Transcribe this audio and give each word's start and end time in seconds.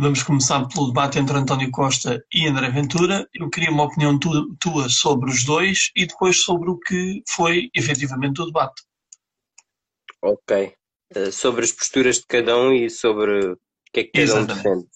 Vamos 0.00 0.22
começar 0.22 0.66
pelo 0.66 0.86
debate 0.86 1.18
entre 1.18 1.36
António 1.36 1.70
Costa 1.70 2.24
e 2.32 2.48
André 2.48 2.70
Ventura. 2.70 3.28
Eu 3.34 3.50
queria 3.50 3.70
uma 3.70 3.84
opinião 3.84 4.18
tua 4.18 4.88
sobre 4.88 5.28
os 5.30 5.44
dois 5.44 5.90
e 5.94 6.06
depois 6.06 6.40
sobre 6.40 6.70
o 6.70 6.78
que 6.78 7.22
foi 7.28 7.68
efetivamente 7.76 8.40
o 8.40 8.46
debate. 8.46 8.82
Ok. 10.22 10.72
Uh, 11.14 11.30
sobre 11.30 11.66
as 11.66 11.72
posturas 11.72 12.16
de 12.16 12.26
cada 12.26 12.56
um 12.56 12.72
e 12.72 12.88
sobre 12.88 13.52
o 13.52 13.58
que 13.92 14.00
é 14.00 14.04
que 14.04 14.12
cada 14.12 14.24
Exatamente. 14.24 14.52
um 14.52 14.62
defende. 14.62 14.88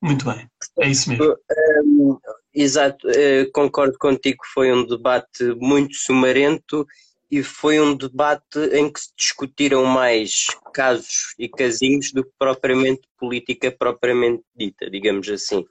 Muito 0.00 0.24
bem, 0.24 0.48
é 0.78 0.88
isso 0.88 1.10
mesmo. 1.10 1.36
Um, 1.84 2.18
exato, 2.54 3.08
uh, 3.08 3.50
concordo 3.52 3.98
contigo 3.98 4.40
que 4.40 4.52
foi 4.54 4.72
um 4.72 4.86
debate 4.86 5.42
muito 5.56 5.96
sumarento 5.96 6.86
e 7.30 7.42
foi 7.42 7.80
um 7.80 7.96
debate 7.96 8.58
em 8.72 8.92
que 8.92 9.00
se 9.00 9.10
discutiram 9.16 9.84
mais 9.84 10.46
casos 10.72 11.34
e 11.38 11.48
casinhos 11.48 12.12
do 12.12 12.24
que 12.24 12.30
propriamente 12.38 13.02
política 13.18 13.70
propriamente 13.70 14.42
dita, 14.54 14.90
digamos 14.90 15.28
assim. 15.28 15.64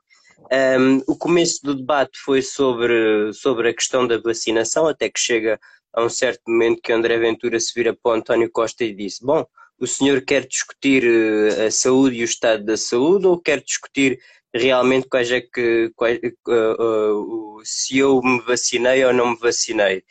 Um, 0.51 0.97
o 1.07 1.15
começo 1.15 1.63
do 1.63 1.75
debate 1.75 2.19
foi 2.19 2.41
sobre, 2.41 3.31
sobre 3.33 3.69
a 3.69 3.73
questão 3.73 4.05
da 4.05 4.17
vacinação, 4.17 4.87
até 4.87 5.09
que 5.09 5.19
chega 5.19 5.59
a 5.93 6.03
um 6.03 6.09
certo 6.09 6.41
momento 6.47 6.81
que 6.81 6.91
André 6.91 7.17
Ventura 7.17 7.59
se 7.59 7.71
vira 7.75 7.95
para 7.95 8.17
António 8.17 8.49
Costa 8.51 8.83
e 8.83 8.93
disse: 8.93 9.23
Bom, 9.23 9.45
o 9.79 9.87
senhor 9.87 10.21
quer 10.21 10.45
discutir 10.47 11.03
eh, 11.03 11.67
a 11.67 11.71
saúde 11.71 12.17
e 12.17 12.21
o 12.21 12.25
estado 12.25 12.65
da 12.65 12.77
saúde 12.77 13.27
ou 13.27 13.39
quer 13.39 13.61
discutir 13.61 14.19
realmente 14.53 15.07
quais 15.07 15.31
é 15.31 15.41
que 15.41 15.91
quais, 15.95 16.19
uh, 16.47 17.57
uh, 17.57 17.61
se 17.63 17.97
eu 17.97 18.21
me 18.21 18.39
vacinei 18.41 19.03
ou 19.03 19.13
não 19.13 19.31
me 19.31 19.37
vacinei? 19.39 20.03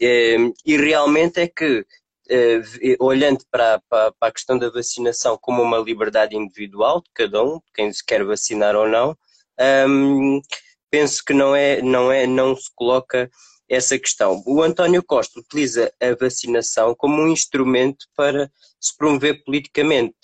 Ehm, 0.00 0.52
e 0.64 0.76
realmente 0.76 1.40
é 1.40 1.48
que, 1.48 1.84
eh, 2.28 2.60
olhando 3.00 3.44
para, 3.50 3.80
para, 3.88 4.12
para, 4.12 4.28
a 4.28 4.32
questão 4.32 4.58
da 4.58 4.70
vacinação 4.70 5.38
como 5.40 5.62
uma 5.62 5.78
liberdade 5.78 6.36
individual 6.36 7.00
de 7.00 7.10
cada 7.14 7.42
um, 7.42 7.60
quem 7.74 7.92
se 7.92 8.04
quer 8.04 8.24
vacinar 8.24 8.76
ou 8.76 8.88
não, 8.88 9.16
um, 9.88 10.40
penso 10.90 11.24
que 11.24 11.32
não 11.32 11.54
é, 11.54 11.80
não 11.82 12.10
é, 12.12 12.26
não 12.26 12.54
se 12.56 12.70
coloca 12.74 13.30
essa 13.68 13.98
questão. 13.98 14.42
O 14.46 14.62
António 14.62 15.02
Costa 15.02 15.40
utiliza 15.40 15.92
a 16.00 16.14
vacinação 16.14 16.94
como 16.94 17.22
um 17.22 17.28
instrumento 17.28 18.06
para 18.16 18.50
se 18.80 18.96
promover 18.96 19.42
politicamente. 19.44 20.14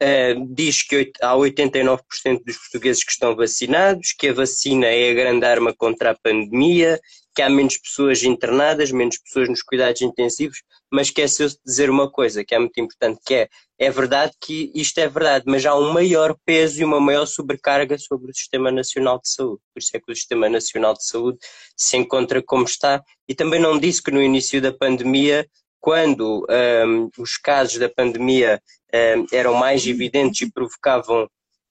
Uh, 0.00 0.54
diz 0.54 0.84
que 0.84 1.10
há 1.20 1.34
89% 1.34 1.98
dos 2.44 2.56
portugueses 2.56 3.02
que 3.02 3.10
estão 3.10 3.34
vacinados, 3.34 4.12
que 4.16 4.28
a 4.28 4.32
vacina 4.32 4.86
é 4.86 5.10
a 5.10 5.14
grande 5.14 5.44
arma 5.44 5.74
contra 5.76 6.12
a 6.12 6.14
pandemia, 6.14 7.00
que 7.38 7.42
há 7.42 7.48
menos 7.48 7.76
pessoas 7.76 8.24
internadas, 8.24 8.90
menos 8.90 9.16
pessoas 9.16 9.48
nos 9.48 9.62
cuidados 9.62 10.02
intensivos, 10.02 10.60
mas 10.90 11.06
esqueceu-se 11.06 11.54
de 11.54 11.62
dizer 11.64 11.88
uma 11.88 12.10
coisa 12.10 12.44
que 12.44 12.52
é 12.52 12.58
muito 12.58 12.80
importante, 12.80 13.20
que 13.24 13.32
é, 13.32 13.48
é 13.78 13.90
verdade 13.92 14.32
que 14.40 14.72
isto 14.74 14.98
é 14.98 15.06
verdade, 15.06 15.44
mas 15.46 15.64
há 15.64 15.72
um 15.76 15.92
maior 15.92 16.36
peso 16.44 16.80
e 16.80 16.84
uma 16.84 16.98
maior 16.98 17.26
sobrecarga 17.26 17.96
sobre 17.96 18.32
o 18.32 18.34
Sistema 18.34 18.72
Nacional 18.72 19.20
de 19.20 19.30
Saúde. 19.30 19.62
Por 19.72 19.78
isso 19.78 19.90
é 19.94 20.00
que 20.00 20.10
o 20.10 20.16
Sistema 20.16 20.48
Nacional 20.48 20.94
de 20.94 21.06
Saúde 21.06 21.38
se 21.76 21.96
encontra 21.96 22.42
como 22.42 22.64
está. 22.64 23.04
E 23.28 23.36
também 23.36 23.60
não 23.60 23.78
disse 23.78 24.02
que 24.02 24.10
no 24.10 24.20
início 24.20 24.60
da 24.60 24.72
pandemia, 24.72 25.48
quando 25.78 26.44
um, 26.50 27.08
os 27.22 27.36
casos 27.36 27.78
da 27.78 27.88
pandemia 27.88 28.60
um, 28.92 29.26
eram 29.30 29.54
mais 29.54 29.86
evidentes 29.86 30.40
e 30.40 30.52
provocavam 30.52 31.30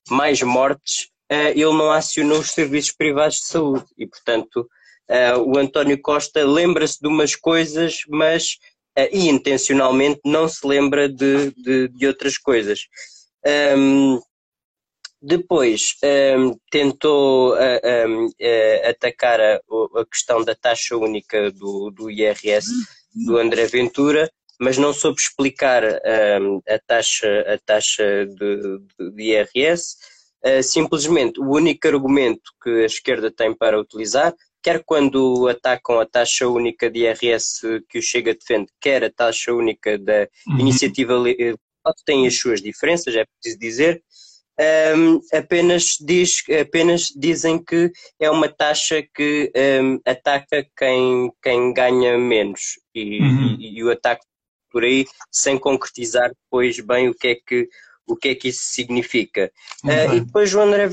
mais 0.09 0.42
mortes, 0.42 1.09
uh, 1.30 1.50
ele 1.50 1.78
não 1.78 1.92
acionou 1.92 2.40
os 2.40 2.52
serviços 2.52 2.94
privados 2.94 3.40
de 3.40 3.48
saúde. 3.48 3.86
E, 3.98 4.08
portanto, 4.08 4.66
Uh, 5.09 5.39
o 5.41 5.58
António 5.58 6.00
Costa 6.02 6.45
lembra-se 6.45 7.00
de 7.00 7.08
umas 7.08 7.33
coisas, 7.33 8.02
mas 8.09 8.58
uh, 8.97 9.08
e 9.09 9.30
intencionalmente 9.30 10.19
não 10.25 10.50
se 10.50 10.67
lembra 10.67 11.08
de, 11.08 11.52
de, 11.52 11.88
de 11.88 12.08
outras 12.08 12.38
coisas. 12.38 12.81
Um, 13.78 14.19
depois 15.22 15.95
um, 16.38 16.58
tentou 16.69 17.55
uh, 17.55 18.08
um, 18.08 18.30
atacar 18.88 19.39
a, 19.39 19.55
a, 19.55 20.05
questão 20.05 20.44
da 20.44 20.53
taxa 20.53 20.97
única 20.97 21.52
do, 21.52 21.89
do 21.89 22.11
IRS 22.11 22.67
do 23.25 23.38
André 23.38 23.66
Ventura, 23.66 24.29
mas 24.59 24.78
não 24.78 24.94
soube 24.94 25.19
explicar 25.19 25.84
a 25.85 26.79
taxa, 26.85 27.46
a 27.47 27.57
taxa 27.57 28.25
de, 28.25 29.12
de, 29.12 29.23
IRS. 29.23 29.96
Simplesmente 30.63 31.40
o 31.40 31.50
único 31.50 31.88
argumento 31.88 32.51
que 32.63 32.69
a 32.69 32.85
esquerda 32.85 33.31
tem 33.31 33.56
para 33.56 33.79
utilizar 33.79 34.34
quer 34.67 34.83
quando 34.83 35.47
atacam 35.47 35.97
a 35.97 36.05
taxa 36.05 36.45
única 36.45 36.89
de 36.89 37.05
IRS 37.05 37.61
que 37.88 38.00
o 38.00 38.01
Chega 38.01 38.33
defende, 38.33 38.67
quer 38.81 39.01
a 39.01 39.09
taxa 39.09 39.53
única 39.53 39.97
da 39.97 40.28
uhum. 40.45 40.59
iniciativa 40.59 41.13
tem 42.05 42.28
as 42.28 42.38
suas 42.38 42.61
diferenças, 42.61 43.16
é 43.16 43.23
preciso 43.23 43.57
dizer, 43.57 44.03
um, 44.97 45.22
apenas, 45.31 45.95
diz, 46.01 46.44
apenas 46.59 47.13
dizem 47.16 47.63
que 47.63 47.94
é 48.19 48.29
uma 48.29 48.50
taxa 48.50 49.01
que 49.16 49.50
um, 49.81 50.01
ataca 50.05 50.67
quem, 50.78 51.31
quem 51.41 51.73
ganha 51.73 52.17
menos 52.17 52.78
e, 52.94 53.22
uhum. 53.22 53.55
e, 53.57 53.79
e, 53.79 53.84
o 53.85 53.89
ataque 53.89 54.25
por 54.69 54.84
aí 54.84 55.05
sem 55.31 55.57
concretizar 55.57 56.29
depois 56.29 56.78
bem 56.81 57.07
o 57.07 57.16
que 57.16 57.28
é 57.29 57.35
que, 57.35 57.69
o 58.05 58.17
que, 58.17 58.29
é 58.29 58.35
que 58.35 58.49
isso 58.49 58.63
significa. 58.63 59.49
Uh, 59.85 60.16
e 60.16 60.19
depois 60.19 60.53
o 60.53 60.59
André 60.59 60.89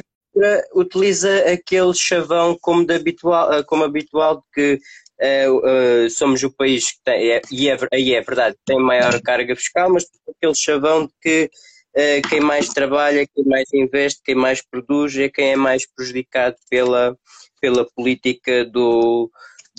utiliza 0.74 1.38
aquele 1.50 1.94
chavão 1.94 2.56
como, 2.60 2.84
de 2.84 2.94
habitual, 2.94 3.52
eh, 3.52 3.62
como 3.62 3.84
habitual 3.84 4.36
de 4.36 4.42
que 4.52 4.80
uh, 5.20 6.06
uh, 6.06 6.10
somos 6.10 6.42
o 6.42 6.50
país 6.50 6.92
que 6.92 6.98
tem, 7.04 7.30
é, 7.30 7.42
e 7.50 7.68
é, 7.68 7.78
aí 7.92 8.14
é 8.14 8.20
verdade, 8.20 8.56
tem 8.64 8.78
maior 8.78 9.20
carga 9.22 9.54
fiscal, 9.54 9.90
mas 9.92 10.04
aquele 10.28 10.54
chavão 10.54 11.06
de 11.06 11.12
que 11.20 11.50
uh, 11.96 12.28
quem 12.28 12.40
mais 12.40 12.68
trabalha, 12.68 13.26
quem 13.32 13.44
mais 13.44 13.72
investe, 13.72 14.22
quem 14.24 14.34
mais 14.34 14.60
produz 14.60 15.16
é 15.16 15.28
quem 15.28 15.52
é 15.52 15.56
mais 15.56 15.86
prejudicado 15.86 16.56
pela, 16.68 17.16
pela 17.60 17.88
política 17.94 18.64
do, 18.64 19.30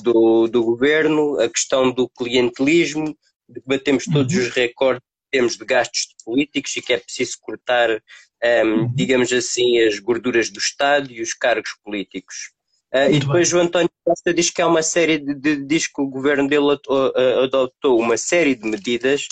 do, 0.02 0.48
do 0.48 0.64
governo, 0.64 1.40
a 1.40 1.50
questão 1.50 1.92
do 1.92 2.10
clientelismo, 2.10 3.16
de 3.48 3.62
que 3.62 3.68
batemos 3.68 4.06
todos 4.06 4.34
uhum. 4.34 4.42
os 4.42 4.50
recordes 4.50 5.04
temos 5.36 5.58
de 5.58 5.66
gastos 5.66 6.08
políticos 6.24 6.78
e 6.78 6.82
que 6.82 6.94
é 6.94 6.98
preciso 6.98 7.38
cortar 7.42 7.90
um, 8.44 8.48
uhum. 8.48 8.92
digamos 8.94 9.32
assim, 9.32 9.80
as 9.80 10.00
gorduras 10.00 10.50
do 10.50 10.60
Estado 10.60 11.12
e 11.12 11.22
os 11.22 11.34
cargos 11.34 11.76
políticos. 11.84 12.52
Uh, 12.94 13.12
e 13.12 13.20
depois 13.20 13.52
bem. 13.52 13.60
o 13.60 13.64
António 13.64 13.90
Costa 14.04 14.34
diz 14.34 14.50
que 14.50 14.62
há 14.62 14.68
uma 14.68 14.84
série 14.84 15.18
de, 15.18 15.34
de, 15.34 15.66
diz 15.66 15.88
que 15.88 16.02
o 16.02 16.08
governo 16.08 16.48
dele 16.48 16.78
adotou 17.44 18.00
uma 18.00 18.18
série 18.18 18.56
de 18.56 18.66
medidas 18.68 19.28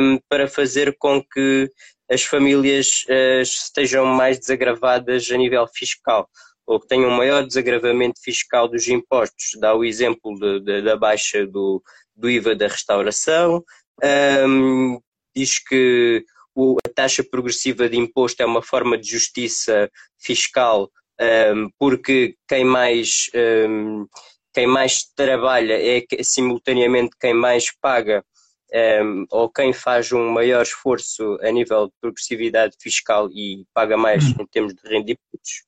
um, 0.00 0.18
para 0.28 0.48
fazer 0.48 0.96
com 0.98 1.22
que 1.22 1.70
as 2.10 2.22
famílias 2.24 3.04
uh, 3.08 3.42
estejam 3.42 4.04
mais 4.06 4.38
desagravadas 4.38 5.30
a 5.30 5.36
nível 5.36 5.66
fiscal 5.72 6.28
ou 6.66 6.78
que 6.78 6.86
tenham 6.86 7.10
um 7.10 7.16
maior 7.16 7.44
desagravamento 7.44 8.20
fiscal 8.22 8.68
dos 8.68 8.86
impostos. 8.86 9.50
Dá 9.60 9.74
o 9.74 9.84
exemplo 9.84 10.38
de, 10.38 10.60
de, 10.60 10.82
da 10.82 10.96
baixa 10.96 11.44
do, 11.44 11.82
do 12.14 12.30
IVA 12.30 12.54
da 12.54 12.68
restauração, 12.68 13.64
um, 14.46 15.00
diz 15.34 15.58
que 15.58 16.24
a 16.84 16.88
taxa 16.88 17.22
progressiva 17.22 17.88
de 17.88 17.96
imposto 17.96 18.42
é 18.42 18.46
uma 18.46 18.62
forma 18.62 18.96
de 18.98 19.08
justiça 19.08 19.90
fiscal, 20.18 20.90
porque 21.78 22.34
quem 22.48 22.64
mais, 22.64 23.30
quem 24.54 24.66
mais 24.66 25.04
trabalha 25.14 25.74
é 25.74 26.04
simultaneamente 26.22 27.16
quem 27.20 27.34
mais 27.34 27.70
paga. 27.80 28.24
Ou 29.30 29.50
quem 29.50 29.72
faz 29.72 30.12
um 30.12 30.30
maior 30.30 30.62
esforço 30.62 31.38
a 31.42 31.50
nível 31.50 31.86
de 31.86 31.92
progressividade 32.00 32.76
fiscal 32.80 33.28
e 33.32 33.64
paga 33.74 33.96
mais 33.96 34.24
uhum. 34.24 34.36
em 34.40 34.46
termos 34.46 34.74
de 34.74 34.80
rendimentos. 34.84 35.64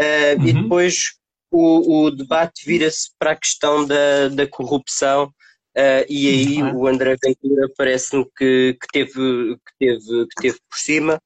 Uh, 0.00 0.40
uhum. 0.40 0.48
E 0.48 0.52
depois 0.52 1.12
o, 1.52 2.04
o 2.06 2.10
debate 2.10 2.64
vira-se 2.64 3.10
para 3.18 3.32
a 3.32 3.36
questão 3.36 3.86
da, 3.86 4.28
da 4.28 4.46
corrupção 4.46 5.32
Uh, 5.76 6.04
e 6.06 6.28
aí 6.28 6.62
o 6.74 6.86
André 6.86 7.16
Ventura 7.22 7.66
parece-me 7.76 8.26
que, 8.36 8.76
que, 8.78 8.86
teve, 8.92 9.56
que, 9.56 9.72
teve, 9.78 10.26
que 10.26 10.42
teve 10.42 10.58
por 10.68 10.78
cima, 10.78 11.18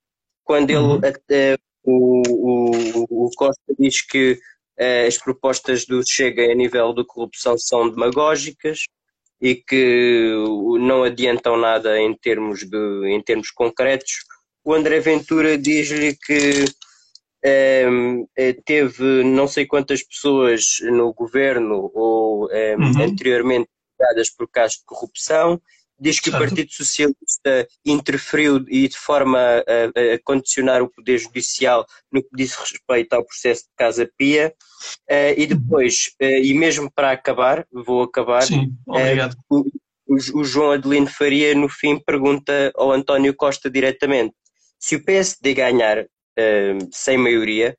quando 0.44 0.70
ele, 0.70 0.78
uhum. 0.78 1.00
até, 1.02 1.58
o, 1.82 2.22
o, 2.28 3.26
o, 3.26 3.30
Costa 3.36 3.74
diz 3.76 4.00
que 4.02 4.38
uh, 4.78 5.06
as 5.08 5.18
propostas 5.18 5.84
do 5.84 6.00
Chega 6.08 6.50
a 6.50 6.54
nível 6.54 6.94
de 6.94 7.04
corrupção 7.04 7.58
são 7.58 7.90
demagógicas 7.90 8.84
e 9.40 9.56
que 9.56 10.32
não 10.80 11.02
adiantam 11.02 11.56
nada 11.56 12.00
em 12.00 12.16
termos, 12.16 12.60
de, 12.60 13.08
em 13.08 13.20
termos 13.20 13.50
concretos. 13.50 14.12
O 14.64 14.72
André 14.72 15.00
Ventura 15.00 15.58
diz-lhe 15.58 16.16
que 16.16 16.64
um, 17.88 18.26
eh, 18.36 18.56
teve 18.64 19.22
não 19.24 19.46
sei 19.46 19.66
quantas 19.66 20.02
pessoas 20.02 20.78
no 20.82 21.12
governo 21.12 21.90
ou 21.94 22.46
um, 22.46 22.48
uhum. 22.48 23.02
anteriormente 23.02 23.68
investigadas 23.96 24.30
por 24.30 24.48
casos 24.48 24.78
de 24.78 24.84
corrupção, 24.84 25.60
diz 25.98 26.20
que 26.20 26.28
o 26.28 26.32
Partido 26.32 26.70
Socialista 26.70 27.66
interferiu 27.84 28.64
e 28.68 28.86
de 28.86 28.96
forma 28.96 29.38
a, 29.38 30.14
a, 30.14 30.18
condicionar 30.22 30.82
o 30.82 30.90
Poder 30.90 31.18
Judicial 31.18 31.86
no 32.12 32.22
que 32.22 32.28
diz 32.34 32.54
respeito 32.54 33.14
ao 33.14 33.24
processo 33.24 33.62
de 33.62 33.70
Casa 33.76 34.10
Pia. 34.16 34.54
Uh, 35.10 35.32
e 35.36 35.46
depois, 35.46 36.10
uh, 36.20 36.24
e 36.24 36.52
mesmo 36.52 36.90
para 36.94 37.12
acabar, 37.12 37.66
vou 37.72 38.02
acabar. 38.02 38.42
Sim, 38.42 38.74
obrigado. 38.86 39.36
Uh, 39.50 39.64
o, 40.06 40.40
o, 40.40 40.44
João 40.44 40.72
Adelino 40.72 41.06
Faria, 41.06 41.54
no 41.54 41.68
fim, 41.68 41.98
pergunta 41.98 42.70
ao 42.76 42.92
António 42.92 43.34
Costa 43.34 43.70
diretamente: 43.70 44.34
se 44.78 44.96
o 44.96 45.04
PSD 45.04 45.54
ganhar, 45.54 46.06
sem 46.92 47.16
maioria 47.16 47.74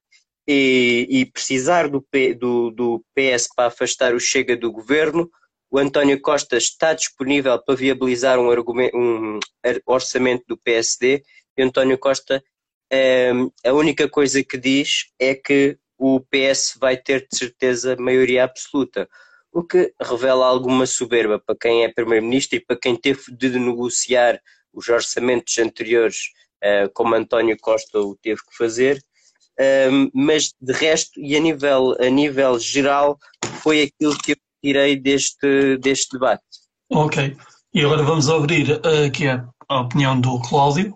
e, 0.47 1.05
e 1.09 1.25
precisar 1.25 1.87
do, 1.87 2.01
P, 2.01 2.33
do, 2.33 2.71
do 2.71 3.05
PS 3.13 3.47
para 3.55 3.67
afastar 3.67 4.15
o 4.15 4.19
Chega 4.19 4.57
do 4.57 4.71
governo, 4.71 5.29
o 5.69 5.79
António 5.79 6.19
Costa 6.21 6.57
está 6.57 6.93
disponível 6.93 7.61
para 7.61 7.75
viabilizar 7.75 8.39
um, 8.39 8.49
um 8.93 9.39
orçamento 9.85 10.43
do 10.47 10.57
PSD 10.57 11.23
e 11.57 11.63
António 11.63 11.97
Costa 11.97 12.43
um, 12.91 13.51
a 13.65 13.73
única 13.73 14.07
coisa 14.07 14.43
que 14.43 14.57
diz 14.57 15.07
é 15.19 15.35
que 15.35 15.77
o 15.97 16.21
PS 16.21 16.77
vai 16.79 16.95
ter 16.95 17.27
de 17.29 17.37
certeza 17.37 17.97
maioria 17.97 18.43
absoluta, 18.43 19.09
o 19.51 19.63
que 19.63 19.93
revela 19.99 20.45
alguma 20.45 20.85
soberba 20.85 21.39
para 21.39 21.57
quem 21.59 21.83
é 21.83 21.91
Primeiro-Ministro 21.91 22.57
e 22.57 22.65
para 22.65 22.77
quem 22.77 22.95
teve 22.95 23.23
de 23.31 23.49
negociar 23.59 24.39
os 24.71 24.87
orçamentos 24.87 25.57
anteriores, 25.57 26.31
uh, 26.63 26.89
como 26.93 27.15
António 27.15 27.57
Costa 27.59 27.99
o 27.99 28.15
teve 28.15 28.39
que 28.41 28.55
fazer, 28.55 29.03
um, 29.91 30.09
mas 30.13 30.53
de 30.61 30.71
resto 30.71 31.19
e 31.19 31.35
a 31.35 31.39
nível, 31.39 31.95
a 31.99 32.09
nível 32.09 32.59
geral 32.59 33.17
foi 33.63 33.81
aquilo 33.81 34.17
que 34.19 34.33
eu 34.33 34.37
tirei 34.61 34.95
deste, 34.95 35.77
deste 35.77 36.13
debate. 36.13 36.43
Ok, 36.91 37.35
e 37.73 37.81
agora 37.81 38.03
vamos 38.03 38.29
abrir 38.29 38.81
aqui 39.05 39.27
a, 39.27 39.47
a, 39.67 39.81
opinião 39.81 40.19
do 40.19 40.39
Cláudio. 40.41 40.95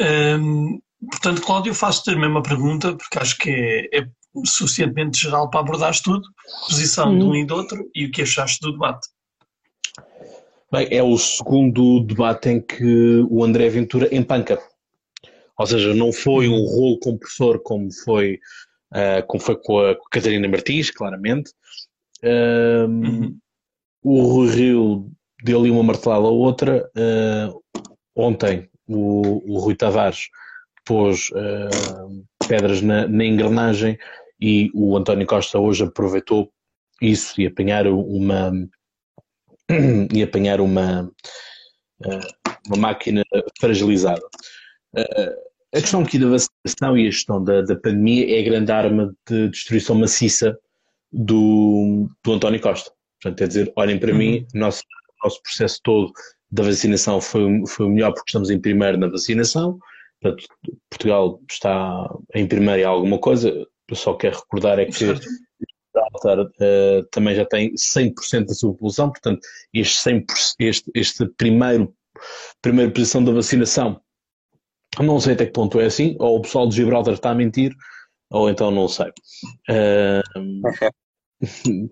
Um, 0.00 0.80
portanto, 1.10 1.42
Cláudio, 1.42 1.74
faço-te 1.74 2.10
a 2.10 2.16
mesma 2.16 2.42
pergunta, 2.42 2.94
porque 2.96 3.18
acho 3.18 3.38
que 3.38 3.50
é, 3.50 4.00
é 4.00 4.06
suficientemente 4.44 5.18
geral 5.18 5.50
para 5.50 5.60
abordar 5.60 5.98
tudo, 6.00 6.22
posição 6.68 7.16
de 7.16 7.24
um 7.24 7.34
e 7.34 7.44
do 7.44 7.54
outro 7.54 7.88
e 7.94 8.06
o 8.06 8.10
que 8.10 8.22
achaste 8.22 8.60
do 8.60 8.72
debate. 8.72 9.08
Bem, 10.72 10.88
é 10.90 11.02
o 11.02 11.18
segundo 11.18 12.00
debate 12.00 12.48
em 12.48 12.60
que 12.60 13.26
o 13.28 13.44
André 13.44 13.68
Ventura 13.68 14.08
empanca. 14.10 14.58
Ou 15.58 15.66
seja, 15.66 15.94
não 15.94 16.10
foi 16.12 16.48
um 16.48 16.64
rolo 16.64 16.98
compressor 16.98 17.60
como 17.62 17.92
foi, 17.92 18.38
uh, 18.92 19.26
como 19.26 19.42
foi 19.42 19.56
com, 19.56 19.78
a, 19.78 19.94
com 19.94 20.06
a 20.06 20.10
Catarina 20.10 20.48
Martins, 20.48 20.90
claramente. 20.90 21.52
Uh, 22.24 22.86
uhum. 22.86 23.38
O 24.04 24.22
Rui 24.22 24.48
Rio 24.50 25.10
deu-lhe 25.42 25.70
uma 25.70 25.82
martelada 25.82 26.26
a 26.26 26.30
outra. 26.30 26.90
Uh, 26.96 27.60
ontem, 28.14 28.68
o, 28.86 29.42
o, 29.52 29.58
Rui 29.58 29.74
Tavares 29.74 30.28
pôs 30.84 31.30
pedras 32.48 32.82
na, 32.82 33.06
na, 33.06 33.24
engrenagem 33.24 33.96
e 34.40 34.70
o 34.74 34.96
António 34.96 35.26
Costa 35.26 35.58
hoje 35.58 35.84
aproveitou 35.84 36.52
isso 37.00 37.40
e 37.40 37.46
apanhar 37.46 37.86
uma 37.86 38.52
e 40.12 40.22
apanhar 40.22 40.60
uma, 40.60 41.08
uma 42.66 42.76
máquina 42.76 43.22
fragilizada. 43.60 44.22
A 45.74 45.80
questão 45.80 46.02
aqui 46.02 46.18
da 46.18 46.26
vacinação 46.26 46.98
e 46.98 47.06
a 47.06 47.10
gestão 47.10 47.42
da, 47.42 47.62
da 47.62 47.76
pandemia 47.76 48.36
é 48.36 48.40
a 48.40 48.44
grande 48.44 48.72
arma 48.72 49.14
de 49.26 49.48
destruição 49.48 49.94
maciça 49.94 50.58
do, 51.12 52.08
do 52.24 52.32
António 52.32 52.60
Costa. 52.60 52.90
Portanto, 53.20 53.42
é 53.42 53.46
dizer, 53.46 53.72
olhem 53.76 53.98
para 53.98 54.12
uhum. 54.12 54.18
mim, 54.18 54.46
nosso, 54.54 54.82
nosso 55.22 55.42
processo 55.42 55.80
todo 55.82 56.12
da 56.50 56.62
vacinação 56.62 57.20
foi, 57.20 57.46
foi 57.66 57.86
o 57.86 57.90
melhor 57.90 58.12
porque 58.12 58.28
estamos 58.28 58.50
em 58.50 58.60
primeiro 58.60 58.98
na 58.98 59.08
vacinação. 59.08 59.78
Portanto, 60.20 60.46
Portugal 60.90 61.40
está 61.50 62.08
em 62.34 62.46
primeiro 62.46 62.80
em 62.80 62.84
alguma 62.84 63.18
coisa. 63.18 63.50
Eu 63.50 63.96
só 63.96 64.14
quero 64.14 64.38
recordar 64.38 64.78
é 64.78 64.86
que 64.86 64.92
Gibraltar 64.92 66.40
uh, 66.40 67.04
também 67.10 67.34
já 67.34 67.44
tem 67.44 67.72
100% 67.74 68.46
da 68.46 68.54
sua 68.54 68.72
população. 68.72 69.10
Portanto, 69.10 69.40
este, 69.72 70.08
100%, 70.08 70.24
este, 70.58 70.90
este 70.94 71.26
primeiro, 71.36 71.94
primeira 72.60 72.90
posição 72.90 73.22
da 73.24 73.32
vacinação 73.32 74.00
não 75.00 75.18
sei 75.20 75.34
até 75.34 75.46
que 75.46 75.52
ponto 75.52 75.80
é 75.80 75.86
assim, 75.86 76.16
ou 76.18 76.36
o 76.36 76.42
pessoal 76.42 76.68
de 76.68 76.76
Gibraltar 76.76 77.14
está 77.14 77.30
a 77.30 77.34
mentir, 77.34 77.74
ou 78.30 78.50
então 78.50 78.70
não 78.70 78.88
sei. 78.88 79.08
Uh, 79.70 80.60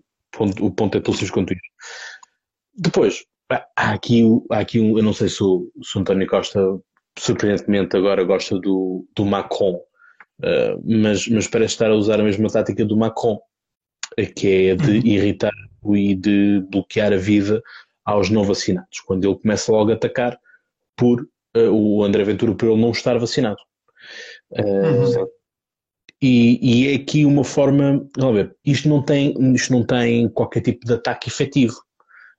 o 0.60 0.70
ponto 0.70 0.98
é 0.98 1.00
tão 1.00 1.12
simples 1.12 1.30
quanto 1.30 1.52
isso. 1.52 1.62
Depois, 2.74 3.24
há 3.76 3.92
aqui, 3.92 4.22
há 4.50 4.58
aqui 4.60 4.80
um, 4.80 4.96
eu 4.96 5.02
não 5.02 5.12
sei 5.12 5.28
se 5.28 5.42
o, 5.42 5.70
se 5.82 5.96
o 5.96 6.00
António 6.00 6.26
Costa, 6.26 6.60
surpreendentemente, 7.18 7.96
agora 7.96 8.22
gosta 8.24 8.58
do, 8.58 9.06
do 9.14 9.24
Macron, 9.24 9.74
uh, 9.74 10.80
mas, 10.84 11.26
mas 11.28 11.46
parece 11.46 11.74
estar 11.74 11.90
a 11.90 11.94
usar 11.94 12.20
a 12.20 12.24
mesma 12.24 12.48
tática 12.48 12.84
do 12.84 12.96
Macron, 12.96 13.38
que 14.36 14.68
é 14.68 14.74
de 14.76 14.98
uhum. 14.98 15.06
irritar 15.06 15.52
e 15.94 16.14
de 16.14 16.60
bloquear 16.70 17.12
a 17.12 17.16
vida 17.16 17.62
aos 18.04 18.30
não 18.30 18.44
vacinados, 18.44 19.00
quando 19.00 19.24
ele 19.24 19.38
começa 19.38 19.72
logo 19.72 19.90
a 19.90 19.94
atacar 19.94 20.38
por 20.96 21.22
uh, 21.56 21.70
o 21.70 22.04
André 22.04 22.24
Ventura 22.24 22.54
por 22.54 22.68
ele 22.68 22.80
não 22.80 22.90
estar 22.90 23.18
vacinado. 23.18 23.60
Uh, 24.50 24.62
uhum. 24.62 25.28
E, 26.22 26.58
e, 26.60 26.88
é 26.88 26.96
aqui 26.96 27.24
uma 27.24 27.44
forma, 27.44 28.06
vamos 28.16 28.34
ver, 28.34 28.56
isto 28.64 28.88
não, 28.88 29.02
tem, 29.02 29.34
isto 29.54 29.72
não 29.72 29.84
tem 29.84 30.28
qualquer 30.28 30.60
tipo 30.60 30.84
de 30.84 30.94
ataque 30.94 31.28
efetivo, 31.28 31.74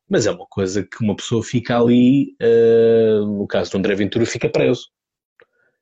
mas 0.09 0.25
é 0.25 0.31
uma 0.31 0.45
coisa 0.47 0.83
que 0.83 1.03
uma 1.03 1.15
pessoa 1.15 1.43
fica 1.43 1.79
ali, 1.79 2.35
uh, 2.41 3.25
no 3.25 3.47
caso 3.47 3.71
do 3.71 3.77
André 3.77 3.95
Ventura, 3.95 4.25
fica 4.25 4.49
preso. 4.49 4.87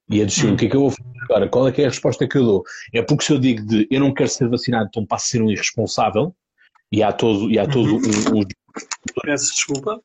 E 0.09 0.21
é 0.21 0.25
de 0.25 0.47
o 0.47 0.55
que 0.55 0.65
é 0.65 0.69
que 0.69 0.75
eu 0.75 0.81
vou 0.81 0.91
fazer 0.91 1.23
agora? 1.23 1.47
Qual 1.49 1.67
é 1.67 1.71
que 1.71 1.81
é 1.81 1.85
a 1.85 1.89
resposta 1.89 2.27
que 2.27 2.37
eu 2.37 2.43
dou? 2.43 2.63
É 2.93 3.01
porque 3.01 3.23
se 3.23 3.33
eu 3.33 3.39
digo 3.39 3.63
de 3.65 3.87
eu 3.91 3.99
não 3.99 4.13
quero 4.13 4.29
ser 4.29 4.49
vacinado, 4.49 4.87
então 4.89 5.05
passo 5.05 5.25
a 5.25 5.29
ser 5.29 5.41
um 5.43 5.51
irresponsável, 5.51 6.35
e 6.91 7.03
há 7.03 7.11
todo, 7.11 7.51
e 7.51 7.59
há 7.59 7.67
todo 7.67 7.95
uhum. 7.95 8.01
um, 8.33 8.39
um... 8.39 8.43
Peço 9.23 9.51
desculpa. 9.51 10.01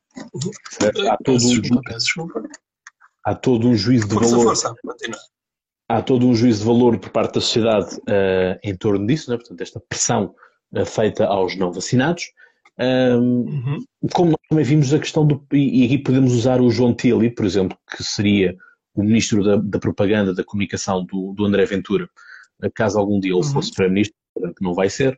Há 1.09 1.17
todo 1.23 1.39
peço 1.39 1.47
desculpa, 1.47 1.79
um... 1.79 1.81
peço 1.81 2.05
desculpa 2.05 2.43
há 3.25 3.33
todo 3.33 3.67
um 3.67 3.75
juízo 3.75 4.07
de 4.07 4.13
força, 4.13 4.29
valor. 4.29 4.43
Força, 4.45 4.75
há 5.87 6.01
todo 6.01 6.27
um 6.27 6.35
juízo 6.35 6.59
de 6.59 6.65
valor 6.65 6.97
por 6.97 7.09
parte 7.09 7.35
da 7.35 7.41
sociedade 7.41 7.95
uh, 7.97 8.59
em 8.63 8.75
torno 8.75 9.05
disso, 9.05 9.29
né? 9.29 9.37
portanto, 9.37 9.61
esta 9.61 9.79
pressão 9.79 10.33
uh, 10.73 10.85
feita 10.85 11.25
aos 11.25 11.55
não 11.55 11.71
vacinados. 11.71 12.31
Um, 12.77 13.17
uhum. 13.17 13.85
Como 14.13 14.31
nós 14.31 14.41
também 14.49 14.65
vimos 14.65 14.93
a 14.93 14.99
questão 14.99 15.25
do. 15.25 15.45
E 15.53 15.85
aqui 15.85 15.97
podemos 15.97 16.33
usar 16.33 16.59
o 16.59 16.69
João 16.69 16.93
Tilly, 16.93 17.29
por 17.29 17.45
exemplo, 17.45 17.77
que 17.95 18.03
seria 18.03 18.55
o 18.93 19.03
ministro 19.03 19.43
da, 19.43 19.55
da 19.55 19.79
propaganda, 19.79 20.33
da 20.33 20.43
comunicação 20.43 21.05
do, 21.05 21.33
do, 21.33 21.45
André 21.45 21.65
Ventura, 21.65 22.09
caso 22.73 22.99
algum 22.99 23.19
dia 23.19 23.31
ele 23.31 23.37
uhum. 23.37 23.43
fosse 23.43 23.71
primeiro-ministro, 23.71 24.15
que 24.57 24.63
não 24.63 24.73
vai 24.73 24.89
ser. 24.89 25.17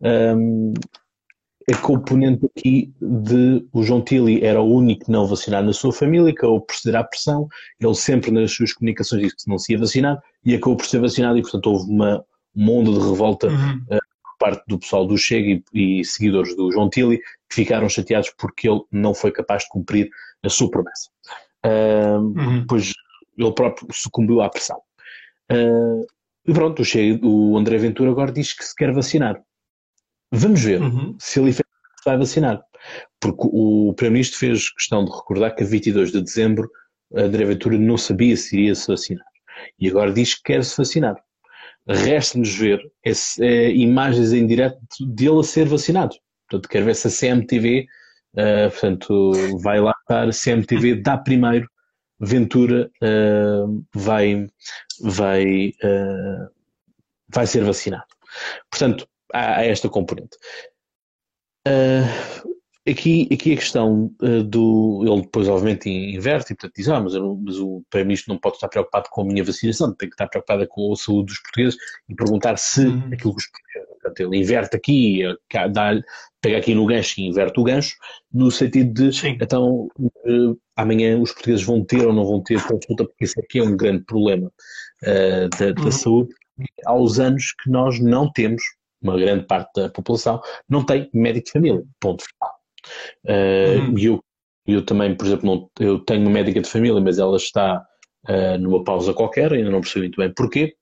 Um, 0.00 0.74
a 1.72 1.76
componente 1.78 2.46
aqui 2.46 2.92
de 3.00 3.66
o 3.72 3.82
João 3.82 4.00
Tilly 4.00 4.44
era 4.44 4.60
o 4.60 4.72
único 4.72 5.10
não 5.10 5.26
vacinado 5.26 5.66
na 5.66 5.72
sua 5.72 5.92
família, 5.92 6.30
acabou 6.30 6.60
por 6.60 6.76
ceder 6.76 7.00
à 7.00 7.04
pressão, 7.04 7.48
ele 7.80 7.94
sempre 7.94 8.30
nas 8.30 8.52
suas 8.52 8.72
comunicações 8.72 9.22
disse 9.22 9.36
que 9.36 9.50
não 9.50 9.58
se 9.58 9.72
ia 9.72 9.78
vacinar 9.78 10.22
e 10.44 10.54
acabou 10.54 10.76
por 10.76 10.86
ser 10.86 11.00
vacinado 11.00 11.38
e 11.38 11.42
portanto 11.42 11.66
houve 11.66 11.90
uma, 11.90 12.24
uma 12.54 12.72
onda 12.72 12.92
de 12.92 12.98
revolta 12.98 13.48
uhum. 13.48 13.82
uh, 13.90 13.98
por 14.22 14.38
parte 14.38 14.62
do 14.68 14.78
pessoal 14.78 15.06
do 15.06 15.18
Chega 15.18 15.60
e, 15.74 16.00
e, 16.00 16.04
seguidores 16.04 16.54
do 16.56 16.70
João 16.70 16.88
Tilly 16.88 17.18
que 17.48 17.56
ficaram 17.56 17.88
chateados 17.88 18.32
porque 18.38 18.68
ele 18.68 18.82
não 18.92 19.12
foi 19.12 19.32
capaz 19.32 19.64
de 19.64 19.70
cumprir 19.70 20.08
a 20.44 20.48
sua 20.48 20.70
promessa. 20.70 21.10
Uh, 21.64 22.20
uhum. 22.20 22.66
Pois 22.68 22.92
ele 23.36 23.52
próprio 23.52 23.88
sucumbiu 23.92 24.40
à 24.40 24.48
pressão. 24.48 24.78
Uh, 25.50 26.06
e 26.46 26.52
pronto, 26.52 26.82
o, 26.82 26.84
Chega, 26.84 27.26
o 27.26 27.56
André 27.56 27.76
Ventura 27.76 28.12
agora 28.12 28.30
diz 28.30 28.52
que 28.52 28.64
se 28.64 28.74
quer 28.74 28.92
vacinar. 28.92 29.42
Vamos 30.32 30.62
ver 30.62 30.80
uhum. 30.80 31.16
se 31.18 31.40
ele 31.40 31.50
vai 32.06 32.18
vacinar. 32.18 32.62
Porque 33.20 33.48
o 33.52 33.92
Primeiro-Ministro 33.94 34.38
fez 34.38 34.70
questão 34.70 35.04
de 35.04 35.10
recordar 35.10 35.54
que 35.54 35.64
a 35.64 35.66
22 35.66 36.12
de 36.12 36.22
dezembro 36.22 36.70
a 37.14 37.22
André 37.22 37.44
Ventura 37.44 37.78
não 37.78 37.96
sabia 37.96 38.36
se 38.36 38.56
iria 38.56 38.74
se 38.74 38.88
vacinar. 38.88 39.26
E 39.78 39.88
agora 39.88 40.12
diz 40.12 40.34
que 40.34 40.42
quer 40.44 40.64
se 40.64 40.76
vacinar. 40.76 41.16
Resta-nos 41.88 42.54
ver 42.54 42.80
esse, 43.04 43.42
é, 43.44 43.70
imagens 43.70 44.32
em 44.32 44.46
direto 44.46 44.78
dele 45.00 45.40
a 45.40 45.44
ser 45.44 45.66
vacinado. 45.66 46.16
Portanto, 46.48 46.68
quero 46.68 46.84
ver 46.84 46.96
se 46.96 47.08
a 47.08 47.10
CMTV, 47.10 47.86
uh, 48.34 48.40
eh, 48.40 48.68
portanto, 48.70 49.32
vai 49.58 49.80
lá 49.80 49.92
estar, 50.00 50.28
a 50.28 50.32
CMTV 50.32 51.02
dá 51.02 51.18
primeiro, 51.18 51.68
Ventura 52.18 52.90
uh, 53.02 53.84
vai, 53.94 54.46
vai, 55.00 55.68
uh, 55.84 56.48
vai 57.28 57.46
ser 57.46 57.62
vacinado. 57.62 58.06
Portanto, 58.70 59.06
há, 59.34 59.64
esta 59.64 59.88
componente. 59.88 60.36
Uh, 61.66 62.88
aqui, 62.88 63.28
aqui 63.32 63.52
a 63.52 63.56
questão 63.56 64.14
uh, 64.22 64.44
do. 64.44 65.02
Ele 65.04 65.22
depois, 65.22 65.48
obviamente, 65.48 65.88
inverte 65.90 66.52
e, 66.52 66.56
portanto, 66.56 66.74
diz: 66.76 66.88
Ah, 66.88 67.00
mas, 67.00 67.14
eu, 67.14 67.36
mas 67.44 67.58
o 67.58 67.82
Primeiro-Ministro 67.90 68.32
não 68.32 68.40
pode 68.40 68.56
estar 68.56 68.68
preocupado 68.68 69.08
com 69.10 69.22
a 69.22 69.24
minha 69.24 69.42
vacinação, 69.42 69.92
tem 69.92 70.08
que 70.08 70.14
estar 70.14 70.28
preocupado 70.28 70.66
com 70.68 70.92
a 70.92 70.96
saúde 70.96 71.26
dos 71.26 71.40
portugueses 71.40 71.76
e 72.08 72.14
perguntar 72.14 72.56
se 72.56 72.86
uhum. 72.86 73.08
aquilo 73.12 73.34
que 73.34 73.42
os. 73.42 73.50
Portanto, 74.00 74.20
ele 74.20 74.40
inverte 74.40 74.76
aqui, 74.76 75.22
dá, 75.72 76.00
pega 76.40 76.58
aqui 76.58 76.74
no 76.76 76.86
gancho 76.86 77.20
e 77.20 77.26
inverte 77.26 77.58
o 77.58 77.64
gancho, 77.64 77.96
no 78.32 78.52
sentido 78.52 78.92
de, 78.92 79.12
Sim. 79.12 79.36
então, 79.40 79.88
uh, 79.98 80.58
amanhã 80.76 81.18
os 81.18 81.32
portugueses 81.32 81.64
vão 81.64 81.84
ter 81.84 82.06
ou 82.06 82.12
não 82.12 82.24
vão 82.24 82.40
ter 82.40 82.62
consulta, 82.62 83.04
porque 83.04 83.24
isso 83.24 83.34
aqui 83.40 83.58
é 83.58 83.64
um 83.64 83.76
grande 83.76 84.04
problema 84.04 84.52
da, 85.58 85.72
da 85.72 85.82
uhum. 85.82 85.90
saúde. 85.90 86.34
Há 86.86 86.92
anos 86.92 87.52
que 87.52 87.68
nós 87.68 88.00
não 88.00 88.30
temos 88.32 88.62
uma 89.02 89.16
grande 89.16 89.46
parte 89.46 89.80
da 89.80 89.88
população, 89.88 90.40
não 90.68 90.84
tem 90.84 91.08
médico 91.12 91.46
de 91.46 91.52
família. 91.52 91.82
Ponto 92.00 92.24
final. 92.24 92.54
Uh. 93.24 93.98
E 93.98 94.06
eu, 94.06 94.22
eu 94.66 94.84
também, 94.84 95.14
por 95.16 95.26
exemplo, 95.26 95.46
não, 95.46 95.70
eu 95.78 95.98
tenho 96.00 96.22
uma 96.22 96.30
médica 96.30 96.60
de 96.60 96.68
família, 96.68 97.00
mas 97.00 97.18
ela 97.18 97.36
está 97.36 97.84
uh, 98.28 98.58
numa 98.58 98.82
pausa 98.84 99.14
qualquer, 99.14 99.52
ainda 99.52 99.70
não 99.70 99.80
percebi 99.80 100.06
muito 100.06 100.20
bem 100.20 100.32
porquê. 100.34 100.74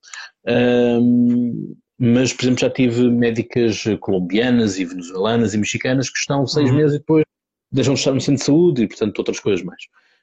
Uh, 0.46 1.76
mas, 1.98 2.32
por 2.32 2.44
exemplo, 2.44 2.60
já 2.60 2.70
tive 2.70 3.08
médicas 3.08 3.84
colombianas 4.00 4.78
e 4.78 4.84
venezuelanas 4.84 5.54
e 5.54 5.58
mexicanas 5.58 6.10
que 6.10 6.18
estão 6.18 6.46
seis 6.46 6.68
uhum. 6.70 6.76
meses 6.76 6.96
e 6.96 6.98
depois 6.98 7.24
deixam 7.70 7.94
de 7.94 8.00
estar 8.00 8.12
no 8.12 8.20
centro 8.20 8.40
de 8.40 8.44
saúde 8.44 8.82
e, 8.82 8.88
portanto, 8.88 9.18
outras 9.18 9.40
coisas 9.40 9.64
mais. 9.64 9.82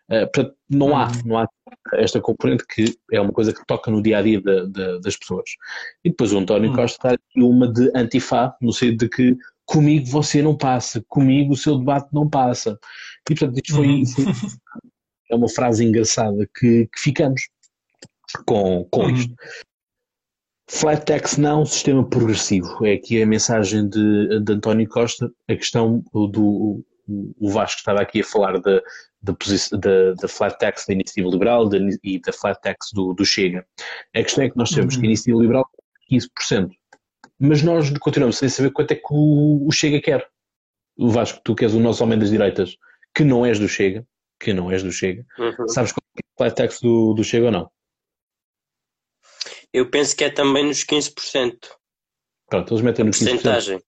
Uh, 0.09 0.27
portanto, 0.33 0.55
não 0.69 0.95
há, 0.95 1.07
uhum. 1.07 1.21
não 1.25 1.37
há 1.37 1.47
esta 1.93 2.19
componente 2.19 2.65
que 2.67 2.97
é 3.11 3.21
uma 3.21 3.31
coisa 3.31 3.53
que 3.53 3.65
toca 3.65 3.89
no 3.89 4.01
dia 4.01 4.17
a 4.17 4.21
dia 4.21 4.41
de, 4.41 4.67
de, 4.67 5.01
das 5.01 5.15
pessoas. 5.15 5.49
E 6.03 6.09
depois 6.09 6.33
o 6.33 6.39
António 6.39 6.69
uhum. 6.69 6.75
Costa 6.75 6.97
está 6.97 7.09
aqui 7.13 7.41
uma 7.41 7.71
de 7.71 7.91
antifá, 7.95 8.55
no 8.61 8.73
sentido 8.73 9.05
de 9.05 9.09
que 9.09 9.37
comigo 9.65 10.05
você 10.07 10.41
não 10.41 10.57
passa, 10.57 11.03
comigo 11.07 11.53
o 11.53 11.57
seu 11.57 11.77
debate 11.77 12.09
não 12.11 12.29
passa. 12.29 12.77
E 13.29 13.35
portanto, 13.35 13.57
isto 13.57 13.75
foi, 13.75 13.87
uhum. 13.87 14.05
foi 14.05 14.25
é 15.31 15.35
uma 15.35 15.49
frase 15.49 15.85
engraçada 15.85 16.47
que, 16.59 16.87
que 16.87 16.99
ficamos 16.99 17.41
com, 18.45 18.85
com 18.91 19.09
isto. 19.09 19.33
Flat 20.69 21.05
tax 21.05 21.37
não, 21.37 21.65
sistema 21.65 22.07
progressivo. 22.07 22.85
É 22.85 22.93
aqui 22.93 23.21
a 23.21 23.25
mensagem 23.25 23.89
de, 23.89 24.39
de 24.39 24.53
António 24.53 24.87
Costa. 24.87 25.31
A 25.49 25.55
questão 25.55 26.03
do 26.13 26.83
o 27.07 27.49
Vasco 27.49 27.79
estava 27.79 27.99
aqui 27.99 28.21
a 28.21 28.25
falar 28.25 28.57
da, 28.59 28.81
da, 29.21 30.27
flat 30.27 30.57
tax 30.57 30.85
da 30.87 30.93
iniciativa 30.93 31.29
liberal 31.29 31.69
de, 31.69 31.99
e 32.03 32.19
da 32.19 32.33
flat 32.33 32.59
tax 32.61 32.87
do, 32.93 33.13
do 33.13 33.25
Chega. 33.25 33.65
A 34.15 34.23
questão 34.23 34.43
é 34.43 34.49
que 34.49 34.57
nós 34.57 34.71
temos 34.71 34.95
uhum. 34.95 35.01
que 35.01 35.05
a 35.05 35.09
iniciativa 35.09 35.39
liberal 35.39 35.69
é 36.09 36.15
15%, 36.15 36.71
mas 37.39 37.61
nós 37.61 37.89
continuamos 37.99 38.37
sem 38.37 38.49
saber 38.49 38.71
quanto 38.71 38.91
é 38.91 38.95
que 38.95 39.11
o, 39.11 39.67
o 39.67 39.71
Chega 39.71 40.01
quer. 40.01 40.27
O 40.97 41.09
Vasco, 41.09 41.39
tu 41.43 41.55
que 41.55 41.63
és 41.63 41.73
o 41.73 41.79
nosso 41.79 42.03
homem 42.03 42.19
das 42.19 42.29
direitas, 42.29 42.77
que 43.13 43.23
não 43.23 43.45
és 43.45 43.59
do 43.59 43.67
Chega, 43.67 44.05
que 44.39 44.53
não 44.53 44.71
és 44.71 44.83
do 44.83 44.91
Chega, 44.91 45.25
uhum. 45.37 45.67
sabes 45.67 45.91
qual 45.91 46.03
é 46.17 46.19
a 46.19 46.37
flat 46.37 46.55
tax 46.55 46.79
do, 46.81 47.13
do 47.13 47.23
Chega 47.23 47.45
ou 47.45 47.51
não? 47.51 47.71
Eu 49.73 49.89
penso 49.89 50.15
que 50.15 50.23
é 50.23 50.29
também 50.29 50.65
nos 50.65 50.83
15%. 50.83 51.55
Pronto, 52.49 52.73
eles 52.73 52.83
metem 52.83 53.05
nos 53.05 53.17
15%. 53.17 53.29
Porcentagem. 53.29 53.81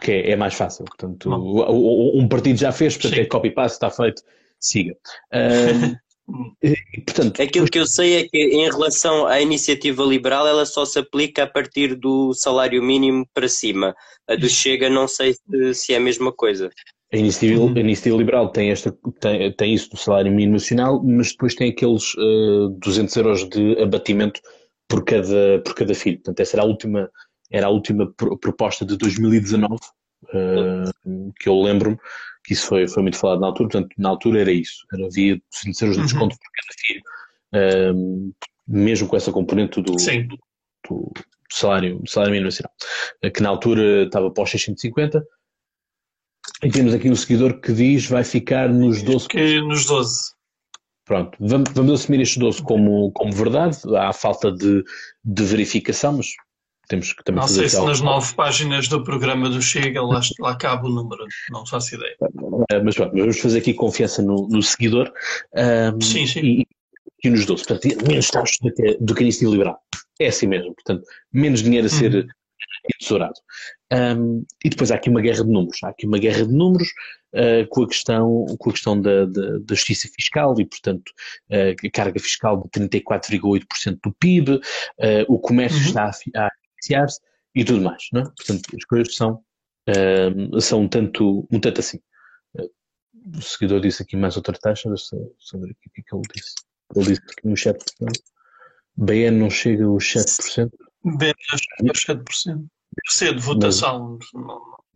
Que 0.00 0.12
é, 0.12 0.30
é 0.32 0.36
mais 0.36 0.54
fácil. 0.54 0.84
Portanto, 0.84 1.28
o, 1.30 2.20
um 2.20 2.28
partido 2.28 2.58
já 2.58 2.70
fez, 2.70 2.94
portanto 2.94 3.14
Sim. 3.14 3.20
é 3.22 3.26
copy-paste, 3.26 3.76
está 3.76 3.90
feito, 3.90 4.22
siga. 4.60 4.94
Um, 5.32 5.94
e, 6.62 7.00
portanto, 7.02 7.40
Aquilo 7.40 7.66
que 7.66 7.78
eu 7.78 7.86
sei 7.86 8.16
é 8.16 8.28
que 8.28 8.38
em 8.38 8.68
relação 8.70 9.26
à 9.26 9.40
iniciativa 9.40 10.02
liberal 10.02 10.46
ela 10.46 10.66
só 10.66 10.84
se 10.84 10.98
aplica 10.98 11.44
a 11.44 11.46
partir 11.46 11.94
do 11.94 12.32
salário 12.34 12.82
mínimo 12.82 13.26
para 13.32 13.48
cima. 13.48 13.94
A 14.28 14.34
do 14.34 14.48
Chega 14.48 14.90
não 14.90 15.06
sei 15.06 15.34
se, 15.34 15.74
se 15.74 15.94
é 15.94 15.96
a 15.96 16.00
mesma 16.00 16.32
coisa. 16.32 16.70
A 17.12 17.16
iniciativa, 17.16 17.64
a 17.64 17.80
iniciativa 17.80 18.16
liberal 18.16 18.50
tem, 18.50 18.70
esta, 18.70 18.92
tem, 19.20 19.52
tem 19.52 19.72
isso 19.74 19.90
do 19.90 19.96
salário 19.96 20.32
mínimo 20.32 20.54
nacional, 20.54 21.00
mas 21.04 21.30
depois 21.30 21.54
tem 21.54 21.70
aqueles 21.70 22.14
uh, 22.14 22.68
200 22.80 23.16
euros 23.16 23.48
de 23.48 23.80
abatimento 23.80 24.40
por 24.88 25.04
cada, 25.04 25.60
por 25.64 25.74
cada 25.74 25.94
filho. 25.94 26.16
Portanto, 26.16 26.40
essa 26.40 26.56
era 26.56 26.62
a 26.62 26.66
última, 26.66 27.08
era 27.50 27.66
a 27.66 27.70
última 27.70 28.12
proposta 28.40 28.84
de 28.84 28.96
2019, 28.96 29.74
uh, 29.74 29.78
eh, 30.34 30.90
que 31.38 31.48
eu 31.48 31.60
lembro-me 31.60 31.96
que 32.46 32.52
isso 32.52 32.66
foi, 32.66 32.86
foi 32.86 33.02
muito 33.02 33.18
falado 33.18 33.40
na 33.40 33.48
altura. 33.48 33.68
Portanto, 33.68 33.94
na 33.98 34.08
altura 34.08 34.40
era 34.40 34.52
isso. 34.52 34.86
Era, 34.92 35.06
havia 35.06 35.40
200 35.52 35.82
euros 35.82 35.96
de 35.96 36.02
desconto 36.04 36.34
uhum. 36.34 36.38
por 36.38 36.50
cada 36.54 36.74
filho, 36.78 37.94
uh, 37.94 38.34
mesmo 38.66 39.08
com 39.08 39.16
essa 39.16 39.32
componente 39.32 39.82
do, 39.82 39.92
do, 39.92 39.96
do, 40.88 41.12
salário, 41.50 42.00
salário 42.06 42.32
mínimo 42.32 42.46
nacional, 42.46 42.72
que 43.34 43.42
na 43.42 43.48
altura 43.48 44.04
estava 44.04 44.30
para 44.30 44.44
os 44.44 44.50
650 44.50 45.26
e 46.62 46.70
temos 46.70 46.94
aqui 46.94 47.10
um 47.10 47.16
seguidor 47.16 47.60
que 47.60 47.72
diz 47.72 48.06
vai 48.06 48.24
ficar 48.24 48.68
nos 48.68 49.02
12. 49.02 49.28
Que 49.28 49.60
nos 49.60 49.84
12. 49.86 50.36
Pronto, 51.04 51.36
vamos, 51.40 51.70
vamos 51.72 52.00
assumir 52.00 52.20
estes 52.20 52.38
12 52.38 52.62
como, 52.62 53.12
como 53.12 53.32
verdade. 53.32 53.78
Há 53.96 54.12
falta 54.12 54.50
de, 54.50 54.82
de 55.24 55.44
verificação, 55.44 56.14
mas 56.14 56.28
temos 56.86 57.12
que 57.12 57.22
também 57.24 57.40
não 57.40 57.48
sei 57.48 57.68
se 57.68 57.80
nas 57.84 58.00
nove 58.00 58.34
páginas 58.34 58.88
do 58.88 59.02
programa 59.02 59.48
do 59.48 59.60
Chega 59.60 60.02
lá, 60.02 60.20
lá 60.40 60.56
cabe 60.56 60.86
o 60.86 60.90
número, 60.90 61.24
não 61.50 61.66
faço 61.66 61.94
ideia. 61.94 62.16
Eh, 62.70 62.82
mas 62.82 62.94
pronto, 62.94 63.16
vamos 63.16 63.38
fazer 63.38 63.58
aqui 63.58 63.74
confiança 63.74 64.22
no, 64.22 64.48
no 64.48 64.62
seguidor. 64.62 65.12
Um, 65.54 66.00
sim, 66.00 66.26
sim. 66.26 66.40
E, 66.40 66.66
e 67.24 67.30
nos 67.30 67.44
12. 67.44 67.64
Portanto, 67.64 68.08
menos 68.08 68.28
taxas 68.28 68.58
do 68.60 68.72
que, 68.72 68.96
do 69.00 69.14
que 69.14 69.20
a 69.20 69.22
iniciativa 69.22 69.50
liberal. 69.52 69.78
É 70.20 70.28
assim 70.28 70.46
mesmo. 70.46 70.74
Portanto, 70.74 71.04
menos 71.32 71.62
dinheiro 71.62 71.86
a 71.86 71.90
ser. 71.90 72.14
Uhum 72.14 72.26
tesourado. 72.98 73.34
Um, 73.92 74.44
e 74.64 74.68
depois 74.68 74.90
há 74.90 74.96
aqui 74.96 75.08
uma 75.08 75.20
guerra 75.20 75.44
de 75.44 75.50
números. 75.50 75.78
Há 75.82 75.88
aqui 75.88 76.06
uma 76.06 76.18
guerra 76.18 76.46
de 76.46 76.52
números 76.52 76.88
uh, 77.34 77.66
com 77.68 77.82
a 77.82 77.88
questão, 77.88 78.46
com 78.58 78.70
a 78.70 78.72
questão 78.72 79.00
da, 79.00 79.24
da, 79.26 79.58
da 79.58 79.74
justiça 79.74 80.08
fiscal 80.14 80.54
e, 80.58 80.64
portanto, 80.64 81.10
uh, 81.50 81.86
a 81.86 81.90
carga 81.90 82.20
fiscal 82.20 82.62
de 82.62 82.80
34,8% 82.80 83.98
do 84.02 84.12
PIB, 84.18 84.52
uh, 84.52 84.60
o 85.28 85.38
comércio 85.38 85.78
uhum. 85.78 85.86
está 85.86 86.10
a, 86.36 86.46
a 86.46 86.50
se 86.86 87.20
e 87.54 87.64
tudo 87.64 87.82
mais. 87.82 88.08
Não 88.12 88.22
é? 88.22 88.24
Portanto, 88.24 88.76
as 88.76 88.84
coisas 88.84 89.14
são, 89.14 89.42
são 90.60 90.82
um, 90.82 90.88
tanto, 90.88 91.46
um 91.50 91.60
tanto 91.60 91.80
assim. 91.80 92.00
o 92.54 93.42
seguidor 93.42 93.80
disse 93.80 94.02
aqui 94.02 94.16
mais 94.16 94.36
outra 94.36 94.56
taxa, 94.58 94.88
deixa 94.88 95.16
eu 95.16 95.60
ver 95.60 95.70
aqui 95.70 95.88
o 95.88 95.90
que 95.92 96.00
é 96.00 96.04
que 96.04 96.14
ele 96.14 96.22
disse. 96.34 96.54
Ele 96.94 97.06
disse 97.06 97.22
aqui 97.22 97.48
no 97.48 97.56
chat, 97.56 97.78
BN 98.96 99.38
não 99.38 99.50
chega 99.50 99.84
aos 99.84 100.04
7%. 100.04 100.70
BN 101.04 101.34
não 101.82 101.94
chega 101.94 102.20
aos 102.20 102.44
7% 102.44 102.66
ser 103.08 103.34
de 103.34 103.42
votação. 103.42 104.18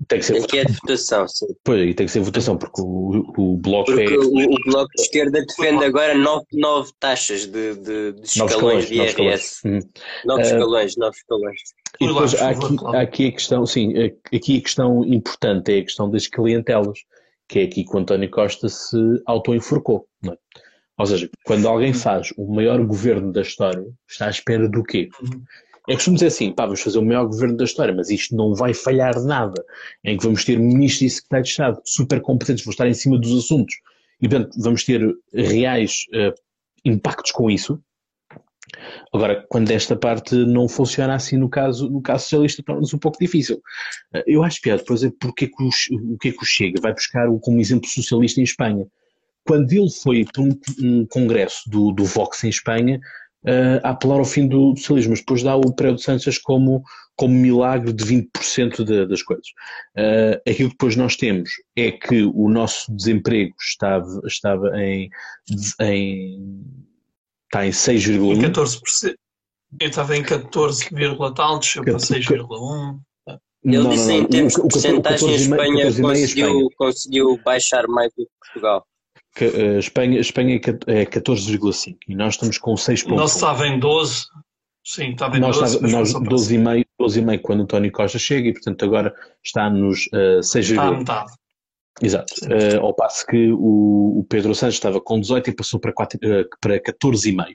Tem 0.09 0.19
que 0.19 0.25
ser 0.25 0.43
Aqui 0.43 0.59
é 0.59 0.65
de 0.65 0.73
votação, 0.73 1.29
sim. 1.29 1.47
Pois, 1.63 1.91
e 1.91 1.93
tem 1.93 2.07
que 2.07 2.13
ser 2.13 2.21
votação, 2.21 2.57
porque 2.57 2.81
o, 2.81 3.33
o 3.37 3.57
Bloco 3.59 3.93
porque 3.93 4.15
é... 4.15 4.19
o, 4.19 4.55
o, 4.55 4.57
Bloco 4.65 4.89
de 4.97 5.03
Esquerda 5.03 5.45
defende 5.45 5.85
agora 5.85 6.15
nove, 6.15 6.47
nove 6.55 6.91
taxas 6.99 7.47
de, 7.47 7.75
de, 7.75 8.13
de 8.13 8.27
escalões 8.27 8.89
de 8.89 8.95
IRS. 8.95 9.61
Nove, 9.65 9.89
nove 10.25 10.43
escalões, 10.43 10.97
nove 10.97 11.17
escalões. 11.17 11.61
E 12.01 12.07
depois 12.07 12.35
há 12.35 12.51
aqui, 12.51 12.77
há 12.95 13.01
aqui 13.01 13.27
a 13.29 13.33
questão, 13.33 13.67
sim, 13.67 13.93
aqui 14.35 14.59
a 14.59 14.63
questão 14.63 15.05
importante 15.05 15.73
é 15.73 15.81
a 15.81 15.85
questão 15.85 16.11
das 16.11 16.27
clientelas, 16.27 16.99
que 17.49 17.59
é 17.59 17.63
aqui 17.65 17.85
que 17.85 17.95
o 17.95 17.99
António 17.99 18.31
Costa 18.31 18.69
se 18.69 18.97
auto-enforcou, 19.27 20.07
é? 20.27 20.37
Ou 20.97 21.07
seja, 21.07 21.31
quando 21.45 21.67
alguém 21.67 21.95
faz 21.95 22.31
o 22.37 22.47
maior 22.47 22.85
governo 22.85 23.33
da 23.33 23.41
história, 23.41 23.87
está 24.07 24.27
à 24.27 24.31
espera 24.31 24.69
do 24.69 24.83
quê? 24.85 25.09
Uhum. 25.23 25.43
É 25.89 25.95
costume 25.95 26.17
dizer 26.17 26.27
assim, 26.27 26.53
pá, 26.53 26.67
vamos 26.67 26.83
fazer 26.83 26.99
o 26.99 27.05
maior 27.05 27.25
governo 27.25 27.57
da 27.57 27.65
história, 27.65 27.95
mas 27.95 28.11
isto 28.11 28.37
não 28.37 28.55
vai 28.55 28.75
falhar 28.75 29.19
nada, 29.25 29.65
em 30.05 30.17
que 30.17 30.23
vamos 30.23 30.45
ter 30.45 30.59
ministros 30.59 31.03
e 31.03 31.15
secretários 31.17 31.49
de 31.49 31.53
Estado 31.53 31.81
super 31.87 32.21
competentes, 32.21 32.65
vão 32.65 32.71
estar 32.71 32.87
em 32.87 32.93
cima 32.93 33.19
dos 33.19 33.45
assuntos, 33.45 33.75
e 34.21 34.29
portanto 34.29 34.55
vamos 34.61 34.85
ter 34.85 35.03
reais 35.33 36.05
uh, 36.15 36.35
impactos 36.85 37.33
com 37.33 37.51
isso. 37.51 37.83
Agora, 39.13 39.45
quando 39.49 39.71
esta 39.71 39.97
parte 39.97 40.35
não 40.35 40.69
funciona 40.69 41.15
assim 41.15 41.37
no 41.37 41.49
caso, 41.49 41.89
no 41.91 42.01
caso 42.01 42.25
socialista, 42.25 42.63
torna-se 42.63 42.95
um 42.95 42.99
pouco 42.99 43.19
difícil. 43.19 43.57
Uh, 44.15 44.23
eu 44.27 44.43
acho 44.43 44.61
piada, 44.61 44.83
por 44.83 44.95
exemplo, 44.95 45.17
porque 45.21 45.47
é 45.47 45.49
que 45.49 45.63
o, 45.63 46.15
o 46.15 46.19
que 46.19 46.29
é 46.29 46.33
que 46.33 46.43
o 46.43 46.47
Chega 46.47 46.81
vai 46.81 46.93
buscar 46.93 47.27
como 47.41 47.61
exemplo 47.61 47.89
socialista 47.89 48.41
em 48.41 48.45
Espanha? 48.45 48.87
Quando 49.47 49.73
ele 49.73 49.91
foi 49.91 50.25
para 50.25 50.43
um, 50.43 50.61
um 50.83 51.07
congresso 51.07 51.69
do, 51.69 51.93
do 51.93 52.05
Vox 52.05 52.45
em 52.45 52.49
Espanha, 52.49 53.01
uh, 53.45 53.81
a 53.83 53.91
apelar 53.91 54.19
ao 54.19 54.25
fim 54.25 54.47
do 54.47 54.77
socialismo, 54.77 55.11
mas 55.11 55.21
depois 55.21 55.43
dá 55.43 55.57
o 55.57 55.73
Pereira 55.73 55.97
de 55.97 56.03
Sanches 56.03 56.39
como, 56.39 56.83
como 57.17 57.35
milagre 57.35 57.93
de 57.93 58.05
20% 58.05 58.85
de, 58.85 59.07
das 59.07 59.23
coisas. 59.23 59.47
Uh, 59.97 60.41
aquilo 60.49 60.69
que 60.69 60.75
depois 60.75 60.97
nós 60.97 61.17
temos 61.17 61.51
é 61.77 61.91
que 61.93 62.23
o 62.23 62.49
nosso 62.49 62.95
desemprego 62.95 63.55
estava, 63.61 64.21
estava 64.27 64.83
em, 64.83 65.09
em, 65.81 66.63
está 67.51 67.67
em 67.67 67.71
6,1%. 67.71 68.53
14%. 68.53 69.15
Eu 69.81 69.89
estava 69.89 70.17
em 70.17 70.23
14, 70.23 70.89
tal, 71.35 71.59
desceu 71.59 71.85
para 71.85 71.95
6,1%. 71.95 73.01
Ele 73.63 73.89
disse 73.89 74.13
em 74.13 74.25
termos 74.25 74.55
de 74.55 74.63
porcentagem, 74.63 75.29
a 75.29 75.37
Espanha 75.37 75.93
conseguiu, 76.01 76.71
conseguiu 76.77 77.41
baixar 77.45 77.87
mais 77.87 78.11
do 78.17 78.25
que 78.25 78.31
Portugal. 78.41 78.87
Que, 79.37 79.47
uh, 79.47 79.79
Espanha, 79.79 80.19
Espanha 80.19 80.61
é 80.87 81.05
14,5 81.05 81.97
e 82.09 82.17
nós 82.17 82.35
estamos 82.35 82.59
com 82.59 82.77
6 82.77 83.03
pontos. 83.03 83.19
Nós 83.19 83.35
estava 83.35 83.67
em 83.69 83.79
12, 83.79 84.25
sim, 84.85 85.11
estava 85.11 85.37
em 85.37 85.41
nós 85.41 85.59
12. 85.59 85.77
Estava, 85.77 85.93
nós 85.93 86.13
12,5 86.15 86.85
12 86.99 87.39
quando 87.39 87.63
António 87.63 87.93
Costa 87.93 88.19
chega 88.19 88.49
e, 88.49 88.53
portanto, 88.53 88.85
agora 88.85 89.15
está 89.45 89.71
nos 89.71 90.07
uh, 90.07 90.41
6,5. 90.41 90.61
Está 90.61 90.83
a 90.83 90.91
metade. 90.93 91.33
Exato. 92.03 92.35
Uh, 92.45 92.81
ao 92.81 92.95
passo 92.95 93.27
que 93.27 93.51
o, 93.53 94.21
o, 94.21 94.27
Pedro 94.29 94.55
Santos 94.55 94.77
estava 94.77 95.01
com 95.01 95.21
18 95.21 95.51
e 95.51 95.55
passou 95.55 95.79
para, 95.79 95.93
4, 95.93 96.19
uh, 96.19 96.49
para 96.61 96.81
14,5. 96.81 97.51
Uh, 97.51 97.55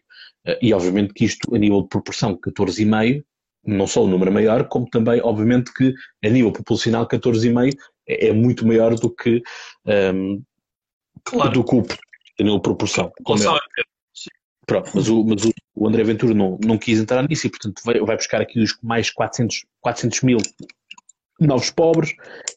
e 0.62 0.74
obviamente 0.74 1.14
que 1.14 1.26
isto, 1.26 1.56
a 1.56 1.58
nível 1.58 1.82
de 1.82 1.90
proporção, 1.90 2.38
14,5, 2.38 3.24
não 3.66 3.88
só 3.88 4.04
o 4.04 4.08
número 4.08 4.30
é 4.30 4.34
maior, 4.34 4.68
como 4.68 4.88
também, 4.90 5.20
obviamente, 5.22 5.74
que 5.74 5.94
a 6.24 6.30
nível 6.30 6.52
proporcional, 6.52 7.08
14,5 7.08 7.76
é, 8.08 8.28
é 8.28 8.34
muito 8.34 8.66
maior 8.68 8.94
do 8.96 9.10
que 9.10 9.42
um, 9.86 9.92
ehm, 9.92 10.42
claro. 11.24 11.52
do 11.52 11.64
que 11.64 11.76
o 11.76 11.84
em 12.38 12.60
proporção. 12.60 13.12
É. 13.78 13.84
Pronto, 14.66 14.92
mas, 14.94 15.08
o, 15.08 15.24
mas 15.24 15.46
o, 15.76 15.88
André 15.88 16.04
Ventura 16.04 16.34
não, 16.34 16.58
não 16.64 16.78
quis 16.78 17.00
entrar 17.00 17.28
nisso 17.28 17.48
e, 17.48 17.50
portanto, 17.50 17.82
vai, 17.86 18.00
vai 18.00 18.16
buscar 18.16 18.42
aqui 18.42 18.60
os 18.60 18.78
mais 18.82 19.10
400, 19.10 19.64
400 19.80 20.22
mil 20.22 20.38
novos 21.40 21.70
pobres 21.70 22.14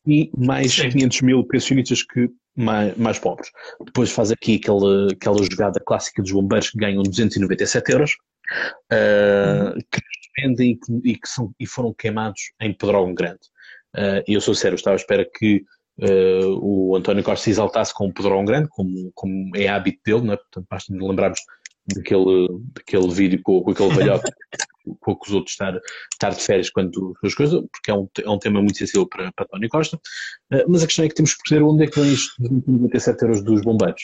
e 0.07 0.31
mais 0.37 0.73
Sim. 0.73 0.91
500 0.91 1.21
mil 1.23 1.45
pensionistas 1.45 2.03
que 2.03 2.31
mais, 2.57 2.97
mais 2.97 3.19
pobres. 3.19 3.51
Depois 3.85 4.11
faz 4.11 4.31
aqui 4.31 4.57
aquela, 4.57 5.13
aquela 5.13 5.43
jogada 5.43 5.81
clássica 5.81 6.23
dos 6.23 6.33
bombeiros 6.33 6.71
que 6.71 6.79
ganham 6.79 7.03
297 7.03 7.93
euros, 7.93 8.13
uh, 8.93 9.79
que 9.91 10.01
vendem 10.41 10.73
e 10.73 10.77
que, 10.77 11.11
e 11.11 11.15
que, 11.17 11.29
são, 11.29 11.53
e 11.59 11.67
foram 11.67 11.95
queimados 11.95 12.41
em 12.61 12.73
Pedrógão 12.73 13.15
Grande. 13.15 13.41
Uh, 13.97 14.23
eu 14.27 14.41
sou 14.41 14.55
sério, 14.55 14.75
estava 14.75 14.97
à 14.97 14.99
espera 14.99 15.29
que 15.39 15.65
uh, 16.01 16.59
o 16.61 16.97
António 16.97 17.23
Costa 17.23 17.45
se 17.45 17.51
exaltasse 17.51 17.95
com 17.95 18.09
o 18.09 18.13
Pedrógão 18.13 18.45
Grande, 18.45 18.69
como, 18.71 19.11
como 19.15 19.57
é 19.57 19.69
hábito 19.69 20.01
dele, 20.05 20.23
não 20.23 20.35
é? 20.35 20.37
portanto 20.37 20.67
basta 20.69 20.93
lembrarmos 20.93 21.41
daquele, 21.95 22.49
daquele 22.75 23.09
vídeo 23.09 23.41
com, 23.43 23.63
com 23.63 23.71
aquele 23.71 23.95
velhote 23.95 24.31
que 25.03 25.11
acusou 25.11 25.45
de 25.45 25.51
estar, 25.51 25.79
estar 26.13 26.31
de 26.31 26.41
férias 26.41 26.71
quando 26.71 27.15
as 27.23 27.35
coisas, 27.35 27.61
porque 27.73 27.91
é 27.91 27.95
um, 27.95 28.09
é 28.23 28.31
um 28.31 28.39
tema 28.39 28.61
muito 28.61 28.79
sensível 28.79 29.07
para, 29.07 29.33
para 29.33 29.45
António 29.47 29.69
Costa. 29.69 29.97
Uh, 30.53 30.65
mas 30.69 30.83
a 30.83 30.87
questão 30.87 31.05
é 31.05 31.09
que 31.09 31.15
temos 31.15 31.35
que 31.35 31.43
perceber 31.43 31.65
onde 31.65 31.85
é 31.85 31.87
que 31.87 32.01
vem 32.01 32.13
isto 32.13 32.35
de 32.39 32.71
97 32.71 33.23
euros 33.23 33.43
dos 33.43 33.63
bombeiros. 33.63 34.03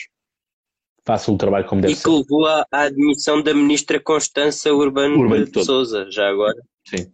Faça 1.05 1.31
o 1.31 1.37
trabalho 1.37 1.65
como 1.67 1.81
deve 1.81 1.93
e 1.93 1.95
ser. 1.95 2.01
E 2.01 2.11
que 2.11 2.17
levou 2.17 2.45
à, 2.47 2.65
admissão 2.71 3.41
da 3.41 3.53
ministra 3.53 3.99
Constança 3.99 4.73
Urbano, 4.73 5.19
Urbano 5.19 5.45
de, 5.45 5.51
de 5.51 5.63
Souza, 5.63 6.09
já 6.09 6.27
agora. 6.27 6.57
Sim. 6.87 7.11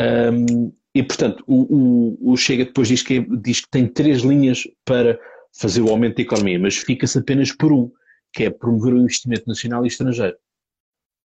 Um, 0.00 0.72
e, 0.94 1.02
portanto, 1.02 1.44
o, 1.46 2.16
o, 2.22 2.32
o, 2.32 2.36
Chega 2.36 2.64
depois 2.64 2.88
diz 2.88 3.02
que, 3.02 3.20
diz 3.20 3.60
que 3.60 3.68
tem 3.68 3.86
três 3.86 4.22
linhas 4.22 4.66
para 4.84 5.18
fazer 5.52 5.82
o 5.82 5.90
aumento 5.90 6.16
da 6.16 6.22
economia, 6.22 6.58
mas 6.58 6.76
fica-se 6.76 7.18
apenas 7.18 7.52
por 7.52 7.72
um, 7.72 7.90
que 8.32 8.44
é 8.44 8.50
promover 8.50 8.94
o 8.94 9.00
investimento 9.00 9.44
nacional 9.46 9.84
e 9.84 9.88
estrangeiro. 9.88 10.36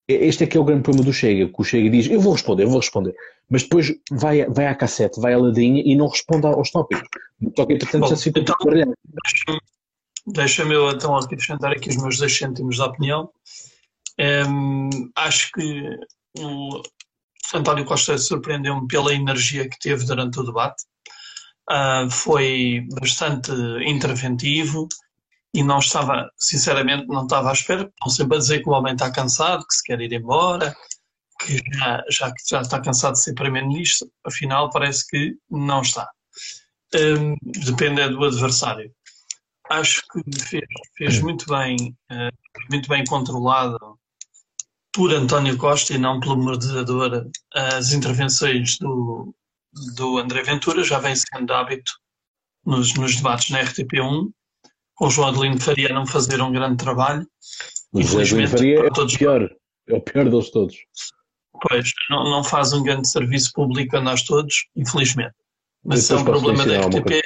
Este 0.07 0.45
é 0.45 0.47
que 0.47 0.57
é 0.57 0.59
o 0.59 0.63
grande 0.63 0.83
problema 0.83 1.05
do 1.05 1.13
Chega, 1.13 1.47
que 1.47 1.61
o 1.61 1.63
Chega 1.63 1.89
diz, 1.89 2.07
eu 2.09 2.21
vou 2.21 2.33
responder, 2.33 2.63
eu 2.63 2.69
vou 2.69 2.79
responder, 2.79 3.13
mas 3.49 3.63
depois 3.63 3.93
vai, 4.09 4.45
vai 4.45 4.67
à 4.67 4.75
cassete, 4.75 5.19
vai 5.19 5.33
à 5.33 5.37
ladinha 5.37 5.83
e 5.85 5.95
não 5.95 6.07
responde 6.07 6.47
aos 6.47 6.71
tópicos. 6.71 7.07
Toca, 7.55 7.73
entretanto, 7.73 8.07
Bom, 8.07 8.13
assim, 8.13 8.31
então, 8.33 8.55
Deixa-me 10.27 10.75
eu 10.75 10.91
então 10.91 11.15
acrescentar 11.15 11.71
aqui 11.71 11.89
os 11.89 11.97
meus 11.97 12.17
dois 12.17 12.37
cêntimos 12.37 12.75
de 12.75 12.81
opinião. 12.81 13.29
Um, 14.19 14.89
acho 15.15 15.51
que 15.51 15.99
o 16.39 16.81
António 17.53 17.85
Costa 17.85 18.17
surpreendeu-me 18.17 18.87
pela 18.87 19.13
energia 19.13 19.69
que 19.69 19.79
teve 19.79 20.05
durante 20.05 20.39
o 20.39 20.43
debate. 20.43 20.83
Uh, 21.69 22.09
foi 22.09 22.87
bastante 22.99 23.51
interventivo, 23.85 24.87
e 25.53 25.63
não 25.63 25.79
estava, 25.79 26.29
sinceramente, 26.37 27.07
não 27.07 27.23
estava 27.23 27.49
à 27.49 27.53
espera. 27.53 27.83
Estão 27.83 28.09
sempre 28.09 28.37
a 28.37 28.39
dizer 28.39 28.61
que 28.61 28.69
o 28.69 28.73
homem 28.73 28.93
está 28.93 29.11
cansado, 29.11 29.65
que 29.65 29.75
se 29.75 29.83
quer 29.83 29.99
ir 30.01 30.13
embora, 30.13 30.75
que 31.39 31.57
já, 31.73 32.03
já, 32.09 32.33
já 32.47 32.61
está 32.61 32.81
cansado 32.81 33.13
de 33.13 33.23
ser 33.23 33.33
Primeiro-Ministro. 33.33 34.09
Afinal, 34.25 34.69
parece 34.69 35.07
que 35.07 35.35
não 35.49 35.81
está. 35.81 36.09
Um, 36.95 37.35
depende 37.65 38.07
do 38.09 38.23
adversário. 38.23 38.91
Acho 39.69 40.01
que 40.11 40.41
fez, 40.41 40.65
fez 40.97 41.21
muito 41.21 41.45
bem, 41.47 41.75
uh, 42.11 42.69
muito 42.69 42.87
bem 42.87 43.03
controlado 43.05 43.77
por 44.93 45.13
António 45.13 45.57
Costa 45.57 45.93
e 45.93 45.97
não 45.97 46.19
pelo 46.19 46.37
moderador 46.37 47.29
as 47.53 47.91
intervenções 47.91 48.77
do, 48.79 49.35
do 49.95 50.17
André 50.17 50.41
Ventura, 50.43 50.83
já 50.83 50.99
vem 50.99 51.15
sendo 51.15 51.53
hábito 51.53 51.91
nos, 52.65 52.93
nos 52.95 53.15
debates 53.17 53.49
na 53.49 53.61
RTP1 53.61 54.01
com 54.01 54.31
o 54.99 55.09
João 55.09 55.29
Adelino 55.29 55.59
Faria 55.59 55.89
não 55.89 56.05
fazer 56.05 56.41
um 56.41 56.51
grande 56.51 56.77
trabalho. 56.77 57.25
O 57.91 58.01
João 58.01 58.23
Adelino 58.23 58.49
Faria 58.49 58.79
é 58.79 58.89
todos... 58.89 59.13
o 59.13 59.17
pior, 59.17 59.49
é 59.87 59.95
o 59.95 60.01
pior 60.01 60.29
deles 60.29 60.49
todos. 60.51 60.75
Pois, 61.61 61.91
não, 62.09 62.23
não 62.23 62.43
faz 62.43 62.73
um 62.73 62.83
grande 62.83 63.09
serviço 63.09 63.51
público 63.53 63.97
a 63.97 64.01
nós 64.01 64.23
todos, 64.23 64.67
infelizmente. 64.75 65.33
Mas 65.83 66.09
é 66.09 66.15
um 66.15 66.23
problema 66.23 66.65
da 66.65 66.81
RTP, 66.81 67.21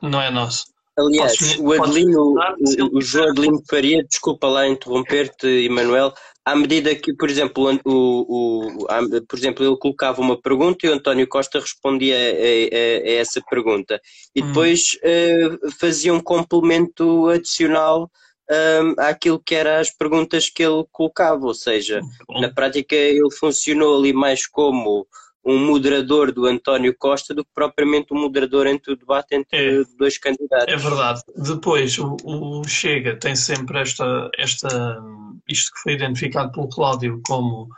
não 0.00 0.20
é 0.20 0.30
nosso. 0.30 0.72
Aliás, 0.98 1.58
o 1.58 1.72
Adelino, 1.72 2.34
o, 2.34 2.98
o 2.98 3.00
João 3.00 3.30
Adelino 3.30 3.62
Faria, 3.68 4.04
desculpa 4.04 4.46
lá 4.46 4.68
interromper-te, 4.68 5.46
Emanuel, 5.46 6.12
à 6.44 6.56
medida 6.56 6.94
que, 6.94 7.14
por 7.14 7.30
exemplo, 7.30 7.78
o, 7.84 8.66
o, 8.66 8.86
por 9.28 9.38
exemplo, 9.38 9.64
ele 9.64 9.76
colocava 9.76 10.20
uma 10.20 10.40
pergunta 10.40 10.86
e 10.86 10.90
o 10.90 10.94
António 10.94 11.28
Costa 11.28 11.60
respondia 11.60 12.16
a, 12.16 12.18
a, 12.18 13.10
a 13.10 13.12
essa 13.12 13.40
pergunta. 13.48 14.00
E 14.34 14.42
hum. 14.42 14.46
depois 14.48 14.98
hum. 15.04 15.54
uh, 15.66 15.70
fazia 15.78 16.12
um 16.12 16.20
complemento 16.20 17.28
adicional 17.28 18.10
um, 18.50 19.00
àquilo 19.00 19.40
que 19.40 19.54
eram 19.54 19.80
as 19.80 19.90
perguntas 19.90 20.50
que 20.50 20.64
ele 20.64 20.84
colocava. 20.90 21.46
Ou 21.46 21.54
seja, 21.54 22.00
Bom. 22.26 22.40
na 22.40 22.52
prática 22.52 22.94
ele 22.94 23.30
funcionou 23.38 23.98
ali 23.98 24.12
mais 24.12 24.46
como 24.46 25.06
um 25.44 25.58
moderador 25.66 26.32
do 26.32 26.46
António 26.46 26.94
Costa 26.96 27.34
do 27.34 27.44
que 27.44 27.50
propriamente 27.54 28.14
um 28.14 28.20
moderador 28.20 28.66
entre 28.66 28.92
o 28.92 28.96
debate 28.96 29.34
entre 29.34 29.80
é, 29.80 29.84
dois 29.98 30.16
candidatos. 30.16 30.72
É 30.72 30.76
verdade. 30.76 31.22
Depois, 31.36 31.98
o, 31.98 32.16
o, 32.24 32.64
Chega 32.64 33.16
tem 33.16 33.34
sempre 33.34 33.80
esta, 33.80 34.30
esta, 34.38 35.02
isto 35.48 35.72
que 35.72 35.80
foi 35.80 35.92
identificado 35.94 36.52
pelo 36.52 36.68
Cláudio 36.68 37.20
como 37.26 37.68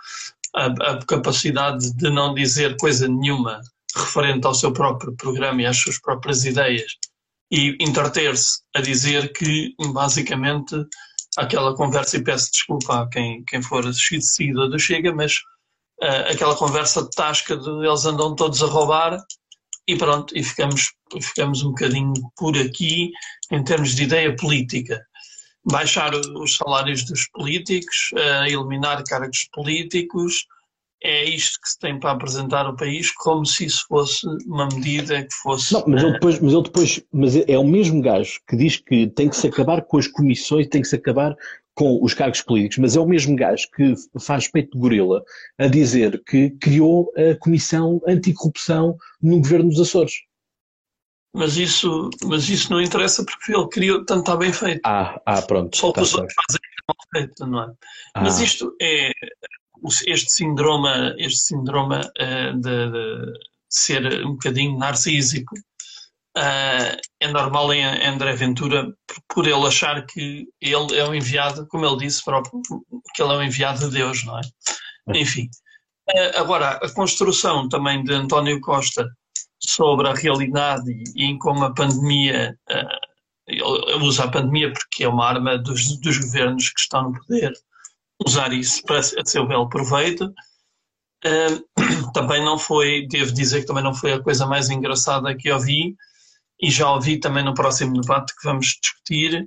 a, 0.54 0.66
a 0.66 1.04
capacidade 1.06 1.94
de 1.94 2.10
não 2.10 2.34
dizer 2.34 2.76
coisa 2.76 3.08
nenhuma 3.08 3.60
referente 3.96 4.46
ao 4.46 4.54
seu 4.54 4.72
próprio 4.72 5.14
programa 5.16 5.62
e 5.62 5.66
às 5.66 5.78
suas 5.78 5.98
próprias 5.98 6.44
ideias 6.44 6.92
e 7.50 7.76
entreter-se 7.80 8.60
a 8.74 8.80
dizer 8.80 9.32
que, 9.32 9.74
basicamente, 9.92 10.74
aquela 11.36 11.74
conversa, 11.74 12.16
e 12.16 12.24
peço 12.24 12.50
desculpa 12.50 13.02
a 13.02 13.08
quem, 13.08 13.44
quem 13.44 13.62
for 13.62 13.84
seguidor 13.94 14.68
do 14.68 14.78
Chega, 14.78 15.14
mas 15.14 15.38
uh, 16.02 16.30
aquela 16.32 16.56
conversa 16.56 17.08
tasca 17.10 17.56
de 17.56 17.68
eles 17.86 18.04
andam 18.04 18.34
todos 18.34 18.62
a 18.62 18.66
roubar 18.66 19.18
e 19.86 19.96
pronto, 19.96 20.36
e 20.36 20.42
ficamos, 20.42 20.92
ficamos 21.20 21.62
um 21.62 21.68
bocadinho 21.68 22.14
por 22.36 22.56
aqui 22.56 23.10
em 23.50 23.62
termos 23.62 23.94
de 23.94 24.04
ideia 24.04 24.34
política. 24.34 25.04
Baixar 25.70 26.14
os 26.14 26.56
salários 26.56 27.04
dos 27.04 27.28
políticos, 27.28 28.10
uh, 28.14 28.46
eliminar 28.46 29.02
cargos 29.04 29.48
políticos, 29.52 30.46
é 31.02 31.24
isto 31.24 31.60
que 31.60 31.68
se 31.68 31.78
tem 31.78 32.00
para 32.00 32.12
apresentar 32.12 32.64
ao 32.64 32.74
país 32.74 33.12
como 33.12 33.44
se 33.44 33.66
isso 33.66 33.84
fosse 33.86 34.26
uma 34.46 34.66
medida 34.68 35.22
que 35.22 35.34
fosse. 35.42 35.74
Não, 35.74 35.84
mas 35.86 36.02
ele 36.02 36.12
depois, 36.12 36.40
mas 36.40 36.52
ele 36.52 36.62
depois, 36.62 37.02
mas 37.12 37.36
é 37.36 37.58
o 37.58 37.64
mesmo 37.64 38.00
gajo 38.00 38.40
que 38.48 38.56
diz 38.56 38.78
que 38.78 39.06
tem 39.08 39.28
que 39.28 39.36
se 39.36 39.46
acabar 39.46 39.82
com 39.82 39.98
as 39.98 40.08
comissões, 40.08 40.66
tem 40.68 40.80
que 40.80 40.88
se 40.88 40.96
acabar 40.96 41.36
com 41.74 42.02
os 42.02 42.14
cargos 42.14 42.40
políticos, 42.40 42.78
mas 42.78 42.96
é 42.96 43.00
o 43.00 43.06
mesmo 43.06 43.34
gajo 43.34 43.68
que 43.74 43.94
faz 44.20 44.48
peito 44.48 44.72
de 44.72 44.78
gorila 44.78 45.22
a 45.58 45.66
dizer 45.66 46.22
que 46.24 46.50
criou 46.50 47.12
a 47.16 47.36
Comissão 47.36 48.00
Anticorrupção 48.06 48.96
no 49.20 49.38
governo 49.38 49.70
dos 49.70 49.80
Açores. 49.80 50.14
Mas 51.34 51.56
isso, 51.56 52.10
mas 52.24 52.48
isso 52.48 52.70
não 52.70 52.80
interessa 52.80 53.24
porque 53.24 53.52
ele 53.52 53.68
criou, 53.68 54.04
tanto 54.04 54.20
está 54.20 54.36
bem 54.36 54.52
feito. 54.52 54.80
Ah, 54.84 55.20
ah 55.26 55.42
pronto. 55.42 55.76
Só 55.76 55.92
que 55.92 56.00
os 56.00 56.14
outros 56.14 56.32
fazem 56.32 56.60
mal 56.86 56.96
feito, 57.12 57.46
não 57.46 57.62
é? 57.62 57.72
Ah. 58.14 58.22
Mas 58.22 58.38
isto 58.38 58.76
é 58.80 59.10
este 60.06 60.30
síndrome, 60.30 60.88
este 61.18 61.40
síndrome 61.40 61.96
uh, 61.96 62.60
de, 62.60 62.90
de, 62.90 63.32
ser 63.68 64.24
um 64.24 64.32
bocadinho 64.32 64.78
narcísico 64.78 65.54
Uh, 66.36 66.98
é 67.20 67.28
normal 67.28 67.72
em, 67.72 67.84
André 67.84 68.34
Ventura 68.34 68.92
por, 69.06 69.22
por, 69.28 69.46
ele 69.46 69.66
achar 69.68 70.04
que 70.04 70.48
ele 70.60 70.96
é 70.96 71.04
o 71.04 71.14
enviado, 71.14 71.64
como 71.68 71.86
ele 71.86 71.98
disse 71.98 72.24
próprio, 72.24 72.60
que 73.14 73.22
ele 73.22 73.32
é 73.32 73.36
o 73.36 73.42
enviado 73.42 73.78
de 73.78 73.90
Deus, 73.90 74.24
não 74.24 74.38
é? 74.38 74.42
Enfim. 75.14 75.48
Uh, 76.10 76.38
agora, 76.38 76.70
a 76.70 76.92
construção 76.92 77.68
também 77.68 78.02
de 78.02 78.12
António 78.12 78.60
Costa 78.60 79.08
sobre 79.60 80.08
a 80.08 80.14
realidade 80.14 80.90
e, 81.14 81.24
em 81.24 81.38
como 81.38 81.64
a 81.64 81.72
pandemia, 81.72 82.58
uh, 82.68 83.14
ele 83.46 84.04
usa 84.04 84.24
a 84.24 84.30
pandemia 84.30 84.72
porque 84.72 85.04
é 85.04 85.08
uma 85.08 85.26
arma 85.26 85.56
dos, 85.56 86.00
dos 86.00 86.18
governos 86.18 86.68
que 86.68 86.80
estão 86.80 87.10
no 87.10 87.20
poder, 87.20 87.52
usar 88.26 88.52
isso 88.52 88.82
para 88.84 88.98
a 88.98 89.24
seu 89.24 89.46
belo 89.46 89.68
proveito. 89.68 90.32
Também 92.12 92.44
não 92.44 92.58
foi, 92.58 93.06
devo 93.08 93.32
dizer 93.32 93.60
que 93.60 93.66
também 93.66 93.82
não 93.82 93.94
foi 93.94 94.12
a 94.12 94.22
coisa 94.22 94.46
mais 94.46 94.68
engraçada 94.68 95.34
que 95.34 95.48
eu 95.48 95.58
vi, 95.58 95.96
e 96.64 96.70
já 96.70 96.90
ouvi 96.90 97.20
também 97.20 97.44
no 97.44 97.52
próximo 97.52 98.00
debate 98.00 98.34
que 98.34 98.48
vamos 98.48 98.78
discutir, 98.80 99.46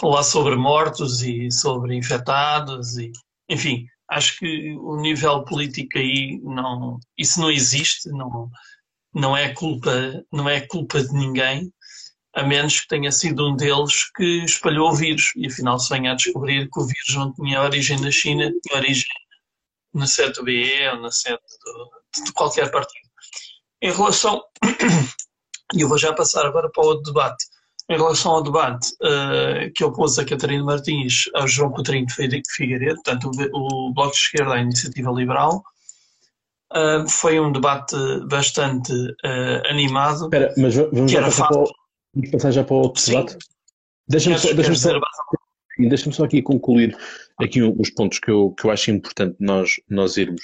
falar 0.00 0.22
sobre 0.22 0.56
mortos 0.56 1.20
e 1.20 1.50
sobre 1.50 1.94
infectados 1.94 2.96
e, 2.96 3.12
enfim, 3.50 3.86
acho 4.10 4.38
que 4.38 4.74
o 4.78 4.96
nível 4.96 5.44
político 5.44 5.98
aí 5.98 6.40
não, 6.42 6.98
isso 7.18 7.38
não 7.38 7.50
existe, 7.50 8.08
não, 8.08 8.48
não 9.14 9.36
é 9.36 9.52
culpa, 9.52 10.24
não 10.32 10.48
é 10.48 10.62
culpa 10.62 11.02
de 11.02 11.12
ninguém, 11.12 11.70
a 12.34 12.42
menos 12.42 12.80
que 12.80 12.88
tenha 12.88 13.12
sido 13.12 13.46
um 13.46 13.54
deles 13.54 14.10
que 14.16 14.42
espalhou 14.46 14.88
o 14.88 14.96
vírus 14.96 15.32
e 15.36 15.46
afinal 15.46 15.78
sonha 15.78 16.12
a 16.12 16.16
descobrir 16.16 16.70
que 16.70 16.80
o 16.80 16.86
vírus 16.86 17.14
não 17.14 17.34
tinha 17.34 17.60
origem 17.60 18.00
na 18.00 18.10
China, 18.10 18.50
tinha 18.62 18.78
origem 18.78 19.04
na 19.92 20.06
sede 20.06 20.32
do 20.32 20.44
BE 20.44 20.88
ou 20.94 21.02
na 21.02 21.10
sede 21.10 21.38
de 22.24 22.32
qualquer 22.32 22.70
partido. 22.70 23.04
Em 23.82 23.92
relação 23.92 24.42
e 25.72 25.80
eu 25.80 25.88
vou 25.88 25.98
já 25.98 26.12
passar 26.12 26.44
agora 26.44 26.70
para 26.70 26.84
o 26.84 26.88
outro 26.88 27.12
debate. 27.12 27.44
Em 27.88 27.96
relação 27.96 28.32
ao 28.32 28.42
debate 28.42 28.88
uh, 29.02 29.70
que 29.74 29.84
opôs 29.84 30.18
a 30.18 30.24
Catarina 30.24 30.64
Martins 30.64 31.24
ao 31.34 31.46
João 31.46 31.70
Coutinho 31.70 32.06
de 32.06 32.42
Figueiredo, 32.50 32.94
portanto, 33.04 33.30
o, 33.52 33.88
o 33.88 33.92
Bloco 33.92 34.12
de 34.12 34.18
Esquerda 34.18 34.54
à 34.54 34.60
Iniciativa 34.60 35.10
Liberal, 35.10 35.62
uh, 36.72 37.08
foi 37.08 37.38
um 37.38 37.52
debate 37.52 37.94
bastante 38.26 38.92
uh, 38.92 39.68
animado. 39.68 40.24
Espera, 40.24 40.54
mas 40.56 40.74
vamos 40.74 41.12
já, 41.12 41.22
passar 41.22 41.48
para 41.48 41.58
o, 41.58 41.72
Vamos 42.14 42.30
passar 42.30 42.50
já 42.52 42.64
para 42.64 42.74
o 42.74 42.78
outro 42.78 43.04
debate? 43.04 43.36
Deixa-me 44.08 44.38
só, 44.38 44.52
deixa 44.52 44.74
só, 44.74 45.00
deixa 45.78 46.12
só 46.12 46.24
aqui 46.24 46.40
concluir 46.40 46.96
aqui 47.40 47.62
os 47.62 47.90
pontos 47.90 48.18
que 48.18 48.30
eu, 48.30 48.52
que 48.52 48.66
eu 48.66 48.70
acho 48.70 48.90
importante 48.90 49.36
nós, 49.40 49.72
nós 49.88 50.16
irmos. 50.16 50.42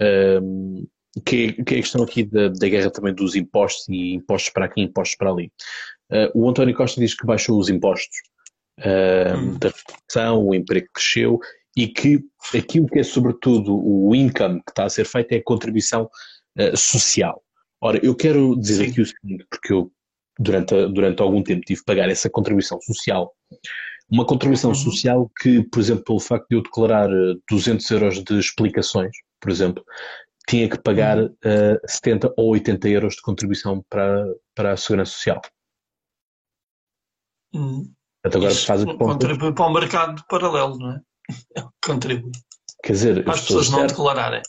Um, 0.00 0.86
que, 1.24 1.52
que 1.64 1.74
é 1.74 1.78
a 1.78 1.82
questão 1.82 2.02
aqui 2.02 2.24
da, 2.24 2.48
da 2.48 2.68
guerra 2.68 2.90
também 2.90 3.14
dos 3.14 3.34
impostos 3.34 3.88
e 3.88 4.14
impostos 4.14 4.52
para 4.52 4.66
aqui, 4.66 4.80
impostos 4.80 5.16
para 5.16 5.30
ali. 5.30 5.52
Uh, 6.10 6.30
o 6.34 6.48
António 6.48 6.74
Costa 6.74 7.00
diz 7.00 7.14
que 7.14 7.26
baixou 7.26 7.58
os 7.58 7.68
impostos 7.68 8.16
uh, 8.80 9.36
hum. 9.36 9.58
da 9.58 9.68
redução, 9.68 10.46
o 10.46 10.54
emprego 10.54 10.86
cresceu 10.94 11.38
e 11.76 11.86
que 11.86 12.20
aquilo 12.56 12.86
que 12.86 12.98
é 12.98 13.02
sobretudo 13.02 13.74
o 13.74 14.14
income 14.14 14.60
que 14.64 14.70
está 14.70 14.84
a 14.84 14.90
ser 14.90 15.04
feito 15.04 15.32
é 15.32 15.36
a 15.36 15.44
contribuição 15.44 16.08
uh, 16.58 16.76
social. 16.76 17.42
Ora, 17.80 18.04
eu 18.04 18.14
quero 18.14 18.58
dizer 18.58 18.86
Sim. 18.86 18.90
aqui 18.90 19.00
o 19.00 19.06
seguinte, 19.06 19.46
porque 19.50 19.72
eu 19.72 19.92
durante, 20.38 20.74
durante 20.88 21.20
algum 21.22 21.42
tempo 21.42 21.64
tive 21.64 21.80
que 21.80 21.86
pagar 21.86 22.08
essa 22.08 22.30
contribuição 22.30 22.80
social. 22.80 23.32
Uma 24.10 24.24
contribuição 24.24 24.70
uhum. 24.70 24.76
social 24.76 25.30
que, 25.40 25.62
por 25.64 25.80
exemplo, 25.80 26.04
pelo 26.04 26.20
facto 26.20 26.48
de 26.48 26.56
eu 26.56 26.62
declarar 26.62 27.08
200 27.50 27.90
euros 27.90 28.24
de 28.24 28.38
explicações, 28.38 29.10
por 29.40 29.50
exemplo, 29.50 29.84
tinha 30.48 30.68
que 30.68 30.78
pagar 30.78 31.18
uh, 31.18 31.28
uhum. 31.44 31.78
70 31.86 32.32
ou 32.36 32.52
80 32.52 32.88
euros 32.88 33.14
de 33.14 33.22
contribuição 33.22 33.84
para, 33.88 34.26
para 34.54 34.72
a 34.72 34.76
Segurança 34.76 35.12
Social. 35.12 35.40
Hum. 37.54 37.90
agora 38.24 38.54
faz 38.54 38.84
contribui 38.84 39.54
para 39.54 39.66
o 39.66 39.72
mercado 39.72 40.22
paralelo, 40.28 40.78
não 40.78 40.92
é? 40.92 41.00
contribui. 41.84 42.32
Quer 42.82 42.92
dizer, 42.92 43.24
para 43.24 43.34
as 43.34 43.42
pessoas 43.42 43.70
não 43.70 43.86
declararem. 43.86 44.42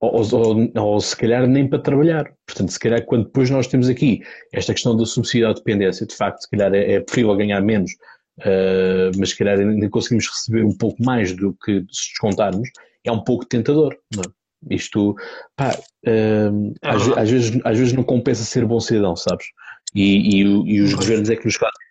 Ou, 0.00 0.22
ou, 0.34 0.72
ou, 0.76 1.00
se 1.00 1.16
calhar 1.16 1.46
nem 1.46 1.68
para 1.68 1.78
trabalhar. 1.78 2.32
Portanto, 2.46 2.70
se 2.70 2.78
calhar 2.78 3.04
quando 3.04 3.24
depois 3.24 3.48
nós 3.48 3.66
temos 3.66 3.88
aqui 3.88 4.20
esta 4.52 4.74
questão 4.74 4.96
da 4.96 5.06
subsídio 5.06 5.48
à 5.48 5.52
dependência, 5.52 6.06
de 6.06 6.14
facto, 6.14 6.42
se 6.42 6.50
calhar 6.50 6.74
é, 6.74 6.94
é 6.94 7.00
preferível 7.00 7.36
ganhar 7.36 7.62
menos, 7.62 7.92
uh, 8.40 9.16
mas 9.18 9.30
se 9.30 9.38
calhar 9.38 9.58
ainda 9.58 9.88
conseguimos 9.88 10.28
receber 10.28 10.64
um 10.64 10.76
pouco 10.76 11.02
mais 11.02 11.34
do 11.34 11.54
que 11.64 11.80
se 11.90 12.10
descontarmos, 12.10 12.68
é 13.04 13.12
um 13.12 13.22
pouco 13.22 13.46
tentador. 13.46 13.96
Não 14.14 14.22
é? 14.22 14.45
Isto, 14.70 15.14
pá, 15.56 15.70
uh, 16.06 16.74
é 16.82 16.88
às, 16.88 17.08
às, 17.16 17.30
vezes, 17.30 17.60
às 17.64 17.78
vezes 17.78 17.92
não 17.92 18.02
compensa 18.02 18.44
ser 18.44 18.64
bom 18.64 18.80
cidadão, 18.80 19.14
sabes? 19.16 19.46
E, 19.94 20.40
e, 20.40 20.42
e 20.42 20.80
os 20.80 20.94
governos 20.94 21.30
é 21.30 21.36
que 21.36 21.44
nos 21.44 21.56
fazem. 21.56 21.86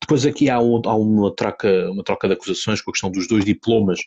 Depois 0.00 0.26
aqui 0.26 0.50
há, 0.50 0.60
um, 0.60 0.80
há, 0.84 0.94
uma, 0.94 1.34
troca, 1.34 1.90
uma 1.90 2.02
troca 2.02 2.28
de 2.28 2.34
acusações 2.34 2.80
com 2.80 2.90
a 2.90 2.92
questão 2.92 3.10
dos 3.10 3.28
dois 3.28 3.44
diplomas 3.44 4.00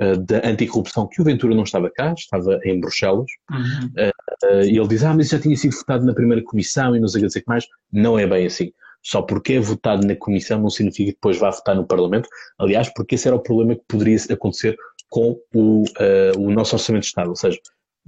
uh, 0.00 0.16
da 0.18 0.46
anticorrupção, 0.46 1.08
que 1.08 1.20
o 1.20 1.24
Ventura 1.24 1.54
não 1.54 1.64
estava 1.64 1.90
cá, 1.90 2.14
estava 2.16 2.58
em 2.64 2.80
Bruxelas. 2.80 3.30
Uhum. 3.50 3.90
Uh, 3.96 4.64
e 4.64 4.78
ele 4.78 4.88
diz, 4.88 5.04
ah, 5.04 5.14
mas 5.14 5.28
já 5.28 5.38
tinha 5.38 5.56
sido 5.56 5.76
votado 5.76 6.04
na 6.04 6.14
primeira 6.14 6.42
comissão 6.42 6.96
e 6.96 7.00
não 7.00 7.08
sei 7.08 7.24
o 7.24 7.28
que 7.28 7.42
mais. 7.46 7.66
Não 7.92 8.18
é 8.18 8.26
bem 8.26 8.46
assim. 8.46 8.72
Só 9.02 9.22
porque 9.22 9.54
é 9.54 9.60
votado 9.60 10.04
na 10.04 10.16
comissão 10.16 10.60
não 10.60 10.70
significa 10.70 11.10
que 11.10 11.16
depois 11.16 11.38
vá 11.38 11.50
votar 11.50 11.76
no 11.76 11.86
Parlamento. 11.86 12.28
Aliás, 12.58 12.88
porque 12.92 13.14
esse 13.14 13.28
era 13.28 13.36
o 13.36 13.42
problema 13.42 13.76
que 13.76 13.84
poderia 13.86 14.18
acontecer 14.30 14.76
com 15.08 15.38
o, 15.54 15.82
uh, 15.82 16.38
o 16.38 16.50
nosso 16.50 16.74
Orçamento 16.74 17.02
de 17.02 17.08
Estado, 17.08 17.30
ou 17.30 17.36
seja, 17.36 17.58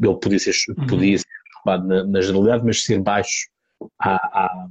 ele 0.01 0.17
podia 0.17 0.39
ser, 0.39 0.53
uhum. 0.77 0.87
podia 0.87 1.19
ser 1.19 1.27
roubado 1.65 1.87
na, 1.87 2.05
na, 2.05 2.21
generalidade, 2.21 2.65
mas 2.65 2.83
ser 2.83 3.01
baixo 3.01 3.49
à, 4.01 4.15
à, 4.15 4.67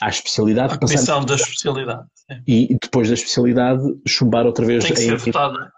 à 0.00 0.08
especialidade. 0.08 0.74
A 0.74 0.78
comissão 0.78 1.24
da 1.24 1.34
especialidade. 1.34 2.06
E, 2.46 2.76
depois 2.80 3.08
da 3.08 3.14
especialidade, 3.14 3.82
chumbar 4.06 4.46
outra 4.46 4.64
vez. 4.64 4.84
Tem 4.84 4.94
que 4.94 5.00
ser 5.00 5.16
votada. 5.16 5.72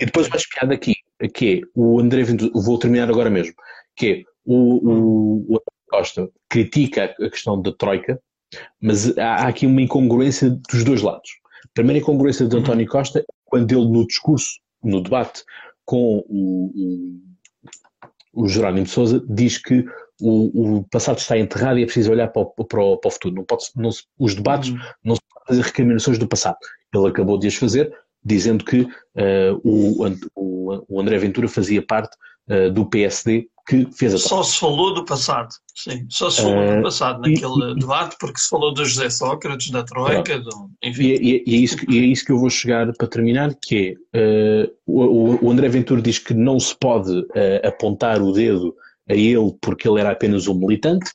E 0.00 0.06
depois 0.06 0.28
mais 0.28 0.48
piada 0.48 0.74
aqui, 0.74 0.94
que 1.34 1.58
é 1.58 1.60
o 1.74 2.00
André 2.00 2.22
Ventura, 2.22 2.50
vou 2.54 2.78
terminar 2.78 3.10
agora 3.10 3.28
mesmo, 3.28 3.54
que 3.96 4.06
é 4.06 4.22
o, 4.44 4.90
o, 4.90 5.56
o 5.56 5.60
Costa 5.90 6.28
critica 6.48 7.14
a 7.20 7.30
questão 7.30 7.60
da 7.60 7.70
Troika, 7.72 8.18
mas 8.80 9.16
há, 9.18 9.44
há 9.44 9.48
aqui 9.48 9.66
uma 9.66 9.82
incongruência 9.82 10.50
dos 10.70 10.84
dois 10.84 11.02
lados. 11.02 11.28
A 11.64 11.68
primeira 11.74 12.00
incongruência 12.00 12.46
de 12.46 12.56
uhum. 12.56 12.62
António 12.62 12.86
Costa, 12.86 13.24
quando 13.44 13.70
ele 13.70 13.86
no 13.86 14.06
discurso 14.06 14.61
no 14.82 15.00
debate 15.00 15.44
com 15.84 16.24
o, 16.28 17.20
o, 18.34 18.42
o 18.44 18.48
Jerónimo 18.48 18.84
de 18.84 18.90
Souza, 18.90 19.24
diz 19.28 19.58
que 19.58 19.84
o, 20.20 20.78
o, 20.78 20.84
passado 20.84 21.18
está 21.18 21.36
enterrado 21.36 21.78
e 21.78 21.82
é 21.82 21.84
preciso 21.84 22.12
olhar 22.12 22.28
para 22.28 22.42
o, 22.42 22.46
para 22.64 22.82
o, 22.82 22.96
para 22.96 23.08
o 23.08 23.10
futuro. 23.10 23.34
Não 23.34 23.44
pode, 23.44 23.64
não 23.74 23.90
os 24.18 24.34
debates 24.34 24.70
uhum. 24.70 24.78
não 25.04 25.14
se 25.16 25.20
podem 25.28 25.46
fazer 25.48 25.62
recriminações 25.62 26.18
do 26.18 26.28
passado. 26.28 26.56
Ele 26.94 27.08
acabou 27.08 27.38
de 27.38 27.48
as 27.48 27.54
fazer, 27.54 27.92
dizendo 28.24 28.64
que 28.64 28.82
uh, 28.82 29.60
o, 29.64 30.84
o, 30.88 31.00
André 31.00 31.18
Ventura 31.18 31.48
fazia 31.48 31.84
parte 31.84 32.16
do 32.74 32.84
PSD 32.84 33.48
que 33.66 33.86
fez 33.92 34.14
a 34.14 34.18
Só 34.18 34.42
se 34.42 34.58
falou 34.58 34.92
do 34.92 35.04
passado, 35.04 35.48
sim. 35.74 36.06
Só 36.08 36.30
se 36.30 36.42
falou 36.42 36.64
uh, 36.64 36.76
do 36.76 36.82
passado 36.82 37.20
naquele 37.20 37.72
e, 37.72 37.74
debate, 37.76 38.16
porque 38.18 38.38
se 38.38 38.48
falou 38.48 38.74
do 38.74 38.84
José 38.84 39.08
Sócrates, 39.08 39.70
da 39.70 39.84
Troika, 39.84 40.38
do, 40.40 40.70
enfim. 40.82 41.04
E, 41.04 41.44
e, 41.46 41.54
é 41.54 41.58
isso, 41.58 41.76
e 41.88 41.98
é 41.98 42.02
isso 42.02 42.24
que 42.24 42.32
eu 42.32 42.38
vou 42.38 42.50
chegar 42.50 42.92
para 42.92 43.06
terminar, 43.06 43.54
que 43.54 43.96
é, 44.12 44.68
uh, 44.68 44.72
o, 44.86 45.46
o, 45.46 45.50
André 45.50 45.68
Ventura 45.68 46.02
diz 46.02 46.18
que 46.18 46.34
não 46.34 46.58
se 46.58 46.76
pode 46.76 47.12
uh, 47.12 47.66
apontar 47.66 48.20
o 48.20 48.32
dedo 48.32 48.74
a 49.08 49.14
ele 49.14 49.56
porque 49.60 49.88
ele 49.88 50.00
era 50.00 50.10
apenas 50.10 50.48
um 50.48 50.54
militante, 50.54 51.10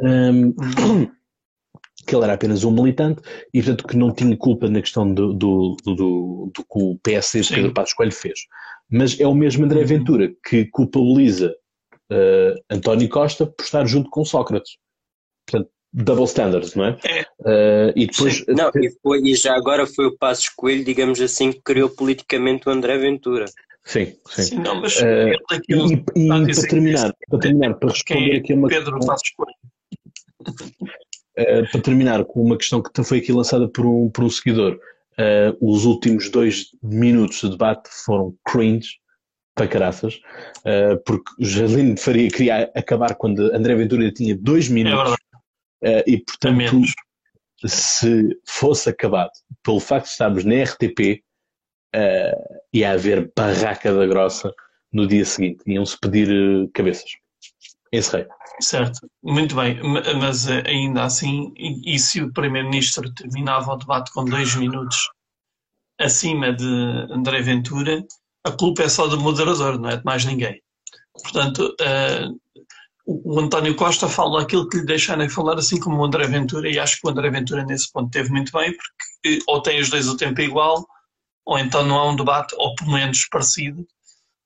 um, 0.00 0.46
uhum. 0.46 1.10
que 2.06 2.14
ele 2.14 2.24
era 2.24 2.34
apenas 2.34 2.64
um 2.64 2.70
militante 2.70 3.22
e 3.52 3.62
portanto 3.62 3.86
que 3.86 3.96
não 3.96 4.12
tinha 4.12 4.36
culpa 4.36 4.68
na 4.68 4.80
questão 4.80 5.12
do, 5.12 5.32
do, 5.32 5.76
do, 5.84 5.94
do, 5.94 6.52
do 6.54 6.62
que 6.62 6.78
o 6.82 6.98
PSD 7.02 7.40
de 7.42 7.54
Pedro 7.54 7.74
Passos 7.74 7.94
Coelho 7.94 8.12
fez. 8.12 8.40
Mas 8.92 9.18
é 9.18 9.26
o 9.26 9.34
mesmo 9.34 9.64
André 9.64 9.80
uhum. 9.80 9.86
Ventura 9.86 10.34
que 10.46 10.66
culpabiliza 10.66 11.56
uh, 12.12 12.62
António 12.70 13.08
Costa 13.08 13.46
por 13.46 13.64
estar 13.64 13.86
junto 13.86 14.10
com 14.10 14.22
Sócrates. 14.22 14.76
Portanto, 15.46 15.70
double 15.92 16.24
standards, 16.24 16.74
não 16.74 16.84
é? 16.84 16.98
é. 17.04 17.22
Uh, 17.40 17.92
e 17.96 18.06
depois. 18.06 18.44
Não, 18.46 18.70
e, 18.76 18.90
foi, 19.02 19.20
e, 19.22 19.34
já 19.34 19.56
agora 19.56 19.86
foi 19.86 20.06
o 20.06 20.16
Passos 20.16 20.50
Coelho, 20.50 20.84
digamos 20.84 21.20
assim, 21.20 21.52
que 21.52 21.62
criou 21.62 21.88
politicamente 21.88 22.68
o 22.68 22.72
André 22.72 22.98
Ventura. 22.98 23.46
Sim, 23.84 24.14
sim. 24.28 24.42
sim 24.42 24.56
não, 24.56 24.80
mas 24.80 24.96
uh, 24.98 25.04
e, 25.68 26.24
e 26.24 26.28
para 26.28 26.68
terminar, 26.68 27.14
para 27.28 27.38
terminar, 27.40 27.74
para 27.74 27.90
responder 27.90 28.36
aqui 28.36 28.52
a 28.52 28.56
uma 28.56 28.68
Pedro 28.68 28.92
questão, 28.92 29.08
Passos 29.08 29.30
Coelho. 29.30 29.56
Uh, 31.38 31.70
para 31.70 31.80
terminar 31.80 32.24
com 32.24 32.42
uma 32.42 32.56
questão 32.58 32.82
que 32.82 33.02
foi 33.02 33.18
aqui 33.18 33.32
lançada 33.32 33.66
por 33.68 33.86
um, 33.86 34.08
por 34.10 34.22
um 34.22 34.30
seguidor, 34.30 34.78
uh, 35.18 35.56
os 35.60 35.84
últimos 35.84 36.30
dois 36.30 36.66
minutos 36.82 37.40
de 37.40 37.50
debate 37.50 37.88
foram 38.04 38.34
cringe, 38.44 39.02
para 39.54 39.68
caraças, 39.68 40.20
uh, 40.60 40.98
porque 41.04 41.30
Jardim 41.40 41.96
Faria 41.96 42.30
queria 42.30 42.70
acabar 42.74 43.14
quando 43.14 43.54
André 43.54 43.74
Ventura 43.74 44.10
tinha 44.10 44.36
dois 44.36 44.70
é 44.70 44.72
minutos 44.72 45.14
é 45.82 46.00
uh, 46.00 46.04
e, 46.06 46.18
portanto, 46.18 46.80
se 47.66 48.38
fosse 48.46 48.88
acabado 48.88 49.30
pelo 49.62 49.80
facto 49.80 50.06
de 50.06 50.12
estarmos 50.12 50.44
na 50.44 50.62
RTP, 50.62 51.22
uh, 51.94 52.58
ia 52.72 52.92
haver 52.92 53.30
barraca 53.36 53.92
da 53.94 54.06
grossa 54.06 54.52
no 54.92 55.06
dia 55.06 55.24
seguinte, 55.24 55.62
iam-se 55.66 55.98
pedir 56.00 56.28
cabeças. 56.72 57.10
Encerrei. 57.92 58.26
Certo, 58.60 59.00
muito 59.22 59.54
bem, 59.54 59.80
mas 60.18 60.48
ainda 60.48 61.04
assim, 61.04 61.52
e 61.56 61.98
se 61.98 62.22
o 62.22 62.32
Primeiro-Ministro 62.32 63.12
terminava 63.12 63.72
o 63.72 63.76
debate 63.76 64.10
com 64.12 64.24
dois 64.24 64.54
minutos 64.54 65.10
acima 66.00 66.52
de 66.52 66.66
André 67.10 67.42
Ventura, 67.42 68.02
a 68.44 68.50
culpa 68.50 68.84
é 68.84 68.88
só 68.88 69.06
do 69.06 69.20
moderador, 69.20 69.78
não 69.78 69.90
é 69.90 69.96
de 69.96 70.04
mais 70.04 70.24
ninguém. 70.24 70.60
Portanto, 71.22 71.74
uh, 71.80 72.40
o 73.06 73.38
António 73.38 73.74
Costa 73.76 74.08
fala 74.08 74.42
aquilo 74.42 74.68
que 74.68 74.78
lhe 74.78 74.86
deixarem 74.86 75.28
falar, 75.28 75.58
assim 75.58 75.78
como 75.78 75.98
o 75.98 76.04
André 76.04 76.26
Ventura, 76.26 76.70
e 76.70 76.78
acho 76.78 77.00
que 77.00 77.06
o 77.06 77.10
André 77.10 77.30
Ventura 77.30 77.64
nesse 77.64 77.90
ponto 77.92 78.10
teve 78.10 78.30
muito 78.30 78.52
bem, 78.52 78.74
porque 78.74 79.44
ou 79.46 79.60
tem 79.60 79.80
os 79.80 79.90
dois 79.90 80.08
o 80.08 80.16
tempo 80.16 80.40
igual, 80.40 80.84
ou 81.44 81.58
então 81.58 81.84
não 81.84 81.98
há 81.98 82.10
um 82.10 82.16
debate, 82.16 82.54
ou 82.56 82.74
pelo 82.74 82.92
menos 82.92 83.26
parecido, 83.28 83.86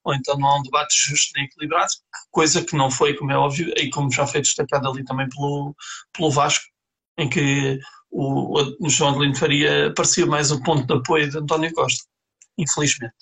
ou 0.07 0.14
então 0.14 0.38
não 0.38 0.49
há 0.49 0.59
um 0.61 0.62
debate 0.62 0.95
justo 0.97 1.33
nem 1.35 1.45
equilibrado, 1.47 1.90
coisa 2.31 2.64
que 2.64 2.77
não 2.77 2.90
foi, 2.90 3.14
como 3.14 3.33
é 3.33 3.37
óbvio, 3.37 3.73
e 3.77 3.90
como 3.90 4.11
já 4.11 4.25
foi 4.25 4.40
destacado 4.40 4.88
ali 4.88 5.05
também 5.05 5.29
pelo, 5.29 5.75
pelo 6.12 6.31
Vasco, 6.31 6.64
em 7.19 7.29
que 7.29 7.81
o, 8.09 8.62
o 8.81 8.88
João 8.88 9.14
de 9.14 9.19
Lino 9.19 9.35
Faria 9.35 9.92
parecia 9.97 10.25
mais 10.25 10.53
o 10.53 10.62
ponto 10.62 10.87
de 10.87 10.95
apoio 10.95 11.29
de 11.29 11.38
António 11.38 11.73
Costa, 11.73 12.05
infelizmente. 12.57 13.14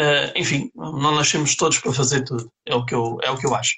Uh, 0.00 0.32
enfim, 0.34 0.70
não 0.74 1.14
nascemos 1.14 1.54
todos 1.54 1.78
para 1.78 1.92
fazer 1.92 2.24
tudo, 2.24 2.50
é 2.66 2.74
o 2.74 2.86
que 2.86 2.94
eu, 2.94 3.18
é 3.22 3.30
o 3.30 3.36
que 3.36 3.46
eu 3.46 3.54
acho. 3.54 3.74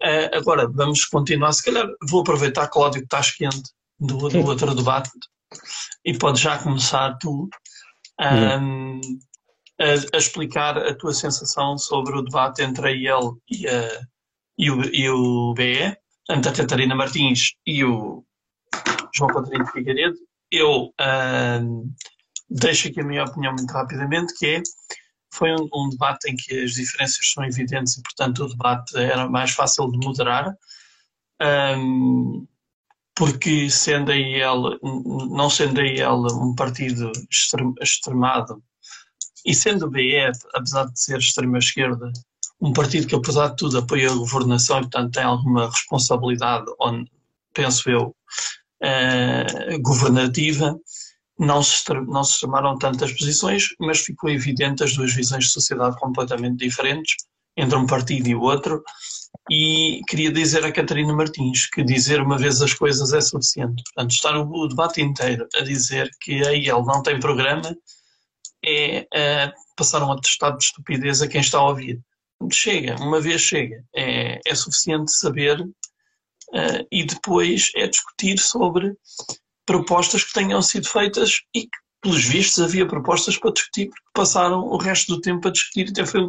Uh, 0.00 0.36
agora, 0.36 0.70
vamos 0.72 1.04
continuar. 1.04 1.52
Se 1.52 1.64
calhar 1.64 1.86
vou 2.08 2.20
aproveitar, 2.20 2.68
Cláudio, 2.68 3.00
que 3.00 3.06
estás 3.06 3.32
quente 3.32 3.70
do, 3.98 4.28
do 4.28 4.38
outro 4.46 4.72
debate 4.72 5.10
e 6.04 6.16
podes 6.16 6.40
já 6.40 6.58
começar 6.58 7.18
tu 7.18 7.48
um, 8.20 9.00
a, 9.80 10.16
a, 10.16 10.18
explicar 10.18 10.78
a 10.78 10.94
tua 10.94 11.12
sensação 11.12 11.76
sobre 11.78 12.16
o 12.16 12.22
debate 12.22 12.62
entre 12.62 12.88
a 12.88 12.90
IEL 12.90 13.38
e, 13.50 13.68
a, 13.68 14.00
e, 14.58 14.70
o, 14.70 14.82
e 14.94 15.08
o 15.10 15.54
BE, 15.54 15.96
portanto, 16.26 16.48
a 16.48 16.52
Catarina 16.52 16.94
Martins 16.94 17.54
e 17.66 17.84
o 17.84 18.24
João 19.14 19.30
Coutinho 19.30 19.66
Figueiredo. 19.66 20.16
Eu 20.50 20.92
um, 21.60 21.92
deixo 22.48 22.88
aqui 22.88 23.00
a 23.00 23.04
minha 23.04 23.24
opinião 23.24 23.54
muito 23.54 23.72
rapidamente, 23.72 24.34
que 24.38 24.46
é 24.46 24.62
foi 25.34 25.50
um, 25.50 25.68
um, 25.74 25.88
debate 25.88 26.30
em 26.30 26.36
que 26.36 26.62
as 26.62 26.72
diferenças 26.72 27.32
são 27.32 27.42
evidentes 27.44 27.96
e, 27.96 28.02
portanto, 28.02 28.44
o 28.44 28.48
debate 28.48 28.96
era 28.96 29.28
mais 29.28 29.52
fácil 29.52 29.90
de 29.90 30.06
moderar. 30.06 30.54
Um, 31.40 32.46
porque 33.14 33.68
sendo 33.70 34.12
a 34.12 34.16
IEL, 34.16 34.78
não 34.82 35.48
sendo 35.50 35.80
a 35.80 35.84
IEL 35.84 36.26
um 36.32 36.54
partido 36.54 37.10
extremado, 37.80 38.62
e 39.44 39.54
sendo 39.54 39.86
o 39.86 39.90
BF, 39.90 40.38
apesar 40.54 40.86
de 40.86 41.00
ser 41.00 41.18
extrema-esquerda, 41.18 42.12
um 42.60 42.72
partido 42.72 43.06
que 43.06 43.14
apesar 43.14 43.48
de 43.48 43.56
tudo 43.56 43.78
apoia 43.78 44.10
a 44.10 44.14
governação 44.14 44.78
e 44.78 44.82
portanto 44.82 45.12
tem 45.12 45.24
alguma 45.24 45.68
responsabilidade, 45.68 46.66
penso 47.52 47.90
eu, 47.90 48.14
eh, 48.80 49.78
governativa, 49.78 50.78
não 51.38 51.62
se, 51.62 51.82
não 52.06 52.22
se 52.22 52.46
tantas 52.78 53.12
posições, 53.12 53.68
mas 53.80 54.00
ficou 54.00 54.30
evidente 54.30 54.84
as 54.84 54.94
duas 54.94 55.12
visões 55.12 55.44
de 55.44 55.50
sociedade 55.50 55.98
completamente 55.98 56.64
diferentes 56.64 57.16
entre 57.56 57.76
um 57.76 57.86
partido 57.86 58.28
e 58.28 58.34
o 58.34 58.40
outro, 58.40 58.82
e 59.50 60.00
queria 60.08 60.32
dizer 60.32 60.64
a 60.64 60.72
Catarina 60.72 61.12
Martins 61.12 61.66
que 61.66 61.82
dizer 61.82 62.20
uma 62.20 62.38
vez 62.38 62.62
as 62.62 62.72
coisas 62.72 63.12
é 63.12 63.20
suficiente. 63.20 63.82
Portanto, 63.84 64.12
estar 64.12 64.36
o, 64.36 64.48
o 64.48 64.68
debate 64.68 65.02
inteiro 65.02 65.46
a 65.56 65.60
dizer 65.62 66.08
que 66.20 66.46
a 66.46 66.52
IEL 66.52 66.84
não 66.84 67.02
tem 67.02 67.18
programa 67.18 67.76
é, 68.64 69.06
é 69.14 69.52
passar 69.76 70.02
um 70.02 70.12
atestado 70.12 70.58
de 70.58 70.64
estupidez 70.64 71.22
a 71.22 71.28
quem 71.28 71.40
está 71.40 71.58
a 71.58 71.68
ouvir. 71.68 72.00
Chega, 72.52 72.96
uma 72.96 73.20
vez 73.20 73.40
chega. 73.40 73.84
É, 73.94 74.40
é 74.44 74.54
suficiente 74.54 75.12
saber 75.12 75.60
uh, 75.60 76.86
e 76.90 77.04
depois 77.04 77.70
é 77.76 77.86
discutir 77.86 78.38
sobre 78.38 78.94
propostas 79.64 80.24
que 80.24 80.32
tenham 80.32 80.60
sido 80.60 80.88
feitas 80.88 81.40
e 81.54 81.62
que, 81.62 81.82
pelos 82.00 82.24
vistos, 82.24 82.62
havia 82.62 82.86
propostas 82.86 83.38
para 83.38 83.52
discutir, 83.52 83.88
porque 83.88 84.10
passaram 84.12 84.60
o 84.60 84.76
resto 84.76 85.14
do 85.14 85.20
tempo 85.20 85.46
a 85.46 85.52
discutir 85.52 85.88
até 85.88 86.04
foi 86.04 86.26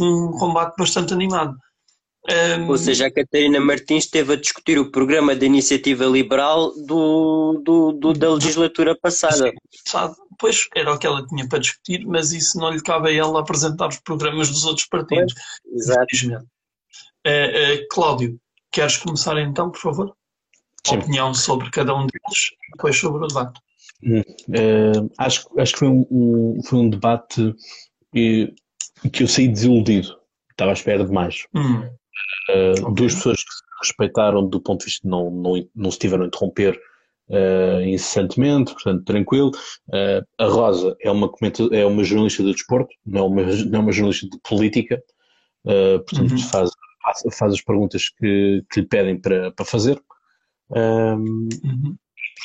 um 0.00 0.32
combate 0.32 0.76
bastante 0.76 1.14
animado. 1.14 1.56
Um... 2.28 2.68
Ou 2.68 2.76
seja, 2.76 3.06
a 3.06 3.10
Catarina 3.10 3.60
Martins 3.60 4.04
esteve 4.04 4.32
a 4.32 4.36
discutir 4.36 4.78
o 4.78 4.90
programa 4.90 5.34
da 5.36 5.46
iniciativa 5.46 6.04
liberal 6.04 6.72
do, 6.84 7.62
do, 7.64 7.92
do 7.92 8.12
da 8.12 8.34
legislatura 8.34 8.96
passada. 8.98 9.52
Pois 10.38 10.68
era 10.74 10.92
o 10.92 10.98
que 10.98 11.06
ela 11.06 11.26
tinha 11.26 11.48
para 11.48 11.60
discutir, 11.60 12.04
mas 12.06 12.32
isso 12.32 12.58
não 12.58 12.70
lhe 12.70 12.82
cabe 12.82 13.08
a 13.08 13.14
ela 13.14 13.40
apresentar 13.40 13.88
os 13.88 13.98
programas 14.00 14.48
dos 14.48 14.64
outros 14.64 14.86
partidos. 14.86 15.34
exato. 15.72 16.06
Uh, 17.26 17.28
uh, 17.28 17.88
Cláudio, 17.90 18.38
queres 18.70 18.96
começar 18.98 19.38
então, 19.40 19.70
por 19.70 19.80
favor? 19.80 20.16
Sim. 20.86 20.98
Opinião 20.98 21.32
sobre 21.32 21.70
cada 21.70 21.94
um 21.94 22.06
deles 22.06 22.50
e 22.68 22.72
depois 22.72 22.96
sobre 22.98 23.24
o 23.24 23.26
debate. 23.26 23.60
Uh, 24.02 25.10
acho, 25.18 25.48
acho 25.58 25.72
que 25.72 25.78
foi 25.78 25.88
um, 25.88 26.06
um, 26.10 26.62
foi 26.62 26.78
um 26.78 26.90
debate 26.90 27.54
que 28.12 29.22
eu 29.22 29.28
saí 29.28 29.48
desiludido. 29.48 30.16
Estava 30.50 30.70
à 30.70 30.74
espera 30.74 31.04
de 31.04 31.12
mais. 31.12 31.46
Hum. 31.54 31.88
Uh, 32.48 32.94
duas 32.94 33.14
pessoas 33.14 33.38
que 33.38 33.52
se 33.52 33.62
respeitaram 33.80 34.46
do 34.46 34.60
ponto 34.60 34.80
de 34.80 34.86
vista 34.86 35.02
de 35.02 35.10
não, 35.10 35.30
não, 35.30 35.68
não 35.74 35.90
se 35.90 35.98
tiveram 35.98 36.24
a 36.24 36.26
interromper 36.26 36.80
uh, 37.30 37.80
incessantemente, 37.82 38.72
portanto, 38.72 39.04
tranquilo. 39.04 39.50
Uh, 39.88 40.24
a 40.38 40.46
Rosa 40.46 40.96
é 41.00 41.10
uma, 41.10 41.30
é 41.72 41.84
uma 41.84 42.04
jornalista 42.04 42.42
de 42.42 42.52
desporto, 42.52 42.94
não 43.04 43.20
é 43.20 43.24
uma, 43.24 43.42
não 43.42 43.80
é 43.80 43.82
uma 43.82 43.92
jornalista 43.92 44.28
de 44.28 44.38
política, 44.48 45.02
portanto, 45.64 46.30
uhum. 46.30 46.38
faz, 46.38 46.70
faz 47.32 47.52
as 47.52 47.62
perguntas 47.62 48.08
que, 48.10 48.64
que 48.70 48.80
lhe 48.80 48.86
pedem 48.86 49.20
para, 49.20 49.50
para 49.50 49.64
fazer. 49.64 50.00
Uhum. 50.70 51.48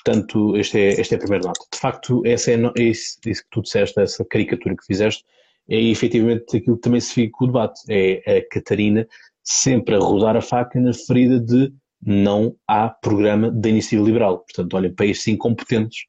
Portanto, 0.03 0.57
este 0.57 0.79
é, 0.79 1.01
este 1.01 1.13
é 1.13 1.17
a 1.17 1.19
primeira 1.19 1.45
nota. 1.45 1.65
De 1.71 1.79
facto, 1.79 2.25
essa 2.25 2.51
é, 2.51 2.55
é 2.55 2.83
isso, 2.83 3.17
isso 3.25 3.43
que 3.43 3.49
tu 3.51 3.61
disseste, 3.61 3.99
essa 3.99 4.25
caricatura 4.25 4.75
que 4.75 4.85
fizeste, 4.85 5.23
é 5.69 5.79
efetivamente 5.79 6.57
aquilo 6.57 6.75
que 6.75 6.81
também 6.81 6.99
se 6.99 7.13
fica 7.13 7.37
com 7.37 7.45
o 7.45 7.47
debate. 7.47 7.81
É 7.87 8.37
a 8.37 8.49
Catarina 8.49 9.07
sempre 9.51 9.95
a 9.95 9.99
rodar 9.99 10.35
a 10.37 10.41
faca 10.41 10.79
na 10.79 10.93
ferida 10.93 11.39
de 11.39 11.73
não 12.03 12.55
há 12.67 12.89
programa 12.89 13.51
da 13.51 13.69
iniciativa 13.69 14.03
liberal. 14.03 14.39
Portanto, 14.39 14.73
olhem 14.73 14.93
para 14.93 15.05
estes 15.05 15.27
incompetentes 15.27 16.05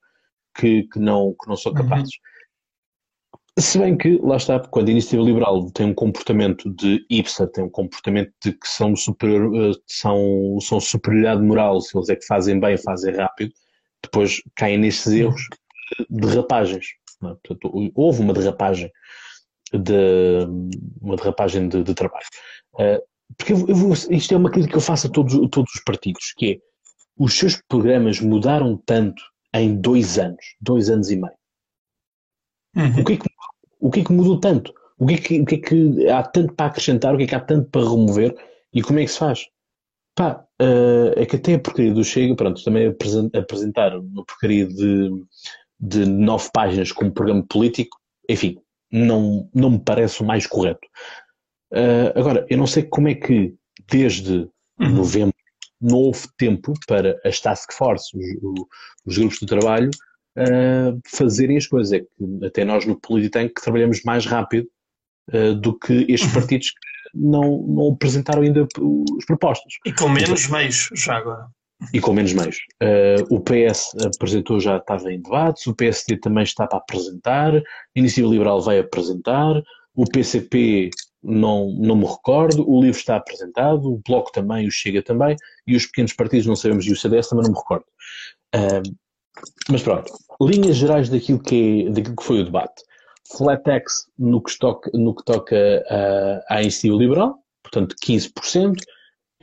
que, 0.56 0.84
que, 0.84 0.98
não, 0.98 1.34
que 1.34 1.48
não 1.48 1.56
são 1.56 1.72
capazes. 1.74 2.14
Uhum. 2.14 2.32
Se 3.58 3.78
bem 3.78 3.98
que, 3.98 4.18
lá 4.22 4.36
está, 4.36 4.58
quando 4.58 4.88
a 4.88 4.92
iniciativa 4.92 5.22
liberal 5.22 5.70
tem 5.72 5.86
um 5.86 5.94
comportamento 5.94 6.70
de 6.70 7.04
IPSA, 7.10 7.46
tem 7.46 7.64
um 7.64 7.68
comportamento 7.68 8.32
de 8.42 8.52
que 8.52 8.66
são, 8.66 8.96
superior, 8.96 9.54
eh, 9.54 9.78
são, 9.86 10.58
são 10.60 10.80
superioridade 10.80 11.42
moral, 11.42 11.78
se 11.82 11.96
eles 11.96 12.08
é 12.08 12.16
que 12.16 12.24
fazem 12.24 12.58
bem, 12.58 12.78
fazem 12.78 13.14
rápido, 13.14 13.52
depois 14.02 14.40
caem 14.56 14.78
nestes 14.78 15.12
erros 15.12 15.42
de 16.08 16.26
derrapagens. 16.26 16.86
É? 17.22 17.26
Portanto, 17.26 17.92
houve 17.94 18.22
uma 18.22 18.32
derrapagem 18.32 18.90
de 19.72 20.46
uma 21.00 21.16
derrapagem 21.16 21.68
de, 21.68 21.82
de 21.84 21.94
trabalho. 21.94 22.26
Uh, 22.74 23.11
porque 23.36 23.52
eu, 23.52 23.68
eu 23.68 23.74
vou, 23.74 23.92
isto 23.92 24.34
é 24.34 24.36
uma 24.36 24.50
crítica 24.50 24.72
que 24.72 24.78
eu 24.78 24.82
faço 24.82 25.06
a 25.06 25.10
todos, 25.10 25.34
a 25.34 25.48
todos 25.48 25.72
os 25.74 25.82
partidos, 25.84 26.32
que 26.36 26.52
é 26.52 26.58
os 27.18 27.34
seus 27.36 27.60
programas 27.68 28.20
mudaram 28.20 28.76
tanto 28.86 29.22
em 29.54 29.76
dois 29.80 30.18
anos, 30.18 30.44
dois 30.60 30.88
anos 30.88 31.10
e 31.10 31.16
meio. 31.16 31.34
Uhum. 32.74 33.00
O, 33.00 33.04
que 33.04 33.12
é 33.12 33.16
que, 33.16 33.28
o 33.80 33.90
que 33.90 34.00
é 34.00 34.04
que 34.04 34.12
mudou 34.12 34.40
tanto? 34.40 34.72
O 34.98 35.06
que, 35.06 35.14
é 35.14 35.18
que, 35.18 35.40
o 35.40 35.44
que 35.44 35.54
é 35.56 35.58
que 35.58 36.08
há 36.08 36.22
tanto 36.22 36.54
para 36.54 36.66
acrescentar? 36.66 37.14
O 37.14 37.18
que 37.18 37.24
é 37.24 37.26
que 37.26 37.34
há 37.34 37.40
tanto 37.40 37.68
para 37.70 37.82
remover? 37.82 38.34
E 38.72 38.80
como 38.82 38.98
é 38.98 39.04
que 39.04 39.10
se 39.10 39.18
faz? 39.18 39.46
Pá, 40.14 40.44
uh, 40.60 41.12
é 41.16 41.26
que 41.26 41.36
até 41.36 41.54
a 41.54 41.58
porcaria 41.58 41.92
do 41.92 42.04
Chega, 42.04 42.34
pronto, 42.34 42.62
também 42.62 42.86
apresentar 43.34 43.96
uma 43.96 44.24
porcaria 44.24 44.66
de, 44.66 45.10
de 45.80 46.06
nove 46.06 46.50
páginas 46.52 46.92
como 46.92 47.12
programa 47.12 47.44
político, 47.48 47.98
enfim, 48.28 48.58
não, 48.90 49.48
não 49.54 49.70
me 49.70 49.80
parece 49.80 50.22
o 50.22 50.26
mais 50.26 50.46
correto. 50.46 50.86
Uh, 51.72 52.18
agora, 52.18 52.46
eu 52.50 52.58
não 52.58 52.66
sei 52.66 52.82
como 52.82 53.08
é 53.08 53.14
que 53.14 53.54
desde 53.90 54.48
uhum. 54.78 54.90
novembro 54.90 55.34
não 55.80 55.98
houve 55.98 56.28
tempo 56.38 56.74
para 56.86 57.18
as 57.24 57.40
task 57.40 57.72
force, 57.72 58.16
os, 58.16 58.24
os 59.04 59.18
grupos 59.18 59.38
de 59.38 59.46
trabalho, 59.46 59.90
uh, 60.38 61.00
fazerem 61.08 61.56
as 61.56 61.66
coisas. 61.66 61.92
É 61.92 62.00
que 62.00 62.46
até 62.46 62.64
nós 62.64 62.86
no 62.86 62.98
Polititank 63.00 63.54
trabalhamos 63.60 64.02
mais 64.04 64.24
rápido 64.24 64.68
uh, 65.32 65.54
do 65.54 65.76
que 65.78 66.06
estes 66.08 66.28
uhum. 66.28 66.34
partidos 66.34 66.70
que 66.70 66.78
não, 67.14 67.66
não 67.66 67.92
apresentaram 67.92 68.42
ainda 68.42 68.66
as 69.18 69.24
propostas. 69.24 69.74
E 69.84 69.92
com 69.92 70.08
menos 70.08 70.44
então, 70.44 70.58
meios, 70.58 70.88
já 70.94 71.16
agora. 71.16 71.48
E 71.92 72.00
com 72.00 72.12
menos 72.12 72.32
meios. 72.32 72.58
Uh, 72.80 73.34
o 73.34 73.40
PS 73.40 73.94
apresentou, 74.14 74.60
já 74.60 74.76
estava 74.76 75.12
em 75.12 75.20
debates, 75.20 75.66
o 75.66 75.74
PSD 75.74 76.16
também 76.18 76.44
está 76.44 76.66
para 76.66 76.78
apresentar, 76.78 77.56
a 77.56 77.62
Iniciativa 77.96 78.30
Liberal 78.30 78.62
vai 78.62 78.78
apresentar, 78.78 79.60
o 79.94 80.04
PCP 80.04 80.90
não, 81.22 81.70
não 81.78 81.96
me 81.96 82.06
recordo, 82.06 82.68
o 82.68 82.80
livro 82.80 82.98
está 82.98 83.16
apresentado, 83.16 83.92
o 83.92 84.00
Bloco 84.06 84.32
também, 84.32 84.66
o 84.66 84.70
Chega 84.70 85.02
também, 85.02 85.36
e 85.66 85.76
os 85.76 85.86
pequenos 85.86 86.12
partidos 86.12 86.46
não 86.46 86.56
sabemos, 86.56 86.84
e 86.86 86.92
o 86.92 86.96
CDS 86.96 87.28
também 87.28 87.44
não 87.44 87.52
me 87.52 87.58
recordo. 87.58 87.84
Uh, 88.54 88.96
mas 89.70 89.82
pronto, 89.82 90.12
linhas 90.40 90.76
gerais 90.76 91.08
daquilo 91.08 91.40
que, 91.40 91.86
é, 91.86 91.90
daquilo 91.90 92.16
que 92.16 92.24
foi 92.24 92.40
o 92.40 92.44
debate. 92.44 92.82
Flat 93.36 93.62
tax 93.62 94.06
no 94.18 94.42
que 94.42 94.58
toca, 94.58 94.90
no 94.92 95.14
que 95.14 95.24
toca 95.24 95.56
uh, 95.56 96.40
à 96.50 96.60
iniciativa 96.60 96.96
liberal, 96.96 97.38
portanto 97.62 97.94
15%. 98.04 98.76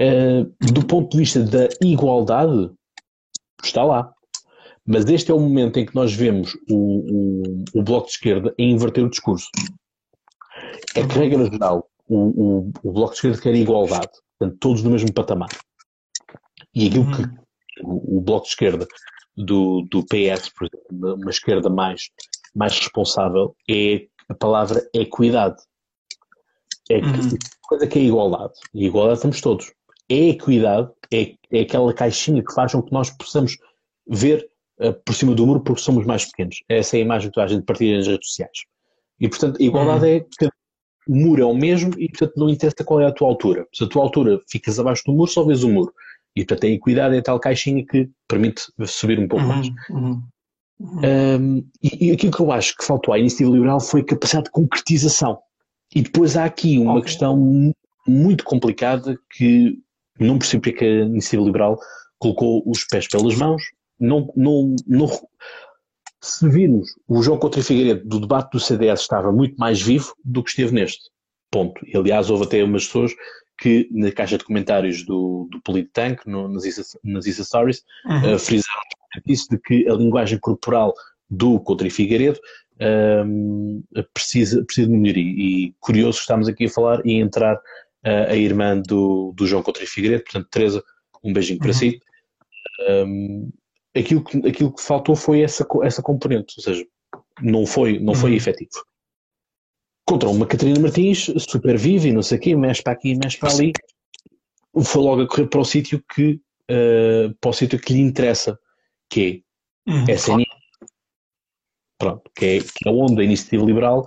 Uh, 0.01 0.45
do 0.71 0.85
ponto 0.85 1.11
de 1.11 1.17
vista 1.17 1.41
da 1.41 1.67
igualdade, 1.83 2.71
está 3.63 3.83
lá. 3.83 4.13
Mas 4.85 5.05
este 5.05 5.29
é 5.29 5.33
o 5.33 5.39
momento 5.39 5.77
em 5.77 5.85
que 5.85 5.93
nós 5.93 6.13
vemos 6.13 6.55
o, 6.69 7.43
o, 7.75 7.79
o 7.79 7.83
Bloco 7.83 8.07
de 8.07 8.13
Esquerda 8.13 8.55
a 8.57 8.61
inverter 8.61 9.03
o 9.03 9.09
discurso 9.09 9.49
é 10.95 11.05
que, 11.05 11.17
regra 11.17 11.45
geral, 11.45 11.89
o, 12.07 12.17
o, 12.17 12.71
o 12.83 12.91
Bloco 12.91 13.11
de 13.11 13.17
Esquerda 13.17 13.41
quer 13.41 13.55
igualdade, 13.55 14.09
portanto, 14.37 14.57
todos 14.59 14.83
no 14.83 14.89
mesmo 14.89 15.13
patamar. 15.13 15.49
E 16.73 16.87
aquilo 16.87 17.05
uhum. 17.05 17.11
que 17.11 17.83
o, 17.83 18.17
o, 18.17 18.21
Bloco 18.21 18.45
de 18.45 18.49
Esquerda 18.49 18.87
do, 19.37 19.83
do 19.89 20.03
PS, 20.05 20.49
por 20.49 20.67
exemplo, 20.67 21.15
uma 21.15 21.29
esquerda 21.29 21.69
mais, 21.69 22.09
mais 22.55 22.77
responsável, 22.77 23.55
é 23.69 24.07
a 24.27 24.33
palavra 24.33 24.81
equidade. 24.93 25.57
É 26.89 26.97
uhum. 26.97 27.37
coisa 27.67 27.87
que 27.87 27.99
é 27.99 28.03
igualdade. 28.03 28.53
E 28.73 28.85
igualdade 28.85 29.17
estamos 29.17 29.41
todos. 29.41 29.71
É 30.09 30.29
equidade, 30.29 30.89
é, 31.13 31.35
é 31.51 31.61
aquela 31.61 31.93
caixinha 31.93 32.43
que 32.43 32.53
faz 32.53 32.71
com 32.71 32.81
que 32.81 32.91
nós 32.91 33.11
possamos 33.11 33.57
ver 34.07 34.49
uh, 34.79 34.93
por 35.05 35.13
cima 35.13 35.35
do 35.35 35.45
muro 35.45 35.61
porque 35.61 35.81
somos 35.81 36.05
mais 36.05 36.25
pequenos. 36.25 36.63
Essa 36.67 36.97
é 36.97 36.99
a 36.99 37.03
imagem 37.03 37.29
que 37.31 37.39
a 37.39 37.47
gente 37.47 37.63
partilha 37.63 37.97
nas 37.97 38.07
redes 38.07 38.27
sociais. 38.27 38.65
E, 39.19 39.29
portanto, 39.29 39.57
a 39.59 39.63
igualdade 39.63 40.05
uhum. 40.05 40.11
é 40.11 40.19
que 40.21 40.49
o 41.09 41.15
muro 41.15 41.41
é 41.41 41.45
o 41.45 41.55
mesmo 41.55 41.91
e, 41.97 42.07
portanto, 42.07 42.33
não 42.37 42.49
interessa 42.49 42.83
qual 42.85 43.01
é 43.01 43.07
a 43.07 43.11
tua 43.11 43.27
altura. 43.27 43.65
Se 43.73 43.83
a 43.83 43.87
tua 43.87 44.03
altura 44.03 44.39
ficas 44.47 44.79
abaixo 44.79 45.01
do 45.07 45.13
muro, 45.13 45.31
só 45.31 45.43
vês 45.43 45.63
o 45.63 45.69
muro. 45.69 45.91
E, 46.35 46.45
portanto, 46.45 46.65
a 46.65 46.69
equidade 46.69 47.15
é 47.15 47.17
a 47.17 47.23
tal 47.23 47.39
caixinha 47.39 47.83
que 47.83 48.07
permite 48.27 48.61
subir 48.85 49.19
um 49.19 49.27
pouco 49.27 49.43
uhum. 49.43 49.51
mais. 49.51 49.67
Uhum. 49.89 50.21
Um, 50.79 51.67
e, 51.81 52.07
e, 52.07 52.11
aquilo 52.11 52.31
que 52.31 52.39
eu 52.39 52.51
acho 52.51 52.75
que 52.77 52.85
faltou 52.85 53.11
à 53.11 53.17
iniciativa 53.17 53.51
liberal 53.51 53.79
foi 53.79 54.01
a 54.01 54.05
capacidade 54.05 54.45
de 54.45 54.51
concretização. 54.51 55.39
E 55.95 56.03
depois 56.03 56.37
há 56.37 56.45
aqui 56.45 56.77
uma 56.77 56.91
okay. 56.91 57.05
questão 57.05 57.73
muito 58.07 58.43
complicada 58.43 59.17
que 59.35 59.79
não 60.19 60.37
percebo 60.37 60.61
porque 60.61 60.75
é 60.75 60.79
que 60.79 60.85
a 60.85 61.05
iniciativa 61.05 61.43
liberal 61.43 61.79
colocou 62.19 62.61
os 62.67 62.83
pés 62.83 63.07
pelas 63.07 63.35
mãos, 63.35 63.63
não, 63.99 64.31
não, 64.35 64.75
não, 64.85 65.07
se 66.21 66.47
virmos 66.49 66.95
o 67.07 67.21
João 67.21 67.37
contra 67.37 67.63
Figueiredo 67.63 68.07
do 68.07 68.19
debate 68.19 68.51
do 68.51 68.59
CDS 68.59 69.01
estava 69.01 69.31
muito 69.31 69.55
mais 69.57 69.81
vivo 69.81 70.13
do 70.23 70.43
que 70.43 70.49
esteve 70.49 70.73
neste. 70.73 71.09
Ponto. 71.51 71.81
E, 71.85 71.97
aliás, 71.97 72.29
houve 72.29 72.43
até 72.43 72.63
umas 72.63 72.85
pessoas 72.85 73.13
que 73.57 73.89
na 73.91 74.11
caixa 74.11 74.37
de 74.37 74.43
comentários 74.43 75.03
do, 75.05 75.47
do 75.51 75.61
Politank, 75.61 76.27
no, 76.27 76.47
nas, 76.47 76.65
Isa, 76.65 76.83
nas 77.03 77.25
Isa 77.25 77.43
Stories, 77.43 77.83
uhum. 78.05 78.35
uh, 78.35 78.39
frisaram 78.39 78.81
isso 79.25 79.49
de 79.49 79.57
que 79.59 79.89
a 79.89 79.93
linguagem 79.93 80.39
corporal 80.39 80.93
do 81.29 81.59
Coutinho 81.59 81.91
Figueiredo 81.91 82.39
um, 83.25 83.83
precisa, 84.13 84.63
precisa 84.63 84.87
de 84.87 84.93
melhoria. 84.93 85.23
E 85.23 85.73
curioso, 85.79 86.19
estamos 86.19 86.47
aqui 86.47 86.65
a 86.65 86.69
falar 86.69 87.05
e 87.05 87.13
entrar 87.13 87.55
uh, 87.55 88.29
a 88.29 88.35
irmã 88.35 88.81
do, 88.81 89.33
do 89.35 89.45
João 89.45 89.63
Coutinho 89.63 89.87
Figueiredo, 89.87 90.23
portanto, 90.23 90.47
Teresa, 90.49 90.83
um 91.23 91.33
beijinho 91.33 91.57
uhum. 91.57 91.63
para 91.63 91.73
si. 91.73 91.99
Um, 92.89 93.51
aquilo, 93.99 94.23
que, 94.23 94.37
aquilo 94.47 94.73
que 94.73 94.81
faltou 94.81 95.15
foi 95.15 95.41
essa, 95.41 95.65
essa 95.83 96.01
componente, 96.01 96.55
ou 96.57 96.63
seja, 96.63 96.85
não 97.41 97.65
foi, 97.65 97.99
não 97.99 98.13
foi 98.13 98.31
uhum. 98.31 98.37
efetivo. 98.37 98.83
Contra 100.05 100.29
uma 100.29 100.45
Catarina 100.45 100.79
Martins, 100.79 101.31
super 101.37 101.77
viva 101.77 102.07
e 102.07 102.11
não 102.11 102.21
sei 102.21 102.37
o 102.37 102.41
quê, 102.41 102.55
mexe 102.55 102.81
para 102.81 102.93
aqui, 102.93 103.15
mexe 103.15 103.37
para 103.37 103.51
ali, 103.51 103.73
foi 104.83 105.01
logo 105.01 105.21
a 105.21 105.27
correr 105.27 105.47
para 105.47 105.59
o 105.59 105.65
sítio 105.65 106.03
que, 106.13 106.41
uh, 106.71 107.33
para 107.39 107.49
o 107.49 107.53
sítio 107.53 107.79
que 107.79 107.93
lhe 107.93 108.01
interessa, 108.01 108.57
que 109.09 109.43
é 109.87 109.91
uhum, 109.91 110.05
SNI. 110.09 110.45
Pronto, 111.97 112.31
que 112.35 112.45
é, 112.45 112.59
que 112.59 112.87
é 112.87 112.91
onde 112.91 113.21
a 113.21 113.25
iniciativa 113.25 113.65
liberal 113.65 114.05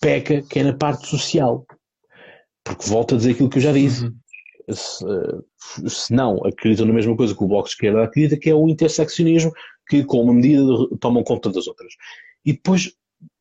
peca, 0.00 0.42
que 0.42 0.58
é 0.58 0.64
na 0.64 0.76
parte 0.76 1.06
social. 1.06 1.64
Porque 2.64 2.88
volto 2.88 3.14
a 3.14 3.18
dizer 3.18 3.32
aquilo 3.32 3.48
que 3.48 3.58
eu 3.58 3.62
já 3.62 3.72
disse. 3.72 4.04
Uhum. 4.04 4.16
Se, 4.70 5.04
se, 5.88 6.12
não 6.12 6.44
acreditam 6.44 6.86
na 6.86 6.92
mesma 6.92 7.16
coisa 7.16 7.34
que 7.34 7.42
o 7.42 7.48
Bloco 7.48 7.68
de 7.68 7.74
Esquerda 7.74 8.04
acredita, 8.04 8.36
que 8.36 8.50
é 8.50 8.54
o 8.54 8.68
interseccionismo, 8.68 9.52
que 9.88 10.04
com 10.04 10.22
uma 10.22 10.34
medida 10.34 10.62
tomam 11.00 11.22
conta 11.22 11.50
das 11.50 11.66
outras. 11.66 11.92
E 12.44 12.52
depois 12.52 12.92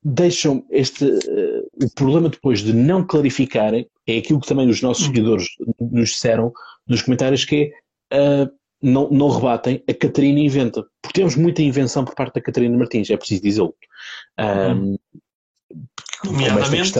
deixam 0.03 0.65
este. 0.69 1.05
Uh, 1.05 1.67
o 1.83 1.89
problema 1.95 2.29
depois 2.29 2.61
de 2.61 2.73
não 2.73 3.05
clarificarem 3.05 3.87
é 4.07 4.17
aquilo 4.17 4.39
que 4.39 4.47
também 4.47 4.69
os 4.69 4.81
nossos 4.81 5.07
uhum. 5.07 5.13
seguidores 5.13 5.47
nos 5.79 6.09
disseram 6.09 6.51
nos 6.87 7.01
comentários, 7.01 7.45
que 7.45 7.73
é. 8.11 8.43
Uh, 8.43 8.61
não, 8.81 9.09
não 9.11 9.29
rebatem, 9.29 9.83
a 9.87 9.93
Catarina 9.93 10.39
inventa. 10.39 10.83
Porque 11.01 11.19
temos 11.19 11.35
muita 11.35 11.61
invenção 11.61 12.03
por 12.03 12.15
parte 12.15 12.35
da 12.35 12.41
Catarina 12.41 12.75
Martins, 12.75 13.09
é 13.09 13.17
preciso 13.17 13.43
dizê-lo. 13.43 13.75
Um, 14.39 14.97
nomeadamente? 16.25 16.99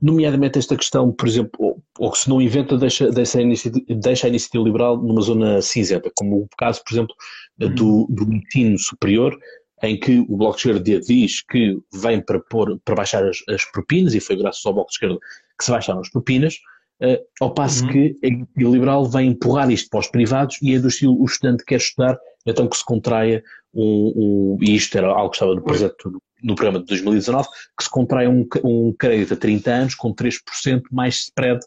Nomeadamente 0.00 0.58
esta 0.58 0.76
questão, 0.76 1.12
por 1.12 1.26
exemplo, 1.26 1.50
ou, 1.58 1.82
ou 1.98 2.12
que 2.12 2.18
se 2.18 2.28
não 2.28 2.40
inventa, 2.40 2.76
deixa, 2.76 3.10
deixa, 3.10 3.40
a 3.40 3.94
deixa 3.94 4.26
a 4.26 4.30
iniciativa 4.30 4.64
liberal 4.64 4.96
numa 4.96 5.20
zona 5.20 5.60
cinzenta, 5.60 6.10
como 6.14 6.42
o 6.42 6.48
caso, 6.56 6.82
por 6.84 6.92
exemplo, 6.92 7.14
uhum. 7.60 7.74
do, 7.74 8.06
do 8.08 8.32
ensino 8.32 8.78
superior, 8.78 9.36
em 9.82 9.98
que 9.98 10.20
o 10.28 10.36
Bloco 10.36 10.56
de 10.56 10.68
Esquerda 10.68 11.00
diz 11.00 11.42
que 11.42 11.78
vem 11.94 12.20
para, 12.20 12.40
pôr, 12.40 12.78
para 12.84 12.94
baixar 12.94 13.24
as, 13.24 13.38
as 13.48 13.64
propinas, 13.64 14.14
e 14.14 14.20
foi 14.20 14.36
graças 14.36 14.64
ao 14.64 14.72
Bloco 14.72 14.90
de 14.90 14.94
Esquerda 14.94 15.18
que 15.58 15.64
se 15.64 15.70
baixaram 15.70 16.00
as 16.00 16.10
propinas, 16.10 16.54
uh, 17.02 17.18
ao 17.40 17.52
passo 17.52 17.84
uhum. 17.84 17.90
que 17.90 18.16
a 18.24 18.68
liberal 18.68 19.04
vem 19.04 19.30
empurrar 19.30 19.70
isto 19.70 19.88
para 19.90 20.00
os 20.00 20.08
privados 20.08 20.58
e 20.62 20.74
é 20.74 20.78
do 20.78 20.88
estilo 20.88 21.20
o 21.20 21.24
estudante 21.24 21.64
quer 21.64 21.76
estudar, 21.76 22.18
então 22.46 22.68
que 22.68 22.76
se 22.76 22.84
contraia 22.84 23.42
um, 23.74 24.12
um 24.16 24.58
e 24.62 24.74
isto 24.74 24.96
era 24.96 25.08
algo 25.08 25.30
que 25.30 25.36
estava 25.36 25.54
no 25.54 25.62
projeto 25.62 26.22
no 26.42 26.54
programa 26.54 26.80
de 26.80 26.86
2019, 26.86 27.48
que 27.76 27.84
se 27.84 27.90
contraia 27.90 28.30
um, 28.30 28.46
um 28.64 28.92
crédito 28.92 29.34
a 29.34 29.36
30 29.36 29.70
anos 29.70 29.94
com 29.94 30.14
3% 30.14 30.82
mais 30.90 31.16
spread 31.16 31.60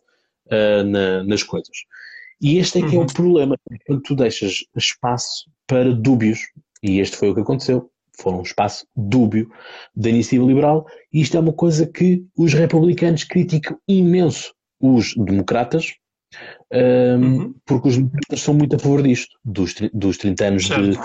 uh, 0.47 0.83
na, 0.83 1.23
nas 1.23 1.43
coisas. 1.43 1.75
E 2.41 2.57
este 2.57 2.79
é 2.79 2.81
que 2.81 2.87
uhum. 2.87 2.93
é 2.93 2.97
o 2.97 3.01
uhum. 3.01 3.07
problema, 3.07 3.55
quando 3.85 4.01
tu 4.01 4.15
deixas 4.15 4.63
espaço 4.75 5.45
para 5.67 5.93
dúbios, 5.93 6.39
e 6.81 6.99
este 6.99 7.15
foi 7.15 7.29
o 7.29 7.35
que 7.35 7.41
aconteceu, 7.41 7.91
foi 8.19 8.33
um 8.33 8.41
espaço 8.41 8.85
dúbio 8.95 9.51
da 9.95 10.09
iniciativa 10.09 10.45
liberal, 10.45 10.87
e 11.13 11.21
isto 11.21 11.37
é 11.37 11.39
uma 11.39 11.53
coisa 11.53 11.85
que 11.85 12.25
os 12.35 12.53
republicanos 12.53 13.23
criticam 13.23 13.77
imenso 13.87 14.53
os 14.79 15.13
democratas, 15.15 15.93
um, 16.71 16.77
uhum. 16.77 17.55
porque 17.65 17.89
os 17.89 17.97
democratas 17.97 18.41
são 18.41 18.53
muito 18.53 18.75
a 18.75 18.79
favor 18.79 19.03
disto, 19.03 19.37
dos, 19.43 19.75
dos 19.93 20.17
30 20.17 20.45
anos 20.45 20.67
certo. 20.67 20.91
de. 20.91 20.97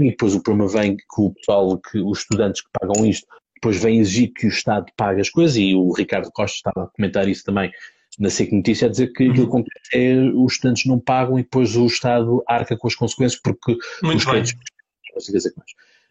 E 0.00 0.10
depois 0.10 0.34
o 0.34 0.42
problema 0.42 0.70
vem 0.70 0.96
que 0.96 1.04
o 1.18 1.30
pessoal, 1.30 1.78
que 1.78 1.98
os 2.00 2.20
estudantes 2.20 2.62
que 2.62 2.68
pagam 2.78 3.04
isto, 3.06 3.26
depois 3.54 3.76
vem 3.82 3.98
exigir 3.98 4.32
que 4.32 4.46
o 4.46 4.50
Estado 4.50 4.86
pague 4.96 5.20
as 5.20 5.30
coisas, 5.30 5.56
e 5.56 5.74
o 5.74 5.92
Ricardo 5.92 6.30
Costa 6.32 6.56
estava 6.56 6.84
a 6.84 6.88
comentar 6.88 7.28
isso 7.28 7.44
também 7.44 7.70
na 8.18 8.30
SEC 8.30 8.52
Notícia, 8.52 8.86
a 8.86 8.90
dizer 8.90 9.12
que 9.12 9.28
uhum. 9.28 9.64
é 9.92 10.14
os 10.34 10.54
estudantes 10.54 10.86
não 10.86 10.98
pagam 10.98 11.38
e 11.38 11.42
depois 11.42 11.76
o 11.76 11.86
Estado 11.86 12.42
arca 12.48 12.76
com 12.76 12.88
as 12.88 12.94
consequências 12.94 13.40
porque 13.40 13.76
muito 14.02 14.18
os 14.18 14.24
créditos. 14.24 14.54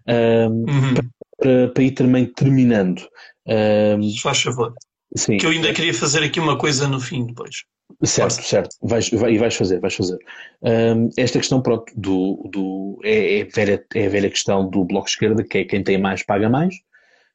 Um, 0.08 0.66
uhum. 0.70 0.94
para, 1.38 1.68
para, 1.70 1.84
ir 1.84 1.92
também 1.92 2.26
terminando. 2.26 3.02
Um, 3.46 4.18
Faz 4.22 4.42
favor. 4.42 4.74
Sim. 5.16 5.38
Que 5.38 5.46
eu 5.46 5.52
ainda 5.52 5.74
queria 5.74 5.94
fazer 5.94 6.24
aqui 6.24 6.40
uma 6.40 6.58
coisa 6.58 6.88
no 6.88 7.00
fim 7.00 7.26
depois. 7.26 7.64
Certo, 8.04 8.36
Força. 8.36 8.50
certo. 8.50 8.76
Vais, 8.82 9.10
vai, 9.10 9.34
e 9.34 9.38
vais 9.38 9.56
fazer, 9.56 9.80
vais 9.80 9.96
fazer. 9.96 10.18
Um, 10.62 11.10
esta 11.18 11.40
questão, 11.40 11.62
pronto, 11.62 11.92
do, 11.96 12.48
do, 12.52 13.00
é, 13.04 13.40
é, 13.40 13.44
velha, 13.46 13.84
é 13.96 14.06
a 14.06 14.10
velha 14.10 14.30
questão 14.30 14.70
do 14.70 14.86
Bloco 14.86 15.06
de 15.06 15.12
Esquerda, 15.12 15.44
que 15.44 15.60
é 15.60 15.66
quem 15.66 15.84
tem 15.84 15.98
mais 15.98 16.24
paga 16.24 16.50
mais. 16.50 16.76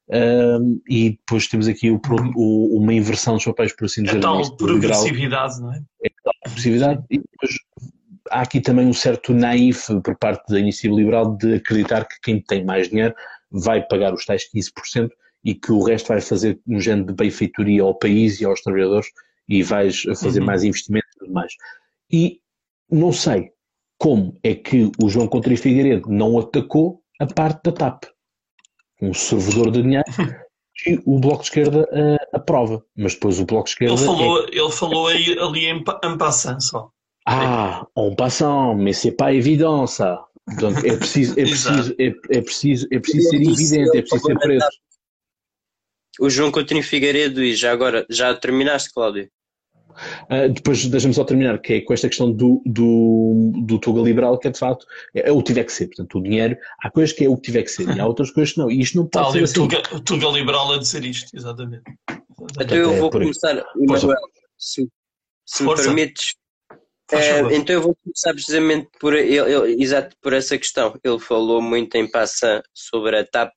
Um, 0.08 0.80
e 0.88 1.10
depois 1.10 1.48
temos 1.48 1.66
aqui 1.66 1.90
o, 1.90 2.00
o, 2.36 2.78
uma 2.78 2.92
inversão 2.92 3.34
dos 3.34 3.44
papéis, 3.44 3.74
por 3.74 3.86
assim 3.86 4.02
dizer. 4.02 4.18
É 4.18 4.20
tal 4.20 4.56
progressividade, 4.56 5.60
não 5.60 5.72
é? 5.72 5.82
É 6.04 6.10
tal 6.22 6.34
progressividade. 6.44 7.02
E 7.10 7.18
depois 7.18 7.56
há 8.30 8.42
aqui 8.42 8.60
também 8.60 8.86
um 8.86 8.92
certo 8.92 9.32
naif 9.32 9.88
por 10.02 10.16
parte 10.16 10.52
da 10.52 10.60
iniciativa 10.60 10.94
liberal 10.94 11.36
de 11.36 11.54
acreditar 11.54 12.06
que 12.06 12.20
quem 12.22 12.40
tem 12.40 12.64
mais 12.64 12.88
dinheiro 12.88 13.14
vai 13.50 13.82
pagar 13.86 14.14
os 14.14 14.24
tais 14.24 14.44
15% 14.54 15.10
e 15.44 15.54
que 15.54 15.72
o 15.72 15.82
resto 15.82 16.08
vai 16.08 16.20
fazer 16.20 16.60
um 16.66 16.80
género 16.80 17.08
de 17.08 17.14
benfeitoria 17.14 17.82
ao 17.82 17.98
país 17.98 18.40
e 18.40 18.44
aos 18.44 18.60
trabalhadores 18.60 19.08
e 19.52 19.62
vais 19.62 20.02
fazer 20.18 20.40
uhum. 20.40 20.46
mais 20.46 20.64
investimentos 20.64 21.10
e 21.14 21.18
tudo 21.18 21.32
mais. 21.32 21.52
E 22.10 22.40
não 22.90 23.12
sei 23.12 23.52
como 23.98 24.38
é 24.42 24.54
que 24.54 24.90
o 25.02 25.10
João 25.10 25.28
Coutinho 25.28 25.58
Figueiredo 25.58 26.08
não 26.08 26.38
atacou 26.38 27.02
a 27.20 27.26
parte 27.26 27.64
da 27.64 27.72
TAP, 27.72 28.04
um 29.00 29.12
servidor 29.12 29.70
de 29.70 29.82
dinheiro 29.82 30.04
que 30.74 31.00
o 31.04 31.18
Bloco 31.20 31.42
de 31.42 31.48
Esquerda 31.48 31.82
uh, 31.92 32.36
aprova, 32.36 32.82
mas 32.96 33.14
depois 33.14 33.38
o 33.38 33.44
Bloco 33.44 33.64
de 33.64 33.70
Esquerda... 33.70 33.94
Ele 33.94 34.04
falou, 34.04 34.40
é... 34.40 34.48
ele 34.50 34.72
falou 34.72 35.06
aí, 35.08 35.38
ali 35.38 35.66
em, 35.66 35.84
em 36.04 36.18
passant 36.18 36.60
só. 36.60 36.90
Ah, 37.28 37.86
en 37.94 38.14
passant, 38.16 38.74
mais 38.74 38.96
c'est 38.96 39.12
pas 39.12 39.32
évident 39.32 39.86
ça. 39.86 40.24
Donc 40.58 40.84
é 40.84 40.96
preciso, 40.96 41.38
é 41.38 41.44
preciso, 41.46 41.94
é, 42.00 42.06
é 42.06 42.40
preciso, 42.40 42.88
é 42.90 42.98
preciso 42.98 43.28
ser 43.28 43.36
evidente, 43.36 43.96
é 43.96 44.00
preciso 44.00 44.26
ser 44.26 44.38
preto 44.38 44.66
o 46.20 46.28
João 46.28 46.52
Coutinho 46.52 46.82
Figueiredo 46.82 47.42
e 47.42 47.54
já 47.54 47.72
agora, 47.72 48.06
já 48.10 48.34
terminaste, 48.34 48.92
Cláudio? 48.92 49.30
Uh, 50.30 50.52
depois 50.52 50.84
deixa-me 50.86 51.14
só 51.14 51.24
terminar, 51.24 51.58
que 51.60 51.74
é 51.74 51.80
com 51.80 51.92
esta 51.92 52.08
questão 52.08 52.30
do, 52.30 52.62
do, 52.64 53.52
do 53.64 53.78
Tuga 53.78 54.00
Liberal, 54.00 54.38
que 54.38 54.48
é 54.48 54.50
de 54.50 54.58
facto 54.58 54.86
é, 55.14 55.28
é 55.28 55.32
o 55.32 55.38
que 55.38 55.44
tiver 55.44 55.64
que 55.64 55.72
ser. 55.72 55.86
Portanto, 55.86 56.18
o 56.18 56.22
dinheiro, 56.22 56.56
há 56.82 56.90
coisas 56.90 57.14
que 57.14 57.24
é 57.24 57.28
o 57.28 57.36
que 57.36 57.42
tiver 57.42 57.62
que 57.62 57.70
ser, 57.70 57.88
e 57.88 58.00
há 58.00 58.06
outras 58.06 58.30
coisas 58.30 58.54
que 58.54 58.58
não. 58.58 58.70
E 58.70 58.80
isto 58.80 58.96
não 58.96 59.06
pode 59.06 59.24
Tal, 59.24 59.32
ser. 59.32 59.42
O 59.44 59.52
Tuga, 59.52 59.82
o 59.92 60.00
Tuga 60.00 60.28
Liberal 60.28 60.72
a 60.72 60.78
dizer 60.78 61.04
isto, 61.04 61.36
exatamente. 61.36 61.84
Então 62.60 62.76
eu 62.76 62.96
vou 62.96 63.10
começar, 63.10 63.64
Manuel, 63.76 64.16
se, 64.58 64.88
se 65.46 65.62
me 65.62 65.74
permites. 65.74 66.34
É, 67.10 67.40
então 67.54 67.76
eu 67.76 67.82
vou 67.82 67.96
começar 68.02 68.32
precisamente 68.32 68.88
por, 68.98 69.14
ele, 69.14 69.36
ele, 69.36 69.82
exato 69.82 70.16
por 70.20 70.32
essa 70.32 70.56
questão. 70.56 70.98
Ele 71.04 71.18
falou 71.18 71.60
muito 71.60 71.94
em 71.96 72.10
passa 72.10 72.62
sobre 72.72 73.18
a 73.18 73.26
TAP 73.26 73.52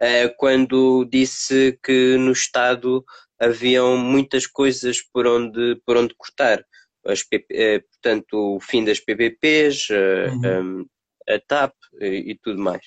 eh, 0.00 0.28
quando 0.36 1.04
disse 1.04 1.78
que 1.82 2.16
no 2.16 2.32
Estado 2.32 3.04
haviam 3.42 3.96
muitas 3.96 4.46
coisas 4.46 5.02
por 5.02 5.26
onde, 5.26 5.80
por 5.84 5.96
onde 5.96 6.14
cortar. 6.14 6.64
As, 7.04 7.24
eh, 7.50 7.80
portanto, 7.80 8.56
o 8.56 8.60
fim 8.60 8.84
das 8.84 9.00
PPPs, 9.00 9.88
eh, 9.90 10.28
uhum. 10.30 10.86
a 11.28 11.38
TAP 11.40 11.74
e, 12.00 12.38
tudo 12.40 12.60
mais. 12.60 12.84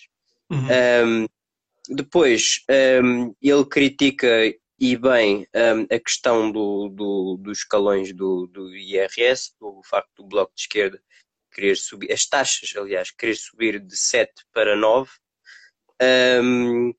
Uhum. 0.50 0.68
Um, 1.06 1.28
depois, 1.90 2.64
um, 3.04 3.36
ele 3.42 3.66
critica 3.66 4.28
e 4.80 4.98
bem 4.98 5.48
um, 5.54 5.96
a 5.96 6.00
questão 6.00 6.52
do, 6.52 6.90
do, 6.90 7.38
dos 7.42 7.60
escalões 7.60 8.14
do, 8.14 8.48
do 8.48 8.76
IRS, 8.76 9.52
o 9.60 9.82
facto 9.84 10.10
do 10.18 10.28
Bloco 10.28 10.54
de 10.56 10.62
Esquerda 10.62 11.02
querer 11.56 11.78
subir, 11.78 12.12
as 12.12 12.26
taxas, 12.26 12.76
aliás, 12.76 13.10
querer 13.12 13.36
subir 13.36 13.80
de 13.80 13.96
7 13.96 14.32
para 14.54 14.76
9. 14.76 15.10
Um, 16.44 16.94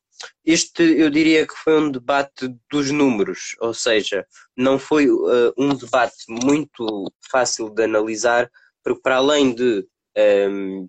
este 0.44 0.82
eu 0.82 1.10
diria 1.10 1.46
que 1.46 1.54
foi 1.54 1.80
um 1.80 1.90
debate 1.90 2.48
dos 2.70 2.90
números, 2.90 3.56
ou 3.60 3.74
seja, 3.74 4.26
não 4.56 4.78
foi 4.78 5.10
uh, 5.10 5.52
um 5.56 5.74
debate 5.74 6.16
muito 6.28 7.12
fácil 7.30 7.70
de 7.70 7.84
analisar, 7.84 8.50
porque 8.82 9.00
para 9.02 9.16
além 9.16 9.54
de 9.54 9.86
um, 10.16 10.20
ehm, 10.20 10.86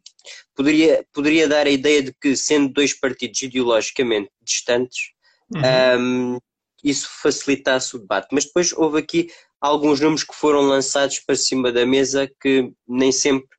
poderia, 0.56 1.06
poderia 1.12 1.48
dar 1.48 1.68
a 1.68 1.72
ideia 1.72 2.04
de 2.04 2.14
que 2.22 2.36
sendo 2.36 2.72
dois 2.72 2.94
partidos 2.94 3.42
ideologicamente 3.42 4.30
distantes, 4.42 5.12
uhum. 5.54 5.62
um, 5.62 5.66
ehm, 5.66 6.38
isso 6.84 7.10
facilitasse 7.22 7.96
o 7.96 8.00
debate. 8.00 8.28
Mas 8.32 8.46
depois 8.46 8.72
houve 8.74 9.00
aqui 9.00 9.30
alguns 9.60 10.00
números 10.00 10.24
que 10.24 10.36
foram 10.36 10.62
lançados 10.62 11.20
para 11.20 11.36
cima 11.36 11.72
da 11.72 11.86
mesa 11.86 12.32
que 12.40 12.72
nem 12.88 13.12
sempre 13.12 13.50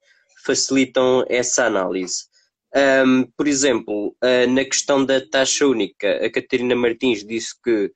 facilitam 0.44 1.24
essa 1.28 1.66
análise. 1.66 2.27
Um, 2.74 3.24
por 3.36 3.48
exemplo, 3.48 4.14
uh, 4.22 4.50
na 4.50 4.64
questão 4.64 5.04
da 5.04 5.20
taxa 5.20 5.66
única, 5.66 6.24
a 6.24 6.30
Catarina 6.30 6.74
Martins 6.74 7.24
disse 7.24 7.54
que 7.62 7.90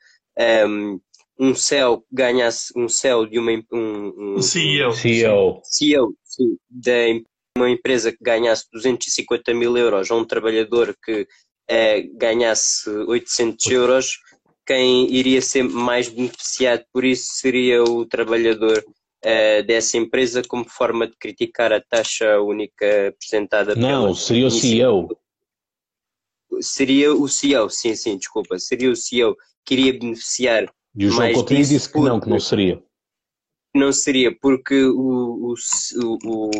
um, 0.66 0.98
um 1.38 1.54
céu 1.54 2.04
ganhasse 2.10 2.72
um 2.76 2.88
céu 2.88 3.26
de 3.26 3.38
uma 3.38 3.52
um, 3.72 4.36
um 4.36 4.42
CEO, 4.42 4.92
CEO. 4.92 5.60
CEO 5.64 6.14
sim, 6.24 6.56
de 6.70 7.24
uma 7.56 7.68
empresa 7.68 8.12
que 8.12 8.18
ganhasse 8.22 8.66
250 8.72 9.52
mil 9.52 9.76
euros 9.76 10.10
a 10.10 10.14
um 10.14 10.24
trabalhador 10.24 10.96
que 11.04 11.26
é, 11.68 12.02
ganhasse 12.02 12.88
800 12.88 13.66
euros, 13.66 14.18
quem 14.66 15.12
iria 15.12 15.42
ser 15.42 15.64
mais 15.64 16.08
beneficiado 16.08 16.84
por 16.92 17.04
isso 17.04 17.32
seria 17.34 17.82
o 17.82 18.06
trabalhador 18.06 18.82
uh, 19.24 19.62
dessa 19.66 19.96
empresa 19.96 20.42
como 20.46 20.68
forma 20.68 21.06
de 21.06 21.16
criticar 21.16 21.72
a 21.72 21.80
taxa 21.80 22.40
única 22.40 23.08
apresentada 23.08 23.74
Não, 23.74 24.04
pela 24.04 24.14
seria 24.14 24.46
o 24.46 24.50
CEO. 24.50 25.18
Seria 26.60 27.14
o 27.14 27.28
CEO, 27.28 27.70
sim, 27.70 27.94
sim, 27.94 28.16
desculpa. 28.16 28.58
Seria 28.58 28.90
o 28.90 28.96
CEO 28.96 29.36
que 29.64 29.74
iria 29.74 29.92
beneficiar. 29.98 30.72
E 30.94 31.06
o 31.06 31.10
João 31.10 31.32
Coutinho 31.32 31.64
disse 31.64 31.90
que 31.90 31.98
não, 31.98 32.20
que 32.20 32.28
não 32.28 32.38
seria. 32.38 32.82
Não 33.74 33.92
seria, 33.92 34.36
porque 34.38 34.84
o, 34.84 35.54
o, 35.54 35.54
o, 36.24 36.50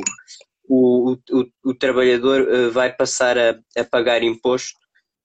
o, 0.69 1.13
o, 1.13 1.47
o 1.63 1.75
trabalhador 1.75 2.49
eh, 2.49 2.71
vai 2.71 2.91
passar 2.91 3.37
a, 3.37 3.61
a 3.77 3.85
pagar 3.85 4.23
imposto 4.23 4.79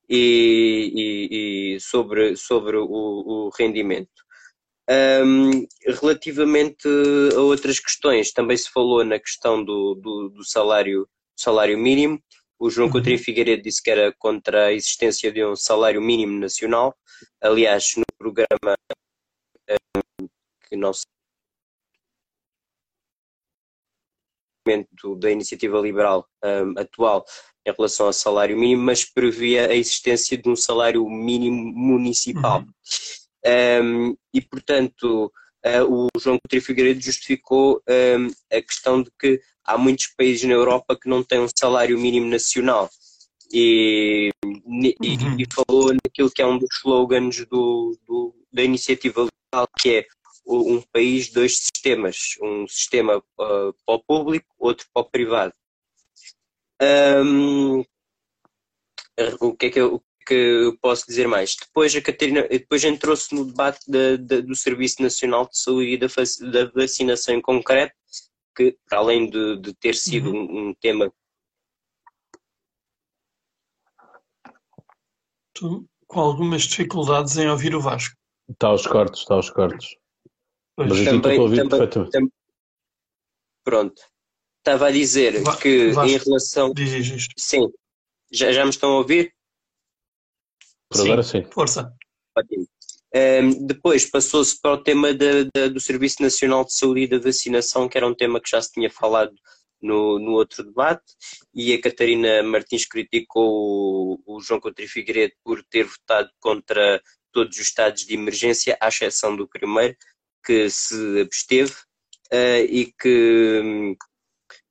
e, 0.10 0.92
e, 0.94 1.76
e 1.76 1.80
sobre, 1.80 2.36
sobre 2.36 2.76
o, 2.76 2.86
o 2.86 3.50
rendimento. 3.58 4.27
Um, 4.90 5.68
relativamente 6.02 6.88
a 7.36 7.42
outras 7.42 7.80
questões, 7.80 8.32
também 8.32 8.56
se 8.56 8.70
falou 8.70 9.04
na 9.04 9.20
questão 9.20 9.64
do, 9.64 9.96
do, 9.96 10.30
do 10.30 10.44
salário, 10.46 11.08
salário 11.36 11.78
mínimo. 11.78 12.22
O 12.60 12.70
João 12.70 12.88
uhum. 12.88 12.94
Coutinho 12.94 13.20
Figueiredo 13.20 13.62
disse 13.62 13.84
que 13.84 13.92
era 13.92 14.14
contra 14.18 14.68
a 14.68 14.74
existência 14.74 15.32
de 15.32 15.46
um 15.46 15.56
salário 15.56 16.02
mínimo 16.02 16.40
nacional. 16.40 16.96
Aliás, 17.42 17.94
no 17.98 18.06
programa 18.18 18.76
um, 19.70 20.28
que 20.68 20.76
nós 20.76 21.02
da 25.20 25.32
iniciativa 25.32 25.80
liberal 25.80 26.28
um, 26.44 26.78
atual 26.78 27.26
em 27.66 27.72
relação 27.72 28.08
ao 28.08 28.14
salário 28.14 28.58
mínimo, 28.58 28.84
mas 28.84 29.06
previa 29.06 29.68
a 29.70 29.76
existência 29.76 30.38
de 30.38 30.50
um 30.50 30.56
salário 30.56 31.08
mínimo 31.10 31.72
municipal. 31.74 32.60
Uhum. 32.60 32.74
Um, 33.46 34.16
e, 34.34 34.42
portanto, 34.42 35.32
uh, 35.66 35.84
o 35.90 36.08
João 36.20 36.38
Coutinho 36.40 36.62
Figueiredo 36.62 37.02
justificou 37.02 37.82
um, 37.88 38.28
a 38.56 38.62
questão 38.62 39.02
de 39.02 39.12
que 39.20 39.40
há 39.64 39.78
muitos 39.78 40.08
países 40.18 40.48
na 40.48 40.54
Europa 40.54 40.98
que 41.00 41.10
não 41.10 41.24
têm 41.24 41.40
um 41.40 41.48
salário 41.58 41.98
mínimo 42.00 42.28
nacional. 42.28 42.90
E, 43.52 44.30
e, 44.44 44.96
uhum. 45.02 45.40
e 45.40 45.46
falou 45.54 45.94
naquilo 45.94 46.32
que 46.32 46.42
é 46.42 46.46
um 46.46 46.58
dos 46.58 46.70
slogans 46.80 47.46
do, 47.46 47.98
do, 48.06 48.36
da 48.52 48.62
iniciativa 48.62 49.22
liberal, 49.22 49.68
que 49.80 49.98
é 49.98 50.08
um 50.46 50.82
país, 50.82 51.30
dois 51.30 51.58
sistemas. 51.58 52.36
Um 52.42 52.68
sistema 52.68 53.18
uh, 53.18 53.74
para 53.86 53.96
o 53.96 54.04
público, 54.04 54.48
outro 54.58 54.88
para 54.94 55.02
o 55.02 55.10
privado. 55.10 55.54
Um, 56.82 57.84
o 59.40 59.56
que 59.56 59.66
é 59.66 59.70
que 59.70 59.80
eu, 59.80 60.02
que 60.28 60.34
eu 60.34 60.78
posso 60.80 61.06
dizer 61.08 61.28
mais? 61.28 61.56
Depois 61.56 61.96
a 61.96 62.02
Catarina, 62.02 62.48
depois 62.48 62.84
entrou-se 62.84 63.34
no 63.34 63.46
debate 63.46 63.80
de, 63.88 64.18
de, 64.18 64.42
do 64.42 64.56
Serviço 64.56 65.02
Nacional 65.02 65.48
de 65.48 65.58
Saúde 65.58 65.94
e 65.94 65.98
da, 65.98 66.08
da 66.52 66.72
vacinação 66.72 67.36
em 67.36 67.42
concreto, 67.42 67.96
que 68.56 68.78
para 68.90 69.00
além 69.00 69.30
de, 69.30 69.62
de 69.62 69.74
ter 69.76 69.96
sido 69.96 70.32
uhum. 70.32 70.42
um, 70.42 70.70
um, 70.70 70.74
tema 70.76 71.12
Estou 75.56 75.86
com 76.06 76.20
algumas 76.20 76.64
dificuldades 76.64 77.36
em 77.38 77.50
ouvir 77.50 77.74
o 77.74 77.82
Vasco. 77.82 78.16
Está 78.48 78.68
aos 78.68 78.86
cortes, 78.86 79.22
está 79.22 79.34
aos 79.34 79.50
cortes. 79.50 79.96
Mas 80.78 80.90
também, 80.90 81.16
estou 81.16 81.32
a 81.32 81.36
ouvir 81.42 81.56
também, 81.58 81.70
perfeitamente. 81.70 82.12
Também, 82.12 82.32
pronto. 83.64 84.02
Estava 84.60 84.88
a 84.88 84.92
dizer 84.92 85.42
Va 85.42 85.58
que 85.58 85.92
Vasco, 85.92 86.12
em 86.12 86.18
relação. 86.18 86.74
Diz 86.74 87.08
isto. 87.08 87.34
Sim. 87.38 87.72
Já, 88.32 88.52
já 88.52 88.64
me 88.64 88.70
estão 88.70 88.92
a 88.92 88.98
ouvir? 88.98 89.34
Por 90.90 91.02
agora 91.02 91.24
sim. 91.24 91.44
Força. 91.52 91.94
Ótimo. 92.38 92.68
Um, 93.16 93.66
depois 93.66 94.06
passou-se 94.06 94.60
para 94.60 94.74
o 94.74 94.84
tema 94.84 95.14
de, 95.14 95.46
de, 95.46 95.70
do 95.70 95.80
Serviço 95.80 96.22
Nacional 96.22 96.66
de 96.66 96.74
Saúde 96.74 97.02
e 97.02 97.08
da 97.08 97.20
Vacinação, 97.20 97.88
que 97.88 97.98
era 97.98 98.08
um 98.08 98.14
tema 98.14 98.40
que 98.40 98.50
já 98.50 98.62
se 98.62 98.72
tinha 98.72 98.90
falado 98.90 99.34
no, 99.82 100.20
no 100.20 100.32
outro 100.32 100.64
debate, 100.64 101.04
e 101.54 101.74
a 101.74 101.82
Catarina 101.82 102.44
Martins 102.44 102.86
criticou 102.86 104.20
o, 104.26 104.36
o 104.38 104.42
João 104.42 104.60
Coutinho 104.60 104.90
Figueiredo 104.90 105.34
por 105.44 105.64
ter 105.64 105.86
votado 105.86 106.30
contra 106.40 107.02
todos 107.32 107.56
os 107.58 107.64
estados 107.64 108.06
de 108.06 108.14
emergência, 108.14 108.78
à 108.80 108.88
exceção 108.88 109.36
do 109.36 109.48
primeiro, 109.48 109.96
que 110.46 110.70
se 110.70 111.22
absteve, 111.22 111.74
uh, 112.34 112.66
e 112.70 112.94
que 113.00 113.96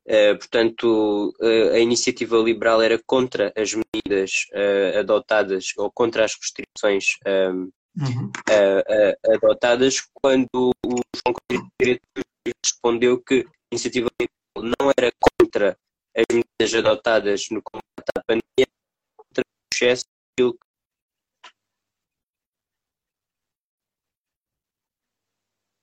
Uh, 0.08 0.38
portanto, 0.38 1.34
uh, 1.40 1.74
a 1.74 1.80
iniciativa 1.80 2.36
liberal 2.36 2.80
era 2.80 2.96
contra 3.04 3.52
as 3.56 3.74
medidas 3.74 4.46
uh, 4.54 5.00
adotadas 5.00 5.72
ou 5.76 5.90
contra 5.90 6.24
as 6.24 6.36
restrições 6.36 7.16
um, 7.26 7.72
uhum. 7.98 8.30
adotadas, 9.34 10.06
quando 10.14 10.46
o 10.54 10.94
João 11.12 11.34
Coutinho 11.34 11.98
respondeu 12.64 13.20
que 13.20 13.44
a 13.44 13.74
iniciativa 13.74 14.08
liberal 14.20 14.74
não 14.78 14.92
era 14.96 15.10
contra 15.18 15.76
as 16.16 16.24
medidas 16.30 16.74
adotadas 16.86 17.46
no 17.50 17.60
combate 17.60 18.10
à 18.16 18.22
pandemia, 18.22 18.68
contra 19.16 19.42
o 19.42 19.74
excesso 19.74 20.04
daquilo 20.38 20.56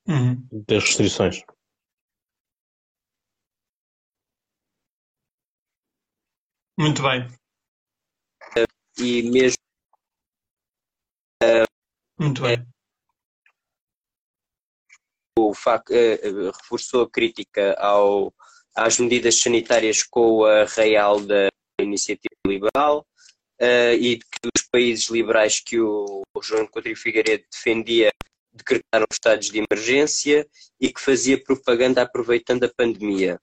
uhum. 0.08 0.48
das 0.66 0.84
restrições. 0.86 1.44
Muito 6.78 7.04
bem. 7.04 7.28
E 8.98 9.24
mesmo. 9.24 9.58
Muito 12.20 12.42
bem. 12.42 12.66
O 15.38 15.54
FAC 15.54 15.90
uh, 15.90 16.52
reforçou 16.52 17.04
a 17.04 17.10
crítica 17.10 17.74
ao, 17.80 18.34
às 18.76 19.00
medidas 19.00 19.40
sanitárias 19.40 20.04
com 20.04 20.46
a 20.46 20.66
real 20.66 21.20
da 21.20 21.50
iniciativa 21.82 22.36
liberal 22.48 23.06
uh, 23.62 23.94
e 24.00 24.20
que 24.20 24.50
os 24.56 24.64
países 24.72 25.10
liberais 25.10 25.60
que 25.60 25.80
o, 25.80 26.22
o 26.36 26.42
João 26.42 26.68
Coutinho 26.68 26.96
Figueiredo 26.96 27.44
defendia 27.52 28.12
decretaram 28.54 29.06
estados 29.12 29.50
de 29.50 29.64
emergência 29.68 30.48
e 30.80 30.94
que 30.94 31.02
fazia 31.02 31.44
propaganda 31.44 32.04
aproveitando 32.04 32.64
a 32.64 32.74
pandemia. 32.74 33.40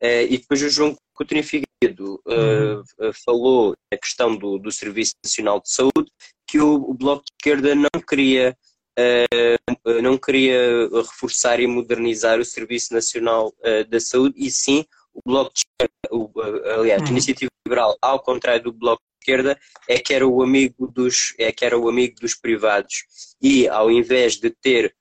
E 0.00 0.38
depois 0.38 0.62
o 0.62 0.68
João 0.68 0.96
Coutinho 1.18 1.42
Figueiredo 1.42 2.22
uh, 2.28 3.12
falou 3.24 3.74
na 3.92 3.98
questão 3.98 4.36
do, 4.36 4.56
do 4.56 4.70
Serviço 4.70 5.14
Nacional 5.24 5.60
de 5.60 5.68
Saúde 5.68 6.12
que 6.46 6.60
o, 6.60 6.74
o 6.74 6.94
Bloco 6.94 7.24
de 7.24 7.32
Esquerda 7.32 7.74
não 7.74 8.00
queria 8.08 8.56
uh, 8.96 10.00
não 10.00 10.16
queria 10.16 10.88
reforçar 10.94 11.58
e 11.58 11.66
modernizar 11.66 12.38
o 12.38 12.44
Serviço 12.44 12.94
Nacional 12.94 13.48
uh, 13.48 13.84
da 13.90 13.98
Saúde 13.98 14.36
e 14.38 14.48
sim 14.48 14.84
o 15.12 15.20
Bloco 15.26 15.52
de 15.52 15.64
Esquerda, 15.64 15.92
o, 16.12 16.30
aliás, 16.78 17.02
a 17.02 17.04
uhum. 17.06 17.10
Iniciativa 17.10 17.50
Liberal, 17.66 17.98
ao 18.00 18.22
contrário 18.22 18.62
do 18.62 18.72
Bloco 18.72 19.02
de 19.02 19.18
Esquerda, 19.20 19.58
é 19.88 19.98
que 19.98 20.14
era 20.14 20.24
o 20.24 20.40
amigo 20.40 20.86
dos, 20.86 21.34
é 21.36 21.50
que 21.50 21.64
era 21.64 21.76
o 21.76 21.88
amigo 21.88 22.14
dos 22.20 22.36
privados 22.36 23.02
e 23.42 23.68
ao 23.68 23.90
invés 23.90 24.36
de 24.36 24.50
ter 24.50 24.94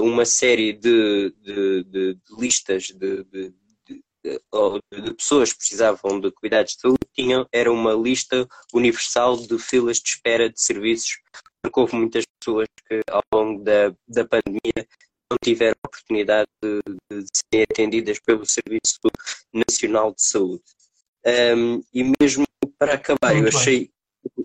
uma 0.00 0.24
série 0.24 0.72
de, 0.72 1.34
de, 1.42 1.84
de, 1.84 2.14
de 2.14 2.40
listas 2.40 2.84
de 2.84 3.52
ou 4.52 4.78
de 4.92 5.14
pessoas 5.14 5.52
que 5.52 5.58
precisavam 5.58 6.20
de 6.20 6.30
cuidados 6.32 6.72
de 6.74 6.80
saúde 6.80 6.98
tinham, 7.14 7.46
era 7.52 7.70
uma 7.72 7.92
lista 7.92 8.46
universal 8.72 9.36
de 9.36 9.58
filas 9.58 9.98
de 9.98 10.10
espera 10.10 10.50
de 10.50 10.60
serviços, 10.60 11.18
porque 11.62 11.80
houve 11.80 11.96
muitas 11.96 12.24
pessoas 12.38 12.66
que 12.88 13.00
ao 13.10 13.22
longo 13.32 13.62
da, 13.62 13.94
da 14.08 14.24
pandemia 14.24 14.86
não 15.30 15.38
tiveram 15.42 15.76
oportunidade 15.84 16.48
de, 16.62 16.80
de 17.10 17.28
serem 17.50 17.66
atendidas 17.70 18.18
pelo 18.20 18.46
Serviço 18.46 19.00
Nacional 19.52 20.14
de 20.14 20.22
Saúde. 20.22 20.62
Um, 21.56 21.82
e 21.92 22.12
mesmo 22.20 22.44
para 22.78 22.94
acabar, 22.94 23.34
Muito 23.34 23.48
eu 23.48 23.50
bem. 23.50 23.60
achei 23.60 23.90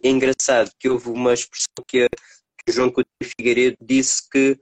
engraçado 0.04 0.72
que 0.80 0.90
houve 0.90 1.10
uma 1.10 1.34
expressão 1.34 1.84
que, 1.88 2.04
a, 2.04 2.08
que 2.10 2.72
João 2.72 2.90
Coutinho 2.90 3.32
Figueiredo 3.38 3.78
disse 3.82 4.28
que 4.30 4.60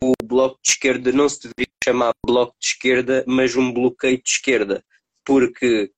o 0.00 0.12
Bloco 0.24 0.58
de 0.62 0.70
Esquerda 0.70 1.12
não 1.12 1.28
se 1.28 1.42
deveria 1.42 1.72
chamar 1.84 2.12
Bloco 2.24 2.54
de 2.60 2.66
Esquerda, 2.66 3.24
mas 3.26 3.56
um 3.56 3.72
bloqueio 3.72 4.22
de 4.22 4.28
esquerda, 4.28 4.84
porque 5.24 5.90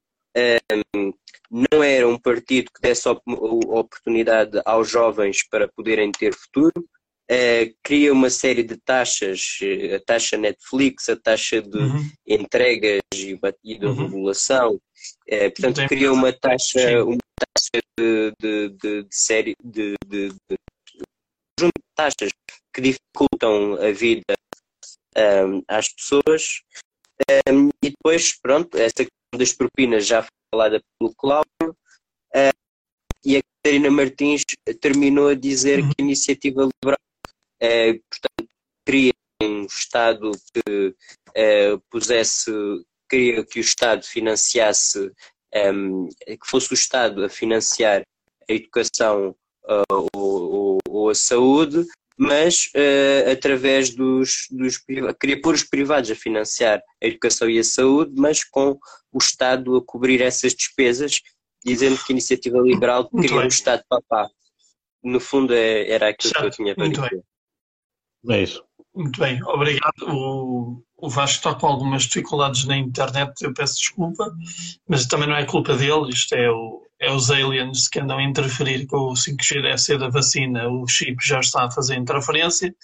um, 0.95 1.13
não 1.51 1.83
era 1.83 2.07
um 2.07 2.19
partido 2.19 2.71
que 2.73 2.81
desse 2.81 3.09
oportunidade 3.09 4.61
aos 4.65 4.89
jovens 4.89 5.47
para 5.49 5.69
poderem 5.69 6.13
ter 6.13 6.33
futuro, 6.35 6.89
uh, 7.31 7.75
cria 7.83 8.13
uma 8.13 8.31
série 8.31 8.63
de 8.63 8.77
taxas, 8.77 9.59
eh, 9.63 9.97
a 9.97 10.01
taxa 10.01 10.37
Netflix, 10.37 11.09
a 11.09 11.17
taxa 11.17 11.61
de 11.61 11.79
uhum. 11.79 12.11
entregas 12.27 13.01
e, 13.15 13.39
e 13.65 13.79
de 13.79 13.87
uhum. 13.87 13.95
regulação, 13.95 14.75
uh, 14.75 15.51
portanto 15.57 15.89
cria 15.89 16.13
uma 16.13 16.33
taxa, 16.33 17.05
uma 17.05 17.19
taxa 17.39 17.83
de, 17.99 18.33
de, 18.41 18.69
de, 18.69 19.03
de 19.03 19.09
série 19.11 19.55
de, 19.63 19.95
de, 20.07 20.29
de, 20.29 20.57
de 21.59 21.71
taxas 21.97 22.31
que 22.73 22.81
dificultam 22.81 23.75
a 23.75 23.91
vida 23.93 24.35
um, 25.17 25.63
às 25.69 25.89
pessoas. 25.89 26.63
Um, 27.49 27.69
e 27.85 27.91
depois, 27.91 28.39
pronto, 28.41 28.77
essa 28.77 29.05
questão 29.05 29.39
das 29.39 29.53
propinas 29.53 30.07
já 30.07 30.23
foi 30.23 30.31
falada 30.55 30.81
pelo 30.99 31.15
Cláudio. 31.15 31.77
E 33.25 33.37
a 33.37 33.41
Catarina 33.43 33.91
Martins 33.91 34.43
terminou 34.81 35.29
a 35.29 35.35
dizer 35.35 35.81
uhum. 35.81 35.91
que 35.91 35.95
a 35.99 36.05
iniciativa 36.05 36.63
liberal, 36.63 36.99
uh, 37.63 38.03
portanto, 38.09 38.55
queria 38.87 39.13
um 39.43 39.65
Estado 39.65 40.31
que 40.53 40.89
uh, 40.89 41.81
pusesse, 41.91 42.51
queria 43.09 43.45
que 43.45 43.59
o 43.59 43.61
Estado 43.61 44.05
financiasse, 44.05 45.11
que 45.53 46.47
fosse 46.47 46.73
o 46.73 46.75
Estado 46.75 47.25
a 47.25 47.29
financiar 47.29 48.03
a 48.49 48.53
educação 48.53 49.37
uh, 49.65 50.09
ou, 50.15 50.79
ou, 50.89 51.11
a 51.11 51.15
saúde, 51.15 51.87
mas 52.21 52.67
uh, 52.77 53.31
através 53.33 53.95
dos, 53.95 54.47
dos 54.51 54.77
queria 55.19 55.41
pôr 55.41 55.55
os 55.55 55.65
privados 55.65 56.11
a 56.11 56.15
financiar 56.15 56.83
a 57.03 57.07
educação 57.07 57.49
e 57.49 57.59
a 57.59 57.65
saúde, 57.65 58.13
mas 58.15 58.45
com 58.45 58.79
o 59.11 59.19
Estado 59.19 59.75
a 59.75 59.83
cobrir 59.83 60.21
essas 60.21 60.55
despesas, 60.55 61.23
dizendo 61.65 61.97
que 61.97 62.13
a 62.13 62.15
iniciativa 62.15 62.59
liberal 62.59 63.09
queria 63.09 63.37
um 63.37 63.47
Estado 63.47 63.83
papá. 63.89 64.29
No 65.03 65.19
fundo 65.19 65.55
é, 65.55 65.89
era 65.89 66.11
aquilo 66.11 66.35
certo. 66.35 66.43
que 66.43 66.47
eu 66.49 66.51
tinha 66.51 66.75
para 66.75 66.89
dizer. 66.89 67.25
É 68.29 68.43
isso. 68.43 68.63
Muito 68.95 69.19
bem, 69.19 69.43
obrigado. 69.45 70.03
O, 70.03 70.83
o 70.99 71.09
Vasco 71.09 71.39
está 71.39 71.55
com 71.55 71.69
algumas 71.69 72.03
dificuldades 72.03 72.67
na 72.67 72.77
internet, 72.77 73.33
eu 73.41 73.55
peço 73.55 73.79
desculpa, 73.79 74.31
mas 74.87 75.07
também 75.07 75.27
não 75.27 75.37
é 75.37 75.47
culpa 75.47 75.75
dele, 75.75 76.11
isto 76.11 76.35
é 76.35 76.51
o, 76.51 76.83
é 77.01 77.11
os 77.11 77.31
aliens 77.31 77.89
que 77.89 77.99
andam 77.99 78.19
a 78.19 78.23
interferir 78.23 78.87
com 78.87 78.99
o 78.99 79.15
5G 79.15 79.63
deve 79.63 79.79
ser 79.79 79.99
da 79.99 80.09
vacina, 80.09 80.69
o 80.69 80.87
chip 80.87 81.17
já 81.27 81.41
está 81.41 81.65
a 81.65 81.71
fazer 81.71 81.97
interferência 81.97 82.75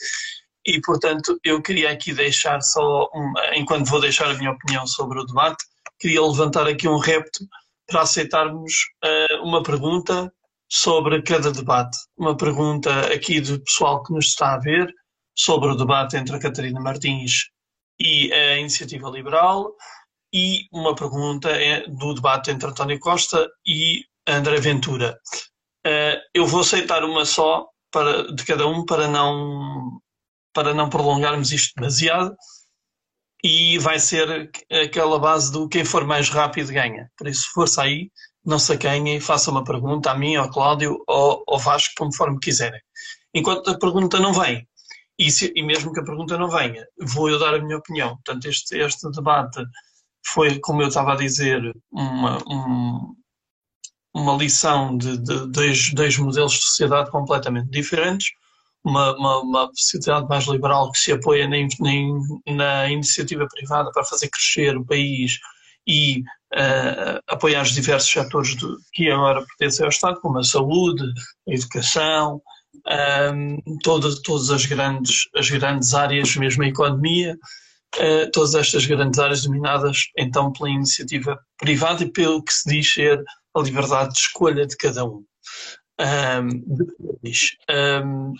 e, 0.66 0.80
portanto, 0.80 1.38
eu 1.44 1.62
queria 1.62 1.90
aqui 1.92 2.12
deixar 2.12 2.60
só, 2.60 3.08
enquanto 3.54 3.88
vou 3.88 4.00
deixar 4.00 4.28
a 4.28 4.34
minha 4.34 4.50
opinião 4.50 4.86
sobre 4.86 5.20
o 5.20 5.24
debate, 5.24 5.64
queria 6.00 6.20
levantar 6.22 6.66
aqui 6.66 6.88
um 6.88 6.98
repto 6.98 7.46
para 7.86 8.02
aceitarmos 8.02 8.72
uh, 9.04 9.44
uma 9.44 9.62
pergunta 9.62 10.32
sobre 10.68 11.22
cada 11.22 11.52
debate. 11.52 11.96
Uma 12.18 12.36
pergunta 12.36 12.90
aqui 13.14 13.40
do 13.40 13.60
pessoal 13.60 14.02
que 14.02 14.12
nos 14.12 14.26
está 14.26 14.54
a 14.54 14.58
ver 14.58 14.92
sobre 15.36 15.68
o 15.68 15.76
debate 15.76 16.16
entre 16.16 16.34
a 16.34 16.40
Catarina 16.40 16.80
Martins 16.80 17.50
e 18.00 18.32
a 18.32 18.58
Iniciativa 18.58 19.08
Liberal 19.08 19.72
e 20.37 20.68
uma 20.70 20.95
pergunta 20.95 21.49
é 21.49 21.89
do 21.89 22.12
debate 22.12 22.51
entre 22.51 22.68
António 22.68 23.01
Costa 23.01 23.49
e 23.66 24.05
André 24.28 24.61
Ventura. 24.61 25.18
Uh, 25.87 26.20
eu 26.34 26.47
vou 26.47 26.61
aceitar 26.61 27.03
uma 27.05 27.24
só 27.24 27.66
para, 27.91 28.30
de 28.34 28.45
cada 28.45 28.66
um 28.66 28.84
para 28.84 29.09
não, 29.09 29.99
para 30.53 30.74
não 30.74 30.91
prolongarmos 30.91 31.53
isto 31.53 31.72
demasiado 31.74 32.37
e 33.43 33.78
vai 33.78 33.99
ser 33.99 34.51
aquela 34.70 35.18
base 35.18 35.51
do 35.51 35.66
quem 35.70 35.87
for 35.87 36.05
mais 36.05 36.28
rápido 36.28 36.70
ganha. 36.70 37.11
Por 37.16 37.28
isso, 37.28 37.49
força 37.55 37.80
aí, 37.80 38.11
não 38.45 38.59
se 38.59 38.74
acanhem 38.74 39.16
e 39.16 39.20
faça 39.22 39.51
uma 39.51 39.64
pergunta 39.64 40.11
a 40.11 40.18
mim, 40.18 40.37
ao 40.37 40.51
Cláudio 40.51 41.03
ou 41.07 41.45
ao 41.49 41.59
Vasco, 41.59 41.95
conforme 41.97 42.39
quiserem. 42.41 42.80
Enquanto 43.32 43.70
a 43.70 43.78
pergunta 43.78 44.20
não 44.20 44.34
vem, 44.34 44.68
e, 45.18 45.30
se, 45.30 45.51
e 45.57 45.62
mesmo 45.62 45.95
que 45.95 46.01
a 46.01 46.05
pergunta 46.05 46.37
não 46.37 46.51
venha, 46.51 46.87
vou 47.01 47.30
eu 47.30 47.39
dar 47.39 47.55
a 47.55 47.59
minha 47.59 47.78
opinião. 47.78 48.16
Portanto, 48.16 48.47
este, 48.47 48.76
este 48.76 49.11
debate 49.12 49.64
foi, 50.27 50.59
como 50.59 50.83
eu 50.83 50.89
estava 50.89 51.12
a 51.12 51.16
dizer, 51.16 51.61
uma, 51.93 52.39
um, 52.49 53.14
uma 54.14 54.35
lição 54.35 54.97
de, 54.97 55.18
dois, 55.49 56.18
modelos 56.18 56.53
de 56.53 56.62
sociedade 56.62 57.11
completamente 57.11 57.70
diferentes. 57.70 58.29
Uma, 58.85 59.16
uma, 59.16 59.41
uma, 59.41 59.70
sociedade 59.74 60.29
mais 60.29 60.47
liberal 60.47 60.93
que 60.93 60.99
se 60.99 61.12
apoia 61.12 61.49
na, 61.49 61.57
na, 62.55 62.89
iniciativa 62.89 63.47
privada 63.49 63.91
para 63.93 64.05
fazer 64.05 64.29
crescer 64.29 64.77
o 64.77 64.85
país 64.85 65.39
e 65.89 66.20
uh, 66.55 67.20
apoiar 67.27 67.62
os 67.62 67.72
diversos 67.72 68.09
setores 68.09 68.55
do, 68.55 68.79
que 68.93 69.11
agora 69.11 69.45
pertencem 69.45 69.85
ao 69.85 69.91
Estado, 69.91 70.20
como 70.20 70.39
a 70.39 70.45
saúde, 70.45 71.03
a 71.49 71.53
educação, 71.53 72.41
um, 72.87 72.93
ehm, 72.93 73.57
todas, 73.83 74.20
todas 74.20 74.51
as, 74.51 74.66
grandes, 74.66 75.29
as 75.35 75.51
grandes 75.51 75.93
áreas, 75.93 76.37
mesmo 76.37 76.62
a 76.62 76.68
economia, 76.68 77.37
uh, 77.97 78.30
todas 78.32 78.55
estas 78.55 78.86
grandes 78.86 79.18
áreas 79.18 79.42
dominadas 79.42 80.09
então 80.16 80.53
pela 80.53 80.70
iniciativa 80.70 81.38
privada 81.59 82.05
e 82.05 82.11
pelo 82.11 82.42
que 82.42 82.53
se 82.53 82.68
diz 82.68 82.92
ser 82.92 83.22
a 83.55 83.61
liberdade 83.61 84.12
de 84.12 84.18
escolha 84.18 84.66
de 84.66 84.76
cada 84.76 85.05
um. 85.05 85.24
um 85.99 86.49
depois, 86.66 87.57
um, 87.70 88.34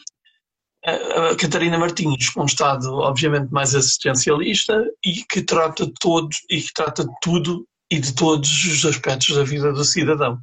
a 0.86 1.34
Catarina 1.34 1.78
Martins, 1.78 2.36
um 2.36 2.44
Estado 2.44 2.94
obviamente 2.94 3.50
mais 3.50 3.74
assistencialista 3.74 4.84
e 5.04 5.24
que 5.24 5.42
trata 5.42 5.86
de 5.86 5.94
todos 6.00 6.38
e 6.48 6.61
que 6.61 6.72
trata 6.72 7.04
de 7.04 7.12
tudo 7.20 7.66
e 7.90 7.98
de 7.98 8.14
todos 8.14 8.64
os 8.64 8.84
aspectos 8.84 9.34
da 9.34 9.44
vida 9.44 9.72
do 9.72 9.84
cidadão. 9.84 10.40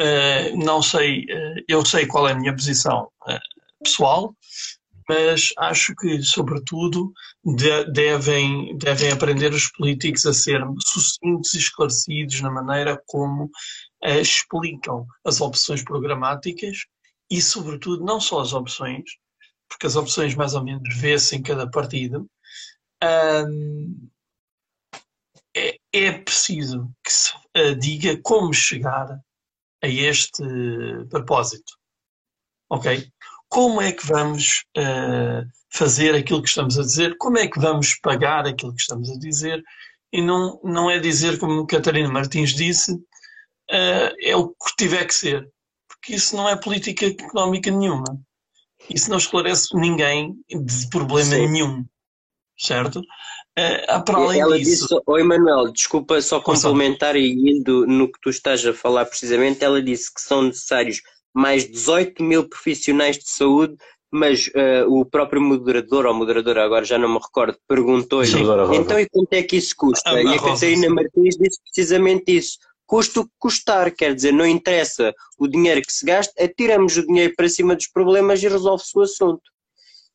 Uh, 0.00 0.56
não 0.56 0.82
sei, 0.82 1.20
uh, 1.20 1.64
eu 1.68 1.84
sei 1.84 2.06
qual 2.06 2.28
é 2.28 2.32
a 2.32 2.34
minha 2.34 2.52
posição 2.52 3.08
uh, 3.28 3.38
pessoal, 3.82 4.34
mas 5.08 5.52
acho 5.58 5.94
que, 5.96 6.22
sobretudo, 6.22 7.12
de, 7.44 7.84
devem, 7.92 8.76
devem 8.78 9.10
aprender 9.10 9.52
os 9.52 9.70
políticos 9.70 10.24
a 10.26 10.32
ser 10.32 10.60
sucintos 10.86 11.54
e 11.54 11.58
esclarecidos 11.58 12.40
na 12.40 12.50
maneira 12.50 13.00
como 13.06 13.44
uh, 13.44 14.20
explicam 14.20 15.06
as 15.24 15.40
opções 15.40 15.82
programáticas 15.82 16.78
e, 17.30 17.40
sobretudo, 17.40 18.04
não 18.04 18.20
só 18.20 18.40
as 18.40 18.52
opções, 18.52 19.02
porque 19.68 19.86
as 19.86 19.96
opções 19.96 20.34
mais 20.34 20.54
ou 20.54 20.64
menos 20.64 20.96
vê-se 20.96 21.36
em 21.36 21.42
cada 21.42 21.70
partido, 21.70 22.28
é, 25.56 25.78
é, 25.92 26.12
preciso 26.12 26.90
que 27.04 27.12
se 27.12 27.32
uh, 27.56 27.76
diga 27.78 28.18
como 28.22 28.52
chegar 28.52 29.20
a 29.82 29.88
este 29.88 30.42
propósito. 31.10 31.74
Ok? 32.70 33.08
Como 33.54 33.80
é 33.80 33.92
que 33.92 34.04
vamos 34.04 34.64
uh, 34.76 35.48
fazer 35.70 36.12
aquilo 36.12 36.42
que 36.42 36.48
estamos 36.48 36.76
a 36.76 36.82
dizer, 36.82 37.16
como 37.18 37.38
é 37.38 37.46
que 37.46 37.60
vamos 37.60 37.94
pagar 38.02 38.48
aquilo 38.48 38.74
que 38.74 38.80
estamos 38.80 39.08
a 39.08 39.16
dizer, 39.16 39.62
e 40.12 40.20
não, 40.20 40.60
não 40.64 40.90
é 40.90 40.98
dizer, 40.98 41.38
como 41.38 41.64
Catarina 41.64 42.08
Martins 42.08 42.52
disse, 42.52 42.92
uh, 42.94 44.10
é 44.20 44.34
o 44.34 44.48
que 44.48 44.74
tiver 44.76 45.04
que 45.04 45.14
ser, 45.14 45.48
porque 45.86 46.16
isso 46.16 46.34
não 46.34 46.48
é 46.48 46.56
política 46.56 47.06
económica 47.06 47.70
nenhuma. 47.70 48.20
Isso 48.90 49.08
não 49.08 49.18
esclarece 49.18 49.68
ninguém 49.76 50.34
de 50.50 50.88
problema 50.90 51.36
Sim. 51.36 51.46
nenhum, 51.46 51.84
certo? 52.58 52.98
Uh, 52.98 54.04
para 54.04 54.18
além 54.18 54.40
Ela 54.40 54.58
disso... 54.58 54.88
disse, 54.88 55.02
oi 55.06 55.22
Manuel, 55.22 55.70
desculpa 55.70 56.20
só 56.20 56.40
complementar 56.40 57.14
e 57.14 57.30
indo 57.52 57.86
no 57.86 58.10
que 58.10 58.18
tu 58.20 58.30
estás 58.30 58.66
a 58.66 58.74
falar 58.74 59.04
precisamente, 59.04 59.62
ela 59.62 59.80
disse 59.80 60.12
que 60.12 60.20
são 60.20 60.42
necessários 60.42 61.00
mais 61.34 61.68
18 61.68 62.22
mil 62.22 62.48
profissionais 62.48 63.18
de 63.18 63.28
saúde, 63.28 63.76
mas 64.10 64.46
uh, 64.48 64.88
o 64.88 65.04
próprio 65.04 65.42
moderador 65.42 66.06
ou 66.06 66.14
moderadora, 66.14 66.64
agora 66.64 66.84
já 66.84 66.96
não 66.96 67.08
me 67.08 67.18
recordo, 67.18 67.58
perguntou-lhe 67.66 68.30
então 68.76 69.00
e 69.00 69.08
quanto 69.08 69.32
é 69.32 69.42
que 69.42 69.56
isso 69.56 69.74
custa? 69.76 70.08
Ah, 70.08 70.22
e 70.22 70.28
a 70.28 70.40
Catarina 70.40 70.88
Martins 70.88 71.36
disse 71.36 71.60
precisamente 71.60 72.36
isso. 72.36 72.58
Custa 72.86 73.20
o 73.20 73.24
que 73.24 73.32
custar, 73.38 73.90
quer 73.90 74.14
dizer, 74.14 74.32
não 74.32 74.46
interessa 74.46 75.12
o 75.36 75.48
dinheiro 75.48 75.82
que 75.82 75.92
se 75.92 76.06
gasta, 76.06 76.32
atiramos 76.44 76.96
o 76.96 77.04
dinheiro 77.04 77.34
para 77.36 77.48
cima 77.48 77.74
dos 77.74 77.88
problemas 77.88 78.40
e 78.40 78.48
resolve-se 78.48 78.96
o 78.96 79.02
assunto. 79.02 79.42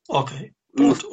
Ok. 0.07 0.51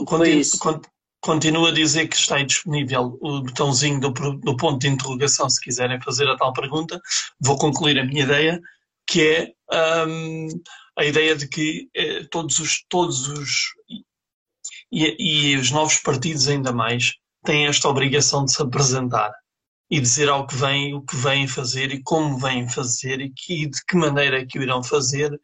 Continua, 0.04 0.80
continua 1.20 1.68
a 1.70 1.72
dizer 1.72 2.06
que 2.06 2.14
está 2.14 2.36
aí 2.36 2.44
disponível 2.44 3.18
o 3.20 3.40
botãozinho 3.40 3.98
do, 3.98 4.10
do 4.10 4.56
ponto 4.56 4.78
de 4.78 4.88
interrogação 4.88 5.50
se 5.50 5.60
quiserem 5.60 6.00
fazer 6.00 6.28
a 6.28 6.36
tal 6.36 6.52
pergunta. 6.52 7.00
Vou 7.40 7.58
concluir 7.58 7.98
a 7.98 8.04
minha 8.04 8.22
ideia 8.22 8.60
que 9.06 9.22
é 9.22 10.06
um, 10.06 10.48
a 10.98 11.04
ideia 11.04 11.36
de 11.36 11.48
que 11.48 11.88
eh, 11.94 12.24
todos 12.30 12.58
os 12.58 12.84
todos 12.88 13.28
os 13.28 13.50
e, 14.90 15.52
e, 15.52 15.56
os 15.56 15.70
novos 15.70 15.98
partidos 15.98 16.48
ainda 16.48 16.72
mais 16.72 17.12
têm 17.44 17.66
esta 17.66 17.88
obrigação 17.88 18.44
de 18.44 18.52
se 18.52 18.62
apresentar 18.62 19.32
e 19.90 20.00
dizer 20.00 20.28
ao 20.28 20.46
que 20.46 20.56
vêm 20.56 20.94
o 20.94 21.02
que 21.02 21.16
vêm 21.16 21.46
fazer 21.46 21.92
e 21.92 22.02
como 22.02 22.38
vêm 22.38 22.68
fazer 22.68 23.20
e, 23.20 23.32
que, 23.32 23.64
e 23.64 23.70
de 23.70 23.84
que 23.84 23.96
maneira 23.96 24.44
que 24.46 24.58
o 24.58 24.62
irão 24.62 24.82
fazer 24.82 25.38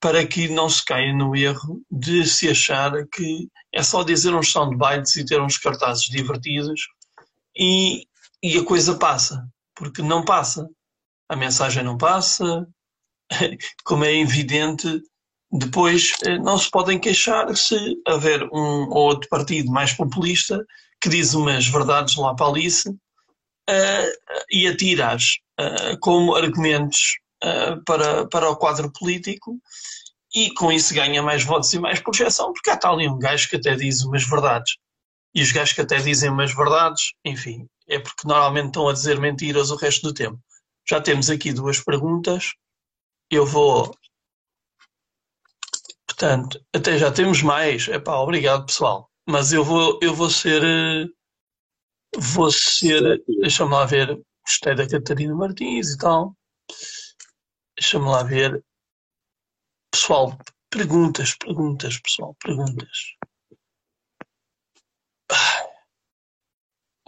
para 0.00 0.26
que 0.26 0.48
não 0.48 0.68
se 0.68 0.84
caia 0.84 1.12
no 1.12 1.34
erro 1.34 1.82
de 1.90 2.26
se 2.26 2.48
achar 2.48 2.92
que 3.08 3.48
é 3.72 3.82
só 3.82 4.02
dizer 4.02 4.34
uns 4.34 4.50
soundbites 4.50 5.16
e 5.16 5.24
ter 5.24 5.40
uns 5.40 5.58
cartazes 5.58 6.04
divertidos 6.04 6.80
e, 7.56 8.06
e 8.42 8.58
a 8.58 8.64
coisa 8.64 8.98
passa, 8.98 9.48
porque 9.74 10.02
não 10.02 10.24
passa. 10.24 10.68
A 11.28 11.34
mensagem 11.34 11.82
não 11.82 11.96
passa, 11.96 12.68
como 13.84 14.04
é 14.04 14.14
evidente, 14.14 15.00
depois 15.52 16.12
eh, 16.24 16.38
não 16.38 16.58
se 16.58 16.70
podem 16.70 16.98
queixar 16.98 17.54
se 17.56 17.76
haver 18.06 18.42
um 18.52 18.88
ou 18.90 19.08
outro 19.08 19.28
partido 19.28 19.70
mais 19.70 19.92
populista 19.92 20.64
que 21.00 21.08
diz 21.08 21.34
umas 21.34 21.66
verdades 21.66 22.16
lá 22.16 22.34
para 22.34 22.46
Alice 22.46 22.88
uh, 22.88 24.44
e 24.50 24.66
atira-as 24.66 25.38
uh, 25.60 25.98
como 26.00 26.34
argumentos 26.34 27.18
uh, 27.44 27.82
para, 27.84 28.26
para 28.28 28.50
o 28.50 28.56
quadro 28.56 28.90
político 28.92 29.60
e 30.34 30.52
com 30.54 30.70
isso 30.70 30.94
ganha 30.94 31.22
mais 31.22 31.44
votos 31.44 31.72
e 31.72 31.78
mais 31.78 32.00
projeção, 32.00 32.52
porque 32.52 32.70
há 32.70 32.76
tal 32.76 32.94
ali 32.94 33.08
um 33.08 33.18
gajo 33.18 33.48
que 33.48 33.56
até 33.56 33.74
diz 33.74 34.02
umas 34.02 34.24
verdades. 34.28 34.76
E 35.34 35.42
os 35.42 35.52
gajos 35.52 35.74
que 35.74 35.80
até 35.80 35.98
dizem 35.98 36.30
umas 36.30 36.54
verdades, 36.54 37.12
enfim, 37.24 37.66
é 37.88 37.98
porque 37.98 38.26
normalmente 38.26 38.66
estão 38.66 38.88
a 38.88 38.92
dizer 38.92 39.20
mentiras 39.20 39.70
o 39.70 39.76
resto 39.76 40.08
do 40.08 40.14
tempo. 40.14 40.38
Já 40.88 41.00
temos 41.00 41.30
aqui 41.30 41.52
duas 41.52 41.80
perguntas. 41.80 42.52
Eu 43.30 43.44
vou. 43.46 43.96
Portanto, 46.06 46.64
até 46.74 46.98
já 46.98 47.12
temos 47.12 47.42
mais. 47.42 47.88
Epá, 47.88 48.16
obrigado, 48.18 48.66
pessoal. 48.66 49.10
Mas 49.28 49.52
eu 49.52 49.64
vou, 49.64 49.98
eu 50.02 50.14
vou 50.14 50.30
ser. 50.30 50.62
Eh, 50.64 51.06
vou 52.16 52.50
ser. 52.50 53.22
Deixa-me 53.40 53.72
lá 53.72 53.84
ver. 53.84 54.20
Gostei 54.44 54.74
da 54.74 54.88
Catarina 54.88 55.34
Martins 55.34 55.90
e 55.90 55.98
tal. 55.98 56.36
Deixa-me 57.78 58.06
lá 58.06 58.22
ver. 58.22 58.64
Pessoal, 59.90 60.38
perguntas, 60.70 61.34
perguntas, 61.34 61.98
pessoal, 61.98 62.36
perguntas. 62.42 63.16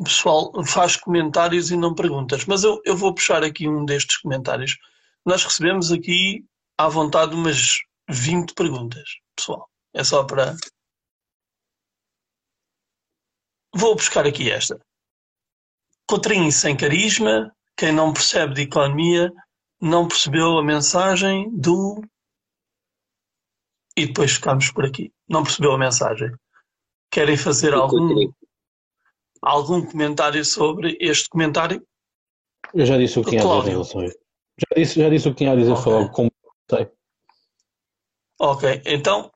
O 0.00 0.04
pessoal 0.04 0.52
faz 0.64 0.96
comentários 0.96 1.70
e 1.70 1.76
não 1.76 1.94
perguntas, 1.94 2.44
mas 2.46 2.62
eu, 2.62 2.80
eu 2.84 2.96
vou 2.96 3.14
puxar 3.14 3.42
aqui 3.42 3.68
um 3.68 3.84
destes 3.84 4.16
comentários. 4.18 4.76
Nós 5.28 5.44
recebemos 5.44 5.92
aqui, 5.92 6.42
à 6.78 6.88
vontade, 6.88 7.34
umas 7.34 7.80
20 8.08 8.54
perguntas, 8.54 9.06
pessoal. 9.36 9.68
É 9.92 10.02
só 10.02 10.24
para. 10.24 10.56
Vou 13.74 13.94
buscar 13.94 14.26
aqui 14.26 14.50
esta. 14.50 14.80
Cotrim 16.08 16.50
sem 16.50 16.74
carisma, 16.74 17.54
quem 17.76 17.92
não 17.92 18.14
percebe 18.14 18.54
de 18.54 18.62
economia 18.62 19.30
não 19.78 20.08
percebeu 20.08 20.56
a 20.56 20.64
mensagem 20.64 21.54
do. 21.54 22.00
E 23.98 24.06
depois 24.06 24.32
ficamos 24.32 24.72
por 24.72 24.86
aqui. 24.86 25.12
Não 25.28 25.42
percebeu 25.42 25.72
a 25.72 25.78
mensagem. 25.78 26.30
Querem 27.10 27.36
fazer 27.36 27.74
algum, 27.74 28.32
algum 29.42 29.84
comentário 29.84 30.42
sobre 30.42 30.96
este 30.98 31.28
comentário? 31.28 31.86
Eu 32.72 32.86
já 32.86 32.96
disse 32.96 33.18
o 33.18 33.22
que 33.22 33.32
tinha 33.32 33.42
a 33.42 33.58
dizer 33.58 33.68
em 33.68 33.72
relação 33.72 34.00
a 34.00 34.06
isso. 34.06 34.27
Já 34.58 34.82
disse, 34.82 35.00
já 35.00 35.08
disse 35.08 35.28
o 35.28 35.32
que 35.32 35.38
tinha 35.38 35.52
a 35.52 35.56
dizer, 35.56 35.72
okay. 35.72 36.08
como 36.10 36.32
sei. 36.68 36.90
Ok, 38.40 38.82
então 38.84 39.30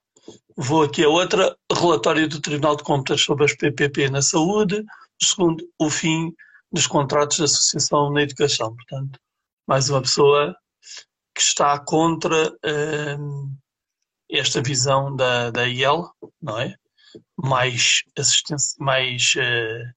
vou 0.57 0.83
aqui 0.83 1.05
a 1.05 1.09
outra. 1.09 1.57
Relatório 1.73 2.29
do 2.29 2.41
Tribunal 2.41 2.77
de 2.77 2.83
Contas 2.83 3.21
sobre 3.21 3.45
as 3.45 3.55
PPP 3.55 4.11
na 4.11 4.23
saúde. 4.23 4.85
Segundo, 5.21 5.65
o 5.79 5.89
fim 5.89 6.33
dos 6.73 6.87
contratos 6.87 7.37
de 7.37 7.45
associação 7.45 8.11
na 8.11 8.23
educação. 8.23 8.75
Portanto, 8.75 9.21
mais 9.67 9.91
uma 9.91 10.03
pessoa 10.03 10.57
que 11.35 11.41
está 11.41 11.79
contra 11.79 12.53
hum, 13.19 13.55
esta 14.31 14.63
visão 14.63 15.15
da, 15.15 15.51
da 15.51 15.65
IEL, 15.69 16.11
não 16.41 16.59
é? 16.59 16.75
Mais 17.37 18.03
assistência, 18.17 18.77
mais. 18.79 19.35
Uh... 19.35 19.93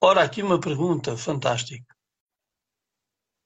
Ora, 0.00 0.22
aqui 0.22 0.42
uma 0.42 0.60
pergunta 0.60 1.16
fantástica. 1.16 1.87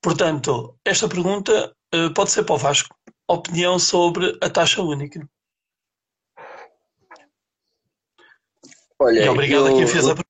Portanto, 0.03 0.77
esta 0.85 1.09
pergunta 1.09 1.75
uh, 1.95 2.13
pode 2.13 2.33
ser 2.33 2.43
para 2.45 2.57
o 2.57 2.59
Vasco. 2.59 2.95
Opinião 3.29 3.79
sobre 3.79 4.37
a 4.43 4.51
taxa 4.51 4.83
única. 4.83 5.27
Olha, 8.99 9.25
e 9.25 9.29
obrigado 9.29 9.69
eu... 9.69 9.75
a 9.75 9.79
quem 9.79 9.87
fez 9.87 10.05
a 10.05 10.09
pergunta. 10.09 10.27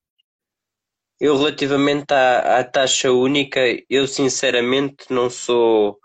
Eu, 1.18 1.36
relativamente 1.38 2.12
à, 2.12 2.58
à 2.58 2.64
taxa 2.64 3.12
única, 3.12 3.60
eu 3.88 4.06
sinceramente 4.06 5.06
não 5.08 5.30
sou 5.30 5.98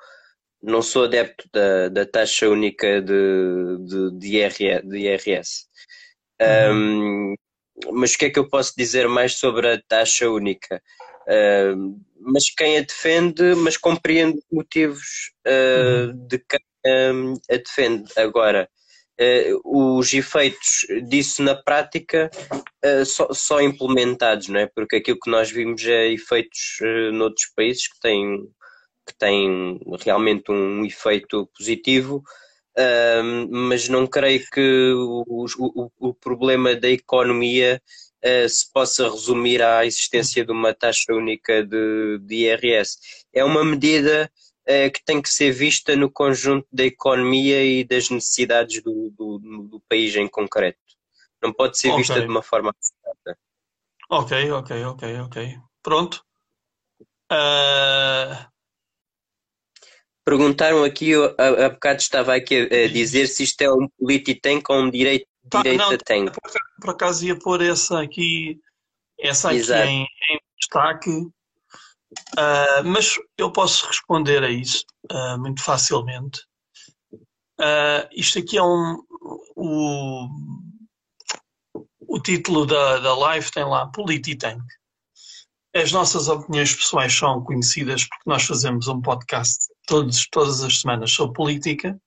não 0.62 0.82
sou 0.82 1.06
adepto 1.06 1.48
da, 1.54 1.90
da 1.90 2.06
taxa 2.06 2.50
única 2.50 3.02
de, 3.02 3.78
de, 3.86 4.12
de, 4.20 4.38
IR, 4.38 4.86
de 4.86 4.98
IRS. 4.98 5.68
Uhum. 6.42 7.34
Um, 7.34 7.36
mas 7.92 8.14
o 8.14 8.18
que 8.18 8.26
é 8.26 8.30
que 8.30 8.40
eu 8.40 8.50
posso 8.50 8.74
dizer 8.76 9.08
mais 9.08 9.36
sobre 9.36 9.72
a 9.72 9.82
taxa 9.88 10.30
única? 10.30 10.82
Uh, 11.28 12.00
mas 12.28 12.50
quem 12.50 12.78
a 12.78 12.82
defende, 12.82 13.56
mas 13.56 13.78
compreende 13.78 14.38
os 14.38 14.46
motivos 14.52 15.32
uh, 15.48 16.08
uhum. 16.12 16.28
de 16.28 16.40
quem 16.40 16.60
um, 17.14 17.34
a 17.50 17.56
defende. 17.56 18.12
Agora, 18.18 18.70
uh, 19.20 19.98
os 19.98 20.14
efeitos 20.14 20.86
disso 21.08 21.42
na 21.42 21.56
prática 21.56 22.30
uh, 22.86 23.06
só, 23.06 23.34
só, 23.34 23.62
implementados, 23.62 24.50
não 24.50 24.60
é? 24.60 24.68
Porque 24.68 24.98
aquilo 24.98 25.20
que 25.24 25.32
nós 25.32 25.50
vimos 25.50 25.86
é 25.86 26.12
efeitos 26.12 26.80
noutros 27.14 27.50
países 27.56 27.88
que 27.88 28.00
têm, 28.02 28.44
que 29.06 29.18
têm 29.18 29.80
realmente 30.04 30.52
um 30.52 30.86
efeito 30.86 31.50
positivo. 31.58 32.22
Uh, 32.78 33.48
mas 33.50 33.90
não 33.90 34.06
creio 34.06 34.46
que 34.54 34.94
o, 34.94 35.48
o, 35.58 35.92
o 36.10 36.14
problema 36.14 36.76
da 36.76 36.88
economia 36.88 37.82
se 38.48 38.72
possa 38.72 39.10
resumir 39.10 39.62
à 39.62 39.86
existência 39.86 40.44
de 40.44 40.52
uma 40.52 40.74
taxa 40.74 41.14
única 41.14 41.64
de, 41.64 42.20
de 42.20 42.36
IRS. 42.36 42.98
É 43.34 43.44
uma 43.44 43.64
medida 43.64 44.32
eh, 44.66 44.90
que 44.90 45.02
tem 45.04 45.22
que 45.22 45.30
ser 45.30 45.52
vista 45.52 45.96
no 45.96 46.12
conjunto 46.12 46.68
da 46.72 46.84
economia 46.84 47.64
e 47.64 47.86
das 47.86 48.10
necessidades 48.10 48.84
do, 48.84 49.10
do, 49.12 49.40
do 49.40 49.82
país 49.88 50.14
em 50.16 50.28
concreto. 50.28 50.78
Não 51.42 51.54
pode 51.54 51.78
ser 51.80 51.88
okay. 51.88 52.00
vista 52.00 52.20
de 52.20 52.28
uma 52.28 52.44
forma 52.44 52.72
abstrata. 52.72 53.40
Ok, 54.10 54.52
ok, 54.52 54.84
ok, 54.84 55.20
ok. 55.22 55.58
Pronto. 55.82 56.22
Uh... 57.32 58.46
Perguntaram 60.26 60.84
aqui, 60.84 61.14
há 61.16 61.70
bocado 61.70 62.02
estava 62.02 62.36
aqui 62.36 62.68
a, 62.70 62.88
dizer 62.90 63.28
se 63.28 63.44
isto 63.44 63.62
é 63.62 63.72
um 63.72 63.88
polititank 63.98 64.70
ou 64.70 64.82
um 64.82 64.92
direito, 64.92 65.26
tá, 65.50 65.64
não, 65.64 65.98
tank. 65.98 66.32
Por, 66.32 66.52
por 66.82 66.90
acaso 66.92 67.26
ia 67.26 67.38
pôr 67.38 67.62
essa 67.62 68.02
aqui, 68.02 68.60
essa 69.20 69.50
aqui 69.50 69.72
em, 69.74 70.04
em 70.04 70.40
destaque, 70.60 71.30
Uh, 72.38 72.84
mas 72.86 73.16
eu 73.38 73.52
posso 73.52 73.86
responder 73.86 74.44
a 74.44 74.50
isso 74.50 74.86
uh, 75.12 75.38
muito 75.40 75.62
facilmente. 75.62 76.42
Uh, 77.60 78.08
isto 78.14 78.40
aqui 78.40 78.58
é 78.58 78.64
um. 78.64 79.04
O, 79.56 80.28
o 82.00 82.22
título 82.22 82.66
da, 82.66 83.00
da 83.00 83.16
live 83.16 83.52
tem 83.52 83.66
lá 83.66 83.88
Polititank. 83.88 84.64
As 85.76 85.92
nossas 85.92 86.28
opiniões 86.28 86.74
pessoais 86.74 87.14
são 87.14 87.44
conhecidas 87.44 88.06
porque 88.06 88.24
nós 88.30 88.44
fazemos 88.44 88.88
um 88.88 89.02
podcast 89.02 89.58
todos, 89.86 90.28
todas 90.32 90.64
as 90.64 90.80
semanas 90.80 91.12
sobre 91.12 91.34
política. 91.34 92.00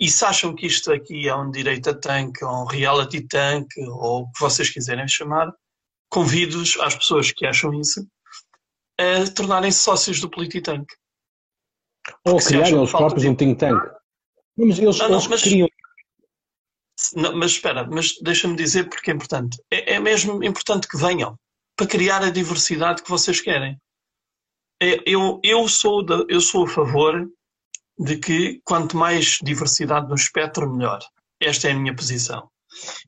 E 0.00 0.10
se 0.10 0.24
acham 0.24 0.54
que 0.54 0.66
isto 0.66 0.90
aqui 0.90 1.28
é 1.28 1.36
um 1.36 1.50
direito 1.50 1.90
a 1.90 1.94
tank, 1.94 2.42
ou 2.42 2.62
um 2.62 2.64
reality 2.64 3.20
tank, 3.28 3.68
ou 3.76 4.22
o 4.22 4.32
que 4.32 4.40
vocês 4.40 4.70
quiserem 4.70 5.06
chamar, 5.06 5.52
convido-os 6.08 6.78
às 6.80 6.94
pessoas 6.94 7.30
que 7.30 7.46
acham 7.46 7.78
isso 7.78 8.06
a 8.98 9.30
tornarem-se 9.30 9.78
sócios 9.78 10.20
do 10.20 10.30
Polititank. 10.30 10.86
Ou 12.24 12.38
criarem 12.38 12.78
os 12.78 12.90
próprios 12.90 13.24
um 13.26 13.34
think 13.34 13.58
tank. 13.58 13.78
Mas 14.56 14.78
eles, 14.78 14.98
não, 14.98 15.08
não, 15.08 15.14
eles 15.16 15.26
mas, 15.26 15.42
criam. 15.42 15.68
Não, 17.14 17.36
mas 17.36 17.52
espera, 17.52 17.86
mas 17.86 18.14
deixa-me 18.22 18.56
dizer 18.56 18.88
porque 18.88 19.10
é 19.10 19.14
importante. 19.14 19.58
É, 19.70 19.94
é, 19.94 20.00
mesmo 20.00 20.42
importante 20.42 20.88
que 20.88 20.96
venham 20.96 21.36
para 21.76 21.86
criar 21.86 22.22
a 22.22 22.30
diversidade 22.30 23.02
que 23.02 23.10
vocês 23.10 23.40
querem. 23.40 23.78
É, 24.82 24.96
eu, 25.06 25.40
eu, 25.42 25.68
sou 25.68 26.02
de, 26.02 26.26
eu 26.28 26.40
sou 26.40 26.64
a 26.64 26.68
favor 26.68 27.26
de 28.00 28.16
que 28.16 28.60
quanto 28.64 28.96
mais 28.96 29.38
diversidade 29.42 30.08
no 30.08 30.14
espectro, 30.16 30.68
melhor. 30.68 31.00
Esta 31.40 31.68
é 31.68 31.72
a 31.72 31.76
minha 31.76 31.94
posição. 31.94 32.48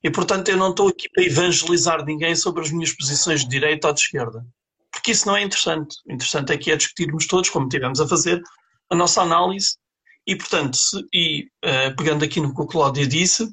E 0.05 0.11
portanto 0.11 0.49
eu 0.49 0.57
não 0.57 0.71
estou 0.71 0.89
aqui 0.89 1.09
para 1.13 1.25
evangelizar 1.25 2.05
ninguém 2.05 2.37
sobre 2.37 2.63
as 2.63 2.71
minhas 2.71 2.93
posições 2.93 3.41
de 3.41 3.49
direita 3.49 3.89
ou 3.89 3.95
de 3.95 4.01
esquerda 4.01 4.45
porque 4.93 5.11
isso 5.11 5.27
não 5.27 5.37
é 5.37 5.43
interessante. 5.43 5.97
O 6.07 6.13
interessante 6.13 6.53
é 6.53 6.59
que 6.59 6.71
é 6.71 6.77
discutirmos 6.77 7.27
todos, 7.27 7.51
como 7.51 7.69
tivemos 7.69 7.99
a 8.01 8.07
fazer, 8.07 8.41
a 8.91 8.95
nossa 8.95 9.23
análise 9.23 9.77
e, 10.27 10.37
portanto, 10.37 10.77
se, 10.77 11.05
e 11.13 11.49
uh, 11.65 11.97
pegando 11.97 12.25
aqui 12.25 12.41
no 12.41 12.55
que 12.55 12.63
o 12.63 12.67
Cláudio 12.67 13.07
disse, 13.09 13.51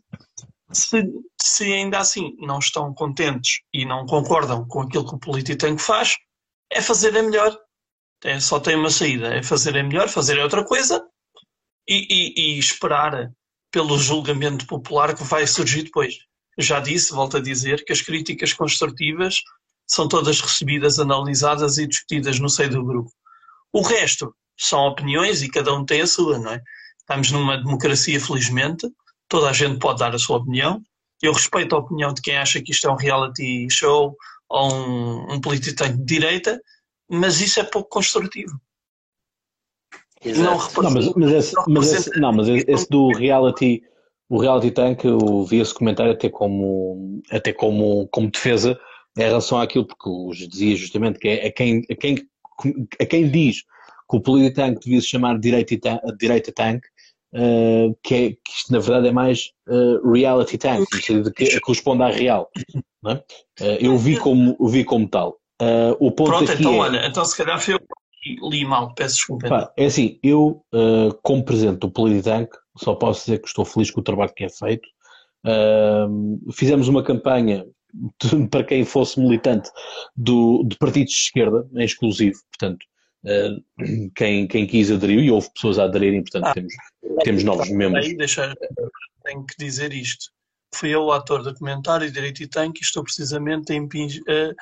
se, 0.72 1.04
se, 1.42 1.64
ainda 1.74 1.98
assim 1.98 2.36
não 2.40 2.60
estão 2.60 2.94
contentes 2.94 3.62
e 3.74 3.86
não 3.86 4.06
concordam 4.06 4.68
com 4.68 4.82
aquilo 4.82 5.08
que 5.08 5.16
o 5.16 5.20
Polititank 5.20 5.82
faz, 5.82 6.16
é 6.72 6.82
fazer 6.82 7.16
é 7.16 7.22
melhor. 7.22 7.58
É, 8.24 8.40
só 8.40 8.60
tem 8.60 8.76
uma 8.76 8.92
saída, 8.92 9.34
é 9.34 9.42
fazer 9.42 9.76
é 9.76 9.82
melhor, 9.82 10.10
fazer 10.10 10.38
é 10.38 10.44
outra 10.44 10.64
coisa 10.64 11.04
e, 11.90 12.06
e, 12.08 12.56
e 12.56 12.60
esperar 12.60 13.32
pelo 13.72 13.98
julgamento 13.98 14.68
popular 14.68 15.16
que 15.16 15.24
vai 15.24 15.48
surgir 15.48 15.84
depois. 15.84 16.20
Já 16.58 16.80
disse, 16.80 17.12
volto 17.12 17.38
a 17.38 17.42
dizer, 17.42 17.84
que 17.84 17.92
as 17.92 18.02
críticas 18.02 18.54
construtivas 18.54 19.42
são 19.88 20.08
todas 20.08 20.40
recebidas, 20.40 21.00
analisadas 21.00 21.80
e 21.80 21.88
discutidas 21.88 22.40
no 22.40 22.48
seio 22.48 22.70
do 22.70 22.86
grupo. 22.86 23.12
O 23.74 23.82
resto 23.82 24.36
são 24.56 24.82
opiniões 24.82 25.42
e 25.42 25.50
cada 25.50 25.74
um 25.74 25.84
tem 25.84 26.02
a 26.02 26.08
sua, 26.08 26.38
não 26.38 26.52
é? 26.52 26.62
Estamos 27.00 27.32
numa 27.32 27.58
democracia, 27.58 28.20
felizmente, 28.20 28.88
toda 29.28 29.50
a 29.50 29.54
gente 29.54 29.80
pode 29.80 30.00
dar 30.00 30.14
a 30.14 30.20
sua 30.20 30.38
opinião. 30.38 30.84
Eu 31.22 31.34
respeito 31.34 31.76
a 31.76 31.80
opinião 31.80 32.14
de 32.14 32.22
quem 32.22 32.38
acha 32.38 32.62
que 32.62 32.72
isto 32.72 32.88
é 32.88 32.92
um 32.92 32.98
reality 32.98 33.68
show 33.70 34.16
ou 34.48 34.74
um, 34.74 35.34
um 35.34 35.42
político 35.42 35.88
de 35.88 36.06
direita, 36.06 36.62
mas 37.10 37.42
isso 37.42 37.60
é 37.60 37.64
pouco 37.64 37.90
construtivo. 37.90 38.60
Não, 40.26 40.58
não, 40.84 40.92
mas, 40.92 41.14
mas, 41.16 41.32
esse, 41.32 41.56
mas, 41.68 41.94
esse, 41.94 42.20
não, 42.20 42.34
mas 42.34 42.48
esse 42.50 42.90
do 42.90 43.08
reality, 43.14 43.82
o 44.28 44.38
reality 44.38 44.72
tank, 44.72 45.06
eu 45.06 45.46
vi 45.46 45.60
esse 45.60 45.74
comentário 45.74 46.12
até 46.12 46.30
como, 46.30 47.22
até 47.32 47.54
como, 47.54 48.08
como 48.10 48.30
defesa 48.30 48.78
em 49.18 49.24
relação 49.24 49.60
àquilo, 49.60 49.86
porque 49.86 50.10
os 50.10 50.38
dizia 50.48 50.76
justamente 50.76 51.20
que 51.20 51.28
é 51.28 51.48
a 51.48 51.52
quem, 51.52 51.86
a 51.90 51.96
quem, 51.96 52.18
a 53.00 53.06
quem 53.06 53.30
diz 53.30 53.64
que 54.10 54.18
o 54.18 54.22
Polititank 54.22 54.80
devia 54.84 55.00
se 55.00 55.08
chamar 55.08 55.40
Direita, 55.40 56.52
Tank, 56.54 56.84
uh, 57.34 57.96
que, 58.04 58.16
é, 58.16 58.30
que 58.32 58.52
isto 58.52 58.74
na 58.74 58.80
verdade 58.80 59.08
é 59.08 59.12
mais 59.12 59.52
uh, 59.68 60.12
Reality 60.12 60.58
Tank, 60.58 60.80
no 60.80 60.86
sentido 60.98 61.24
de 61.24 61.32
que 61.32 61.60
corresponde 61.62 62.04
à 62.04 62.10
real. 62.10 62.50
É? 63.08 63.14
Uh, 63.14 63.78
eu 63.80 63.98
vi 63.98 64.18
como, 64.18 64.58
vi 64.68 64.84
como 64.84 65.08
tal. 65.08 65.40
o 66.00 66.12
ponto 66.12 66.32
Pronto, 66.32 66.52
então 66.52 66.74
é, 66.74 66.78
olha, 66.80 67.08
então 67.08 67.24
se 67.24 67.38
calhar 67.38 67.62
foi 67.62 67.76
li 68.26 68.66
mal, 68.66 68.94
peço 68.94 69.16
desculpa. 69.16 69.48
Pá, 69.48 69.74
é 69.78 69.86
assim, 69.86 70.20
eu, 70.22 70.64
como 71.24 71.44
presidente 71.44 71.80
do 71.80 71.92
Polititank, 71.92 72.50
só 72.78 72.96
posso 72.96 73.26
dizer 73.26 73.40
que 73.40 73.48
estou 73.48 73.66
feliz 73.66 73.92
com 73.92 74.02
o 74.02 74.04
trabalho 74.04 74.34
que 74.34 74.44
é 74.44 74.50
feito. 74.50 74.88
fizemos 76.52 76.88
uma 76.88 77.04
campanha 77.04 77.66
para 78.52 78.64
quem 78.64 78.86
fosse 78.86 79.20
militante 79.20 79.70
do, 80.16 80.64
de 80.68 80.78
partidos 80.78 81.14
de 81.14 81.20
esquerda, 81.20 81.68
em 81.74 81.84
exclusivo, 81.84 82.40
portanto, 82.52 82.84
uh, 83.26 84.12
quem, 84.16 84.48
quem 84.48 84.68
quis 84.68 84.92
aderiu 84.92 85.20
e 85.20 85.32
houve 85.32 85.52
pessoas 85.54 85.80
a 85.80 85.86
aderirem, 85.86 86.22
portanto, 86.22 86.46
ah, 86.46 86.54
temos, 86.54 86.74
temos 87.24 87.44
novos 87.44 87.70
membros. 87.70 88.06
Aí, 88.06 88.16
deixa, 88.16 88.56
tenho 89.24 89.46
que 89.46 89.56
dizer 89.58 89.94
isto. 89.94 90.32
Fui 90.74 90.90
eu 90.90 91.04
o 91.04 91.12
ator 91.12 91.42
do 91.42 91.54
comentário 91.56 92.12
Direito 92.12 92.44
e 92.44 92.48
Tanque 92.48 92.82
e 92.82 92.84
estou 92.84 93.04
precisamente, 93.04 93.74
a 93.74 93.76
impingir, 93.76 94.22
uh, 94.24 94.54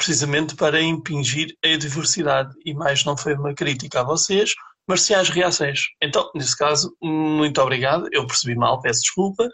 precisamente 0.00 0.56
para 0.56 0.80
impingir 0.80 1.54
a 1.62 1.76
diversidade 1.76 2.54
e 2.64 2.72
mais 2.72 3.04
não 3.04 3.18
foi 3.18 3.34
uma 3.34 3.52
crítica 3.52 4.00
a 4.00 4.02
vocês, 4.02 4.54
mas 4.88 5.02
sim 5.02 5.12
às 5.12 5.28
reações. 5.28 5.82
Então, 6.02 6.30
nesse 6.34 6.56
caso, 6.56 6.96
muito 7.02 7.60
obrigado, 7.60 8.08
eu 8.10 8.26
percebi 8.26 8.54
mal, 8.54 8.80
peço 8.80 9.02
desculpa, 9.02 9.46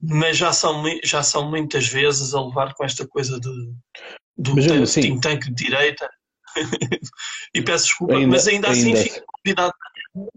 mas 0.00 0.36
já 0.36 0.52
são, 0.52 0.84
já 1.02 1.24
são 1.24 1.50
muitas 1.50 1.88
vezes 1.88 2.32
a 2.32 2.40
levar 2.40 2.72
com 2.74 2.84
esta 2.84 3.04
coisa 3.08 3.40
de, 3.40 3.50
do 4.38 4.54
mas, 4.54 4.66
tank, 4.68 4.82
assim, 4.82 5.20
tanque 5.20 5.52
de 5.52 5.64
direita. 5.64 6.08
e 7.52 7.60
peço 7.60 7.86
desculpa, 7.86 8.14
ainda, 8.14 8.28
mas 8.28 8.46
ainda, 8.46 8.68
assim 8.68 8.86
ainda 8.86 9.00
assim 9.00 9.10
fica 9.10 9.24
convidado, 9.26 9.74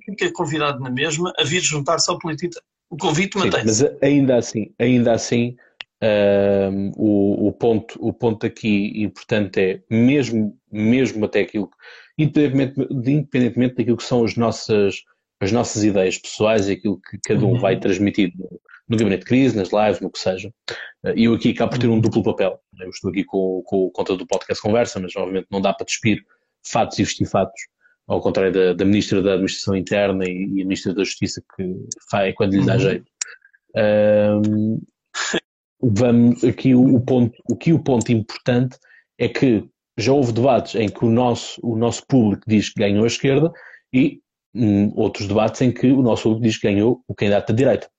fica 0.05 0.33
convidado 0.33 0.79
na 0.79 0.89
mesma 0.89 1.31
a 1.37 1.43
vir 1.43 1.61
juntar-se 1.61 2.09
ao 2.09 2.17
política. 2.17 2.59
O 2.89 2.97
convite 2.97 3.37
mantém-se. 3.37 3.83
Mas 3.83 4.01
ainda 4.01 4.37
assim, 4.37 4.73
ainda 4.79 5.13
assim 5.13 5.55
um, 6.05 6.91
o, 6.95 7.47
o, 7.47 7.53
ponto, 7.53 7.97
o 7.99 8.13
ponto 8.13 8.45
aqui 8.45 8.91
importante 9.01 9.59
é, 9.59 9.81
mesmo, 9.89 10.57
mesmo 10.71 11.25
até 11.25 11.41
aquilo, 11.41 11.69
independentemente, 12.17 12.87
independentemente 12.91 13.75
daquilo 13.75 13.97
que 13.97 14.03
são 14.03 14.23
as 14.23 14.35
nossas, 14.35 15.01
as 15.39 15.51
nossas 15.51 15.83
ideias 15.83 16.17
pessoais 16.17 16.67
e 16.67 16.73
aquilo 16.73 16.99
que 16.99 17.17
cada 17.25 17.45
um 17.45 17.53
uhum. 17.53 17.59
vai 17.59 17.79
transmitir 17.79 18.33
no 18.87 18.97
gabinete 18.97 19.21
de 19.21 19.25
crise, 19.25 19.57
nas 19.57 19.71
lives, 19.71 19.99
no 19.99 20.11
que 20.11 20.19
seja. 20.19 20.51
E 21.15 21.25
eu 21.25 21.33
aqui 21.33 21.51
acabo 21.51 21.71
por 21.71 21.79
ter 21.79 21.87
um 21.87 21.99
duplo 21.99 22.23
papel. 22.23 22.59
Eu 22.79 22.89
estou 22.89 23.09
aqui 23.09 23.23
com, 23.23 23.63
com 23.65 23.85
o 23.85 23.91
conta 23.91 24.15
do 24.15 24.27
podcast 24.27 24.61
Conversa, 24.61 24.99
mas 24.99 25.15
obviamente 25.15 25.47
não 25.49 25.61
dá 25.61 25.73
para 25.73 25.85
despir 25.85 26.23
fatos 26.63 26.99
e 26.99 27.03
vestir 27.03 27.25
fatos, 27.25 27.59
ao 28.07 28.21
contrário 28.21 28.51
da, 28.51 28.73
da 28.73 28.85
Ministra 28.85 29.21
da 29.21 29.33
Administração 29.33 29.75
Interna 29.75 30.23
e, 30.25 30.31
e 30.55 30.61
a 30.61 30.65
Ministra 30.65 30.93
da 30.93 31.03
Justiça, 31.03 31.41
que 31.55 31.75
faz 32.11 32.33
quando 32.35 32.53
lhe 32.53 32.65
dá 32.65 32.73
uhum. 32.73 32.79
jeito. 32.79 33.05
Um, 33.75 34.81
vamos, 35.81 36.43
aqui 36.43 36.73
o, 36.73 36.95
o, 36.95 37.01
ponto, 37.01 37.35
aqui 37.51 37.73
o 37.73 37.83
ponto 37.83 38.11
importante 38.11 38.77
é 39.17 39.27
que 39.27 39.67
já 39.97 40.11
houve 40.11 40.31
debates 40.31 40.75
em 40.75 40.89
que 40.89 41.05
o 41.05 41.09
nosso, 41.09 41.59
o 41.63 41.75
nosso 41.75 42.05
público 42.07 42.43
diz 42.47 42.69
que 42.69 42.79
ganhou 42.79 43.03
a 43.03 43.07
esquerda 43.07 43.51
e 43.93 44.21
hum, 44.53 44.91
outros 44.95 45.27
debates 45.27 45.61
em 45.61 45.71
que 45.71 45.87
o 45.87 46.01
nosso 46.01 46.23
público 46.23 46.43
diz 46.43 46.57
que 46.57 46.67
ganhou 46.67 47.01
o 47.07 47.15
candidato 47.15 47.47
da 47.47 47.55
direita. 47.55 47.89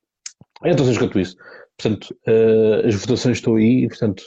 É 0.62 0.74
tão 0.74 0.84
simples 0.84 0.98
quanto 0.98 1.20
isso. 1.20 1.36
Portanto, 1.78 2.16
uh, 2.26 2.86
as 2.86 2.94
votações 2.94 3.38
estão 3.38 3.56
aí 3.56 3.84
e, 3.84 3.88
portanto, 3.88 4.24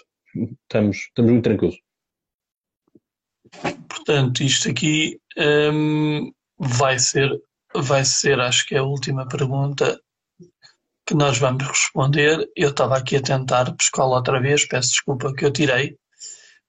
estamos, 0.63 0.97
estamos 0.97 1.31
muito 1.31 1.43
tranquilos. 1.43 1.79
Portanto, 3.87 4.43
isto 4.43 4.69
aqui 4.69 5.19
um, 5.37 6.17
ehm, 6.17 6.31
vai 6.59 6.99
ser, 6.99 7.31
vai 7.75 8.05
ser, 8.05 8.39
acho 8.39 8.67
que 8.67 8.75
é 8.75 8.77
a 8.77 8.83
última 8.83 9.27
pergunta 9.27 9.99
que 11.09 11.15
nós 11.15 11.39
vamos 11.39 11.67
responder. 11.67 12.47
Eu 12.55 12.69
estava 12.69 12.95
aqui 12.95 13.15
a 13.15 13.21
tentar 13.21 13.75
pescá-la 13.75 14.17
outra 14.17 14.39
vez, 14.39 14.67
peço 14.67 14.89
desculpa 14.89 15.33
que 15.33 15.43
eu 15.43 15.51
tirei. 15.51 15.97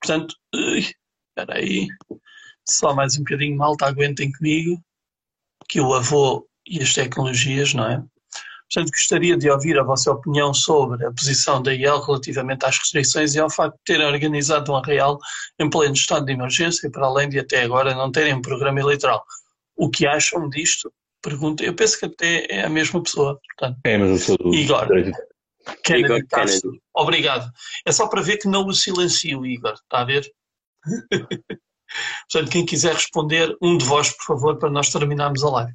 Portanto, 0.00 0.34
espera 0.54 1.58
aí, 1.58 1.88
só 2.66 2.94
mais 2.94 3.16
um 3.16 3.18
bocadinho, 3.18 3.58
malta, 3.58 3.84
aguentem 3.84 4.32
comigo, 4.32 4.82
que 5.68 5.78
o 5.78 5.92
avô 5.92 6.48
e 6.66 6.82
as 6.82 6.94
tecnologias, 6.94 7.74
não 7.74 7.84
é? 7.84 8.02
Portanto, 8.72 8.90
gostaria 8.92 9.36
de 9.36 9.50
ouvir 9.50 9.78
a 9.78 9.82
vossa 9.82 10.10
opinião 10.10 10.54
sobre 10.54 11.04
a 11.04 11.12
posição 11.12 11.62
da 11.62 11.74
IEL 11.74 12.00
relativamente 12.00 12.64
às 12.64 12.78
restrições 12.78 13.34
e 13.34 13.40
ao 13.40 13.50
facto 13.50 13.76
de 13.76 13.84
terem 13.84 14.06
organizado 14.06 14.72
um 14.72 14.76
arraial 14.76 15.18
em 15.58 15.68
pleno 15.68 15.92
estado 15.92 16.24
de 16.24 16.32
emergência, 16.32 16.90
para 16.90 17.04
além 17.04 17.28
de 17.28 17.40
até 17.40 17.62
agora 17.62 17.94
não 17.94 18.10
terem 18.10 18.32
um 18.32 18.40
programa 18.40 18.80
eleitoral. 18.80 19.22
O 19.76 19.90
que 19.90 20.06
acham 20.06 20.48
disto? 20.48 20.90
Pergunta. 21.22 21.62
Eu 21.62 21.74
penso 21.74 21.98
que 21.98 22.06
até 22.06 22.46
é 22.48 22.64
a 22.64 22.68
mesma 22.68 23.02
pessoa. 23.02 23.38
Portanto, 23.48 23.78
é 23.84 23.94
a 23.94 23.98
mesma 23.98 24.16
pessoa. 24.16 24.38
Do... 24.38 24.54
Igor. 24.54 24.88
Kennedy 25.84 26.26
Castro. 26.26 26.72
Obrigado. 26.94 27.50
É 27.86 27.92
só 27.92 28.08
para 28.08 28.22
ver 28.22 28.38
que 28.38 28.48
não 28.48 28.66
o 28.66 28.72
silencio, 28.72 29.44
Igor. 29.44 29.74
Está 29.74 30.00
a 30.00 30.04
ver? 30.04 30.30
Portanto, 32.30 32.52
quem 32.52 32.64
quiser 32.64 32.94
responder, 32.94 33.56
um 33.60 33.76
de 33.76 33.84
vós, 33.84 34.10
por 34.10 34.24
favor, 34.24 34.58
para 34.58 34.70
nós 34.70 34.90
terminarmos 34.90 35.42
a 35.42 35.50
live. 35.50 35.74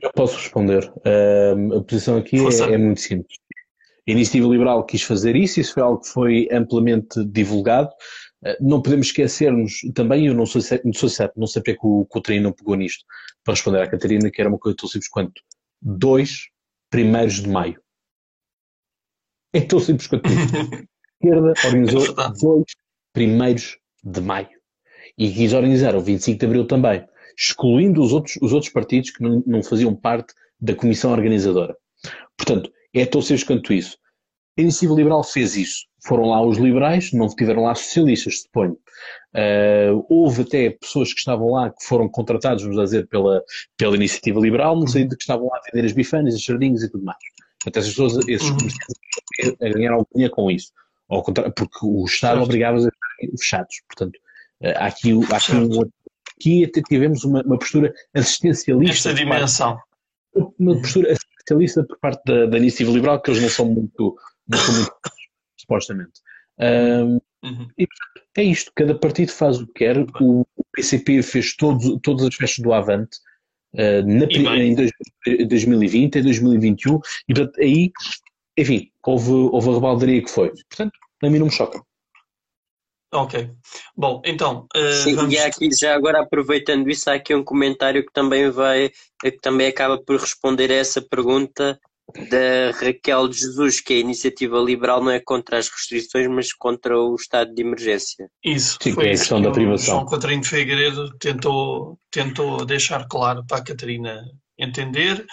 Eu 0.00 0.10
posso 0.12 0.36
responder. 0.36 0.90
Uh, 0.98 1.78
a 1.78 1.84
posição 1.84 2.16
aqui 2.16 2.36
é, 2.36 2.72
é, 2.72 2.78
muito 2.78 3.00
simples. 3.00 3.38
A 4.08 4.10
Iniciativa 4.10 4.48
Liberal 4.48 4.84
quis 4.84 5.02
fazer 5.02 5.36
isso, 5.36 5.60
isso 5.60 5.74
foi 5.74 5.82
algo 5.82 6.00
que 6.00 6.08
foi 6.08 6.48
amplamente 6.50 7.24
divulgado. 7.24 7.90
Uh, 8.44 8.56
não 8.60 8.82
podemos 8.82 9.06
esquecermos 9.06 9.80
também, 9.94 10.26
eu 10.26 10.34
não 10.34 10.46
sou, 10.46 10.60
não 10.84 10.92
sou 10.92 11.08
certo, 11.08 11.38
não 11.38 11.46
sei 11.46 11.62
porque 11.62 11.78
que 11.78 11.86
o 11.86 12.04
Coutinho 12.06 12.42
não 12.42 12.52
pegou 12.52 12.74
nisto 12.74 13.04
para 13.44 13.54
responder 13.54 13.82
à 13.82 13.88
Catarina, 13.88 14.30
que 14.30 14.40
era 14.40 14.48
uma 14.48 14.58
coisa 14.58 14.76
tão 14.76 14.88
simples 14.88 15.08
quanto 15.08 15.40
2 15.80 16.48
primeiros 16.90 17.34
de 17.34 17.48
maio. 17.48 17.80
É 19.52 19.60
tão 19.60 19.80
simples 19.80 20.06
quanto 20.06 20.28
isso. 20.28 20.56
A 20.56 20.84
esquerda 21.22 21.52
organizou 21.66 22.14
2 22.14 22.64
primeiros 23.12 23.78
de 24.02 24.20
maio. 24.20 24.48
E 25.18 25.30
quis 25.30 25.52
organizar 25.52 25.94
o 25.94 26.00
25 26.00 26.38
de 26.38 26.46
abril 26.46 26.66
também 26.66 27.06
excluindo 27.36 28.02
os 28.02 28.12
outros, 28.12 28.38
os 28.40 28.52
outros 28.52 28.72
partidos 28.72 29.10
que 29.10 29.22
não, 29.22 29.42
não 29.46 29.62
faziam 29.62 29.94
parte 29.94 30.34
da 30.60 30.74
comissão 30.74 31.12
organizadora. 31.12 31.76
Portanto, 32.36 32.70
é 32.94 33.06
tão 33.06 33.22
simples 33.22 33.44
quanto 33.44 33.72
isso. 33.72 33.96
A 34.58 34.62
Iniciativa 34.62 34.94
Liberal 34.94 35.24
fez 35.24 35.56
isso. 35.56 35.86
Foram 36.04 36.24
lá 36.24 36.44
os 36.44 36.58
liberais, 36.58 37.12
não 37.12 37.28
tiveram 37.28 37.62
lá 37.62 37.74
socialistas, 37.74 38.42
suponho. 38.42 38.76
Uh, 39.34 40.04
houve 40.08 40.42
até 40.42 40.70
pessoas 40.70 41.12
que 41.12 41.18
estavam 41.18 41.50
lá 41.50 41.70
que 41.70 41.84
foram 41.84 42.08
contratados, 42.08 42.62
vamos 42.62 42.82
dizer, 42.82 43.06
pela, 43.08 43.42
pela 43.76 43.96
Iniciativa 43.96 44.40
Liberal, 44.40 44.76
no 44.76 44.88
sentido 44.88 45.16
que 45.16 45.22
estavam 45.22 45.46
lá 45.46 45.58
a 45.58 45.70
vender 45.70 45.86
as 45.86 45.92
bifanas, 45.92 46.34
os 46.34 46.42
jardins 46.42 46.82
e 46.82 46.90
tudo 46.90 47.04
mais. 47.04 47.18
Portanto, 47.62 47.76
essas 47.82 47.90
pessoas, 47.90 48.28
esses 48.28 48.50
uhum. 48.50 49.56
a 49.60 49.68
ganhar 49.70 49.92
alguma 49.92 50.08
dinheiro 50.12 50.34
com 50.34 50.50
isso. 50.50 50.72
Ao 51.08 51.22
contrário, 51.22 51.52
porque 51.54 51.78
o 51.82 52.04
Estado 52.04 52.42
obrigava-os 52.42 52.84
a 52.84 52.88
estar 52.88 53.38
fechados. 53.38 53.76
Portanto, 53.88 54.16
uh, 54.62 54.76
há 54.76 54.86
aqui, 54.86 55.12
há 55.30 55.36
aqui 55.36 55.52
um 55.52 55.88
aqui 56.42 56.64
até 56.64 56.82
tivemos 56.82 57.24
uma, 57.24 57.42
uma 57.42 57.58
postura 57.58 57.92
assistencialista. 58.14 59.10
Esta 59.10 59.14
dimensão. 59.14 59.78
Uma 60.58 60.80
postura 60.80 61.12
assistencialista 61.12 61.84
por 61.84 61.98
parte 61.98 62.22
da, 62.26 62.46
da 62.46 62.58
Iniciativa 62.58 62.90
Liberal, 62.92 63.20
que 63.20 63.30
eles 63.30 63.42
não 63.42 63.48
são 63.48 63.66
muito, 63.66 64.16
não 64.48 64.58
são 64.58 64.74
muito 64.74 64.92
supostamente. 65.62 66.20
Um, 66.58 67.20
uhum. 67.44 67.68
E 67.78 67.86
portanto, 67.86 68.28
é 68.36 68.44
isto, 68.44 68.72
cada 68.74 68.94
partido 68.94 69.32
faz 69.32 69.60
o 69.60 69.66
que 69.66 69.72
quer. 69.74 69.98
O, 69.98 70.40
o 70.56 70.64
PCP 70.72 71.22
fez 71.22 71.56
todos, 71.56 71.98
todas 72.02 72.26
as 72.26 72.34
festas 72.34 72.62
do 72.62 72.72
Avante 72.72 73.18
uh, 73.74 74.06
na, 74.06 74.26
em 74.56 74.74
2020, 75.46 76.16
em 76.16 76.22
2021, 76.22 77.00
e 77.28 77.34
portanto 77.34 77.60
aí, 77.60 77.90
enfim, 78.58 78.90
houve, 79.04 79.30
houve 79.30 79.70
a 79.70 79.74
rebaldaria 79.74 80.22
que 80.22 80.30
foi. 80.30 80.50
Portanto, 80.68 80.92
a 81.22 81.30
mim 81.30 81.38
não 81.38 81.46
me 81.46 81.52
choca. 81.52 81.82
Ok. 83.14 83.50
Bom, 83.94 84.22
então. 84.24 84.66
Uh, 84.74 84.92
Sim, 85.04 85.14
vamos... 85.14 85.34
e 85.34 85.38
aqui, 85.38 85.68
já 85.78 85.94
agora 85.94 86.22
aproveitando 86.22 86.88
isso, 86.88 87.10
há 87.10 87.14
aqui 87.14 87.34
um 87.34 87.44
comentário 87.44 88.04
que 88.06 88.12
também 88.12 88.50
vai, 88.50 88.90
que 89.20 89.32
também 89.32 89.66
acaba 89.66 90.02
por 90.02 90.18
responder 90.18 90.70
a 90.70 90.76
essa 90.76 91.02
pergunta 91.02 91.78
da 92.14 92.70
Raquel 92.78 93.28
de 93.28 93.38
Jesus, 93.38 93.80
que 93.80 93.94
a 93.94 93.98
iniciativa 93.98 94.58
liberal 94.58 95.02
não 95.02 95.10
é 95.10 95.20
contra 95.20 95.58
as 95.58 95.68
restrições, 95.68 96.28
mas 96.28 96.52
contra 96.52 96.98
o 96.98 97.14
estado 97.14 97.54
de 97.54 97.62
emergência. 97.62 98.28
Isso, 98.44 98.78
Sim, 98.80 98.92
foi 98.92 99.04
é 99.04 99.08
a 99.08 99.10
questão 99.10 99.38
que 99.38 99.44
da 99.44 99.50
privação. 99.50 99.94
João 99.94 100.06
Catarino 100.06 100.44
Figueiredo 100.44 101.16
tentou, 101.18 101.98
tentou 102.10 102.64
deixar 102.64 103.06
claro 103.08 103.44
para 103.46 103.58
a 103.58 103.64
Catarina 103.64 104.22
entender 104.58 105.24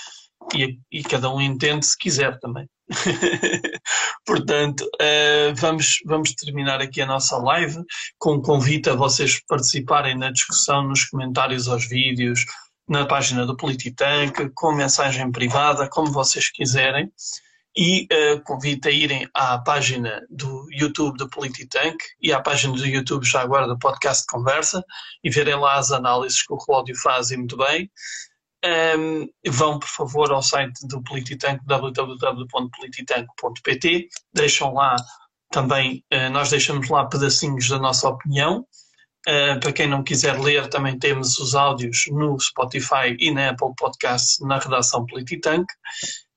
e, 0.55 0.79
e 0.91 1.03
cada 1.03 1.29
um 1.33 1.41
entende 1.41 1.85
se 1.85 1.97
quiser 1.97 2.39
também. 2.39 2.67
Portanto, 4.25 4.81
uh, 4.81 5.55
vamos, 5.55 5.99
vamos 6.05 6.33
terminar 6.33 6.81
aqui 6.81 7.01
a 7.01 7.05
nossa 7.05 7.37
live 7.37 7.77
com 8.17 8.35
um 8.35 8.41
convite 8.41 8.89
a 8.89 8.95
vocês 8.95 9.39
participarem 9.47 10.17
na 10.17 10.31
discussão, 10.31 10.87
nos 10.87 11.05
comentários 11.05 11.67
aos 11.67 11.87
vídeos, 11.87 12.45
na 12.89 13.05
página 13.05 13.45
do 13.45 13.55
Polititank, 13.55 14.49
com 14.55 14.73
mensagem 14.73 15.31
privada, 15.31 15.87
como 15.87 16.11
vocês 16.11 16.49
quiserem. 16.49 17.09
E 17.77 18.07
uh, 18.11 18.41
convido 18.43 18.89
a 18.89 18.91
irem 18.91 19.29
à 19.31 19.59
página 19.59 20.25
do 20.27 20.65
YouTube 20.71 21.17
do 21.17 21.29
Polititank 21.29 21.97
e 22.19 22.33
à 22.33 22.41
página 22.41 22.73
do 22.73 22.83
YouTube 22.85 23.23
já 23.23 23.41
agora 23.41 23.67
do 23.67 23.77
podcast 23.77 24.25
Conversa 24.27 24.83
e 25.23 25.29
verem 25.29 25.53
lá 25.55 25.75
as 25.75 25.91
análises 25.91 26.41
que 26.41 26.51
o 26.51 26.57
Cláudio 26.57 26.99
faz 26.99 27.29
e 27.29 27.37
muito 27.37 27.55
bem. 27.55 27.87
Um, 28.65 29.29
vão, 29.47 29.77
por 29.79 29.87
favor, 29.87 30.31
ao 30.31 30.41
site 30.41 30.87
do 30.87 31.03
Polititank, 31.03 31.63
www.polititank.pt. 31.65 34.09
Deixam 34.33 34.73
lá 34.73 34.95
também, 35.51 36.03
uh, 36.11 36.31
nós 36.31 36.49
deixamos 36.49 36.89
lá 36.89 37.05
pedacinhos 37.05 37.69
da 37.69 37.77
nossa 37.77 38.09
opinião. 38.09 38.65
Uh, 39.29 39.59
para 39.59 39.71
quem 39.71 39.87
não 39.87 40.03
quiser 40.03 40.39
ler, 40.39 40.67
também 40.69 40.97
temos 40.97 41.37
os 41.37 41.53
áudios 41.53 42.05
no 42.09 42.39
Spotify 42.39 43.15
e 43.19 43.29
na 43.29 43.49
Apple 43.49 43.75
Podcasts 43.77 44.39
na 44.39 44.57
redação 44.57 45.05
Polititank. 45.05 45.67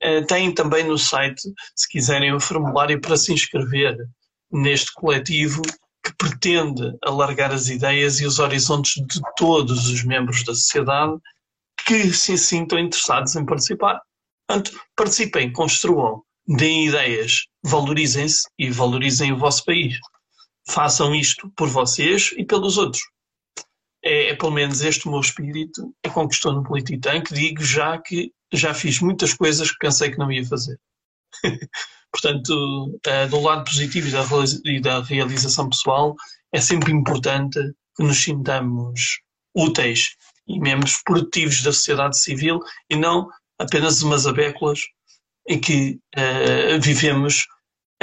Uh, 0.05 0.55
também 0.55 0.85
no 0.85 0.99
site, 0.99 1.41
se 1.75 1.89
quiserem, 1.89 2.35
o 2.35 2.41
formulário 2.41 3.01
para 3.01 3.17
se 3.17 3.33
inscrever 3.33 3.97
neste 4.51 4.93
coletivo 4.93 5.63
que 6.05 6.15
pretende 6.19 6.83
alargar 7.03 7.51
as 7.51 7.69
ideias 7.69 8.21
e 8.21 8.27
os 8.27 8.39
horizontes 8.39 8.95
de 8.95 9.21
todos 9.37 9.89
os 9.89 10.05
membros 10.05 10.45
da 10.45 10.55
sociedade 10.55 11.17
que 11.87 12.13
se 12.13 12.37
sintam 12.37 12.79
interessados 12.79 13.35
em 13.37 13.47
participar. 13.47 14.03
Portanto, 14.47 14.79
participem, 14.95 15.51
construam, 15.51 16.23
deem 16.47 16.89
ideias, 16.89 17.47
valorizem-se 17.65 18.43
e 18.59 18.71
valorizem 18.71 19.33
o 19.33 19.39
vosso 19.39 19.65
país. 19.65 19.97
Façam 20.69 21.15
isto 21.15 21.51
por 21.57 21.69
vocês 21.69 22.33
e 22.37 22.45
pelos 22.45 22.79
outros. 22.79 23.03
É, 24.05 24.31
é 24.31 24.35
pelo 24.35 24.53
menos 24.53 24.81
este 24.81 25.07
o 25.07 25.11
meu 25.11 25.21
espírito 25.21 25.95
é 26.03 26.09
com 26.09 26.29
que 26.29 26.35
estou 26.35 26.53
no 26.53 26.63
Polititank. 26.63 27.33
Digo 27.33 27.63
já 27.63 27.99
que 27.99 28.33
já 28.53 28.75
fiz 28.75 29.01
muitas 29.01 29.33
coisas 29.35 29.71
que 29.71 29.79
pensei 29.79 30.11
que 30.11 30.19
não 30.19 30.31
ia 30.31 30.45
fazer. 30.45 30.79
Portanto, 32.13 33.01
uh, 33.07 33.29
do 33.31 33.41
lado 33.41 33.65
positivo 33.65 34.09
e 34.65 34.81
da 34.81 35.03
realização 35.03 35.71
pessoal, 35.71 36.15
é 36.53 36.61
sempre 36.61 36.93
importante 36.93 37.59
que 37.97 38.03
nos 38.03 38.19
sintamos 38.19 39.21
úteis 39.55 40.11
e 40.47 40.61
membros 40.61 41.01
produtivos 41.05 41.63
da 41.63 41.73
sociedade 41.73 42.19
civil 42.19 42.61
e 42.91 42.97
não 42.97 43.29
apenas 43.59 44.03
umas 44.03 44.27
abéculas 44.27 44.81
em 45.49 45.59
que 45.59 45.99
uh, 46.17 46.81
vivemos 46.81 47.47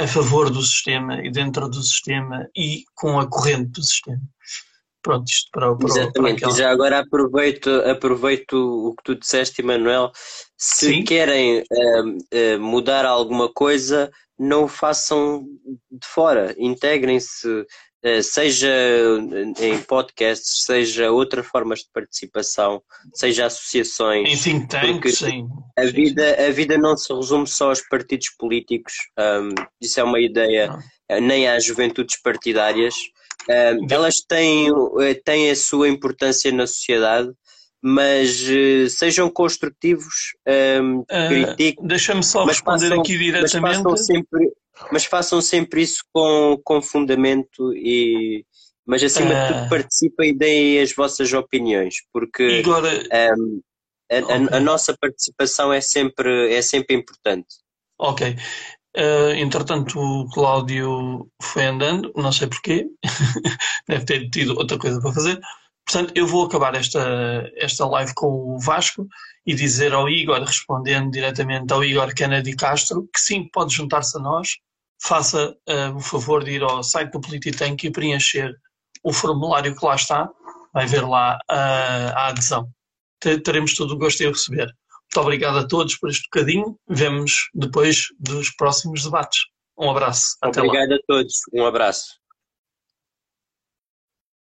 a 0.00 0.06
favor 0.06 0.50
do 0.50 0.62
sistema 0.62 1.20
e 1.22 1.30
dentro 1.30 1.68
do 1.68 1.82
sistema 1.82 2.48
e 2.56 2.84
com 2.94 3.20
a 3.20 3.28
corrente 3.28 3.70
do 3.72 3.82
sistema. 3.82 4.20
Pronto, 5.02 5.28
isto 5.28 5.50
para, 5.50 5.74
para 5.76 5.88
Exatamente, 5.88 6.40
para 6.42 6.52
já 6.52 6.70
agora 6.70 6.98
aproveito, 7.00 7.68
aproveito 7.68 8.52
o 8.54 8.94
que 8.96 9.02
tu 9.02 9.14
disseste, 9.14 9.62
Emanuel. 9.62 10.10
Se 10.58 10.88
Sim. 10.88 11.04
querem 11.04 11.60
uh, 11.60 12.06
uh, 12.06 12.60
mudar 12.60 13.06
alguma 13.06 13.50
coisa, 13.52 14.10
não 14.38 14.64
o 14.64 14.68
façam 14.68 15.44
de 15.90 16.06
fora, 16.06 16.54
integrem-se 16.58 17.66
seja 18.22 18.70
em 19.60 19.78
podcasts, 19.82 20.64
seja 20.64 21.10
outras 21.10 21.46
formas 21.46 21.80
de 21.80 21.88
participação, 21.92 22.82
seja 23.14 23.46
associações. 23.46 24.28
Em 24.28 24.36
think 24.36 24.68
tanks, 24.68 25.18
sim. 25.18 25.46
A 25.78 25.84
vida, 25.84 26.46
a 26.46 26.50
vida 26.50 26.78
não 26.78 26.96
se 26.96 27.12
resume 27.12 27.46
só 27.46 27.68
aos 27.68 27.82
partidos 27.82 28.30
políticos, 28.38 28.94
um, 29.18 29.54
isso 29.80 30.00
é 30.00 30.02
uma 30.02 30.20
ideia, 30.20 30.68
não. 30.68 30.80
Eh, 31.10 31.20
nem 31.20 31.48
às 31.48 31.64
juventudes 31.64 32.20
partidárias. 32.22 32.94
Um, 33.48 33.86
elas 33.90 34.20
têm, 34.20 34.68
eh, 35.00 35.14
têm 35.14 35.50
a 35.50 35.56
sua 35.56 35.88
importância 35.88 36.52
na 36.52 36.66
sociedade, 36.68 37.30
mas 37.82 38.42
uh, 38.48 38.88
sejam 38.90 39.30
construtivos, 39.30 40.34
um, 40.82 41.00
uh, 41.00 41.06
critiquem. 41.28 41.86
Deixa-me 41.86 42.22
só 42.22 42.44
responder 42.44 42.88
façam, 42.88 43.00
aqui 43.00 43.16
diretamente. 43.16 43.60
Mas 43.60 43.76
façam 43.76 43.96
sempre, 43.96 44.52
mas 44.92 45.04
façam 45.04 45.40
sempre 45.40 45.82
isso 45.82 46.02
com, 46.12 46.60
com 46.64 46.82
fundamento 46.82 47.74
e 47.74 48.44
mas 48.86 49.04
acima 49.04 49.32
de 49.32 49.46
tudo 49.46 49.58
ah. 49.60 49.68
participem 49.68 50.30
e 50.30 50.36
deem 50.36 50.80
as 50.80 50.92
vossas 50.92 51.32
opiniões, 51.32 51.96
porque 52.12 52.60
um, 52.66 52.72
a, 52.72 52.78
okay. 54.18 54.48
a, 54.50 54.56
a, 54.56 54.60
nossa 54.60 54.96
participação 55.00 55.72
é 55.72 55.80
sempre, 55.80 56.52
é 56.52 56.60
sempre 56.60 56.96
importante. 56.96 57.46
Ok. 58.00 58.36
Uh, 58.96 59.30
entretanto, 59.36 60.00
o 60.00 60.28
Cláudio 60.30 61.30
foi 61.40 61.66
andando, 61.66 62.12
não 62.16 62.32
sei 62.32 62.48
porquê, 62.48 62.88
deve 63.88 64.04
ter 64.04 64.28
tido 64.30 64.58
outra 64.58 64.76
coisa 64.76 65.00
para 65.00 65.12
fazer. 65.12 65.40
Portanto, 65.86 66.12
eu 66.14 66.26
vou 66.26 66.44
acabar 66.44 66.74
esta, 66.74 67.50
esta 67.56 67.86
live 67.86 68.12
com 68.14 68.26
o 68.26 68.58
Vasco 68.60 69.06
e 69.44 69.54
dizer 69.54 69.92
ao 69.92 70.08
Igor, 70.08 70.40
respondendo 70.42 71.10
diretamente 71.10 71.72
ao 71.72 71.82
Igor 71.82 72.14
Kennedy 72.14 72.54
Castro, 72.54 73.08
que 73.12 73.20
sim, 73.20 73.48
pode 73.52 73.74
juntar-se 73.74 74.16
a 74.16 74.20
nós 74.20 74.50
faça 75.02 75.56
uh, 75.68 75.96
o 75.96 76.00
favor 76.00 76.44
de 76.44 76.52
ir 76.52 76.62
ao 76.62 76.82
site 76.82 77.12
do 77.12 77.20
Polititank 77.20 77.86
e 77.86 77.90
preencher 77.90 78.54
o 79.02 79.12
formulário 79.12 79.74
que 79.74 79.84
lá 79.84 79.94
está. 79.94 80.28
Vai 80.72 80.86
ver 80.86 81.06
lá 81.06 81.38
uh, 81.50 82.14
a 82.14 82.26
adesão. 82.28 82.68
Teremos 83.18 83.74
todo 83.74 83.94
o 83.94 83.98
gosto 83.98 84.22
em 84.22 84.28
receber. 84.28 84.66
Muito 84.66 85.20
obrigado 85.26 85.58
a 85.58 85.66
todos 85.66 85.96
por 85.96 86.10
este 86.10 86.22
bocadinho. 86.32 86.78
Vemos 86.88 87.48
depois 87.54 88.06
dos 88.18 88.50
próximos 88.50 89.02
debates. 89.02 89.40
Um 89.78 89.90
abraço. 89.90 90.36
Até 90.42 90.60
obrigado 90.60 90.90
lá. 90.90 90.96
a 90.96 91.00
todos. 91.06 91.34
Um 91.52 91.66
abraço. 91.66 92.19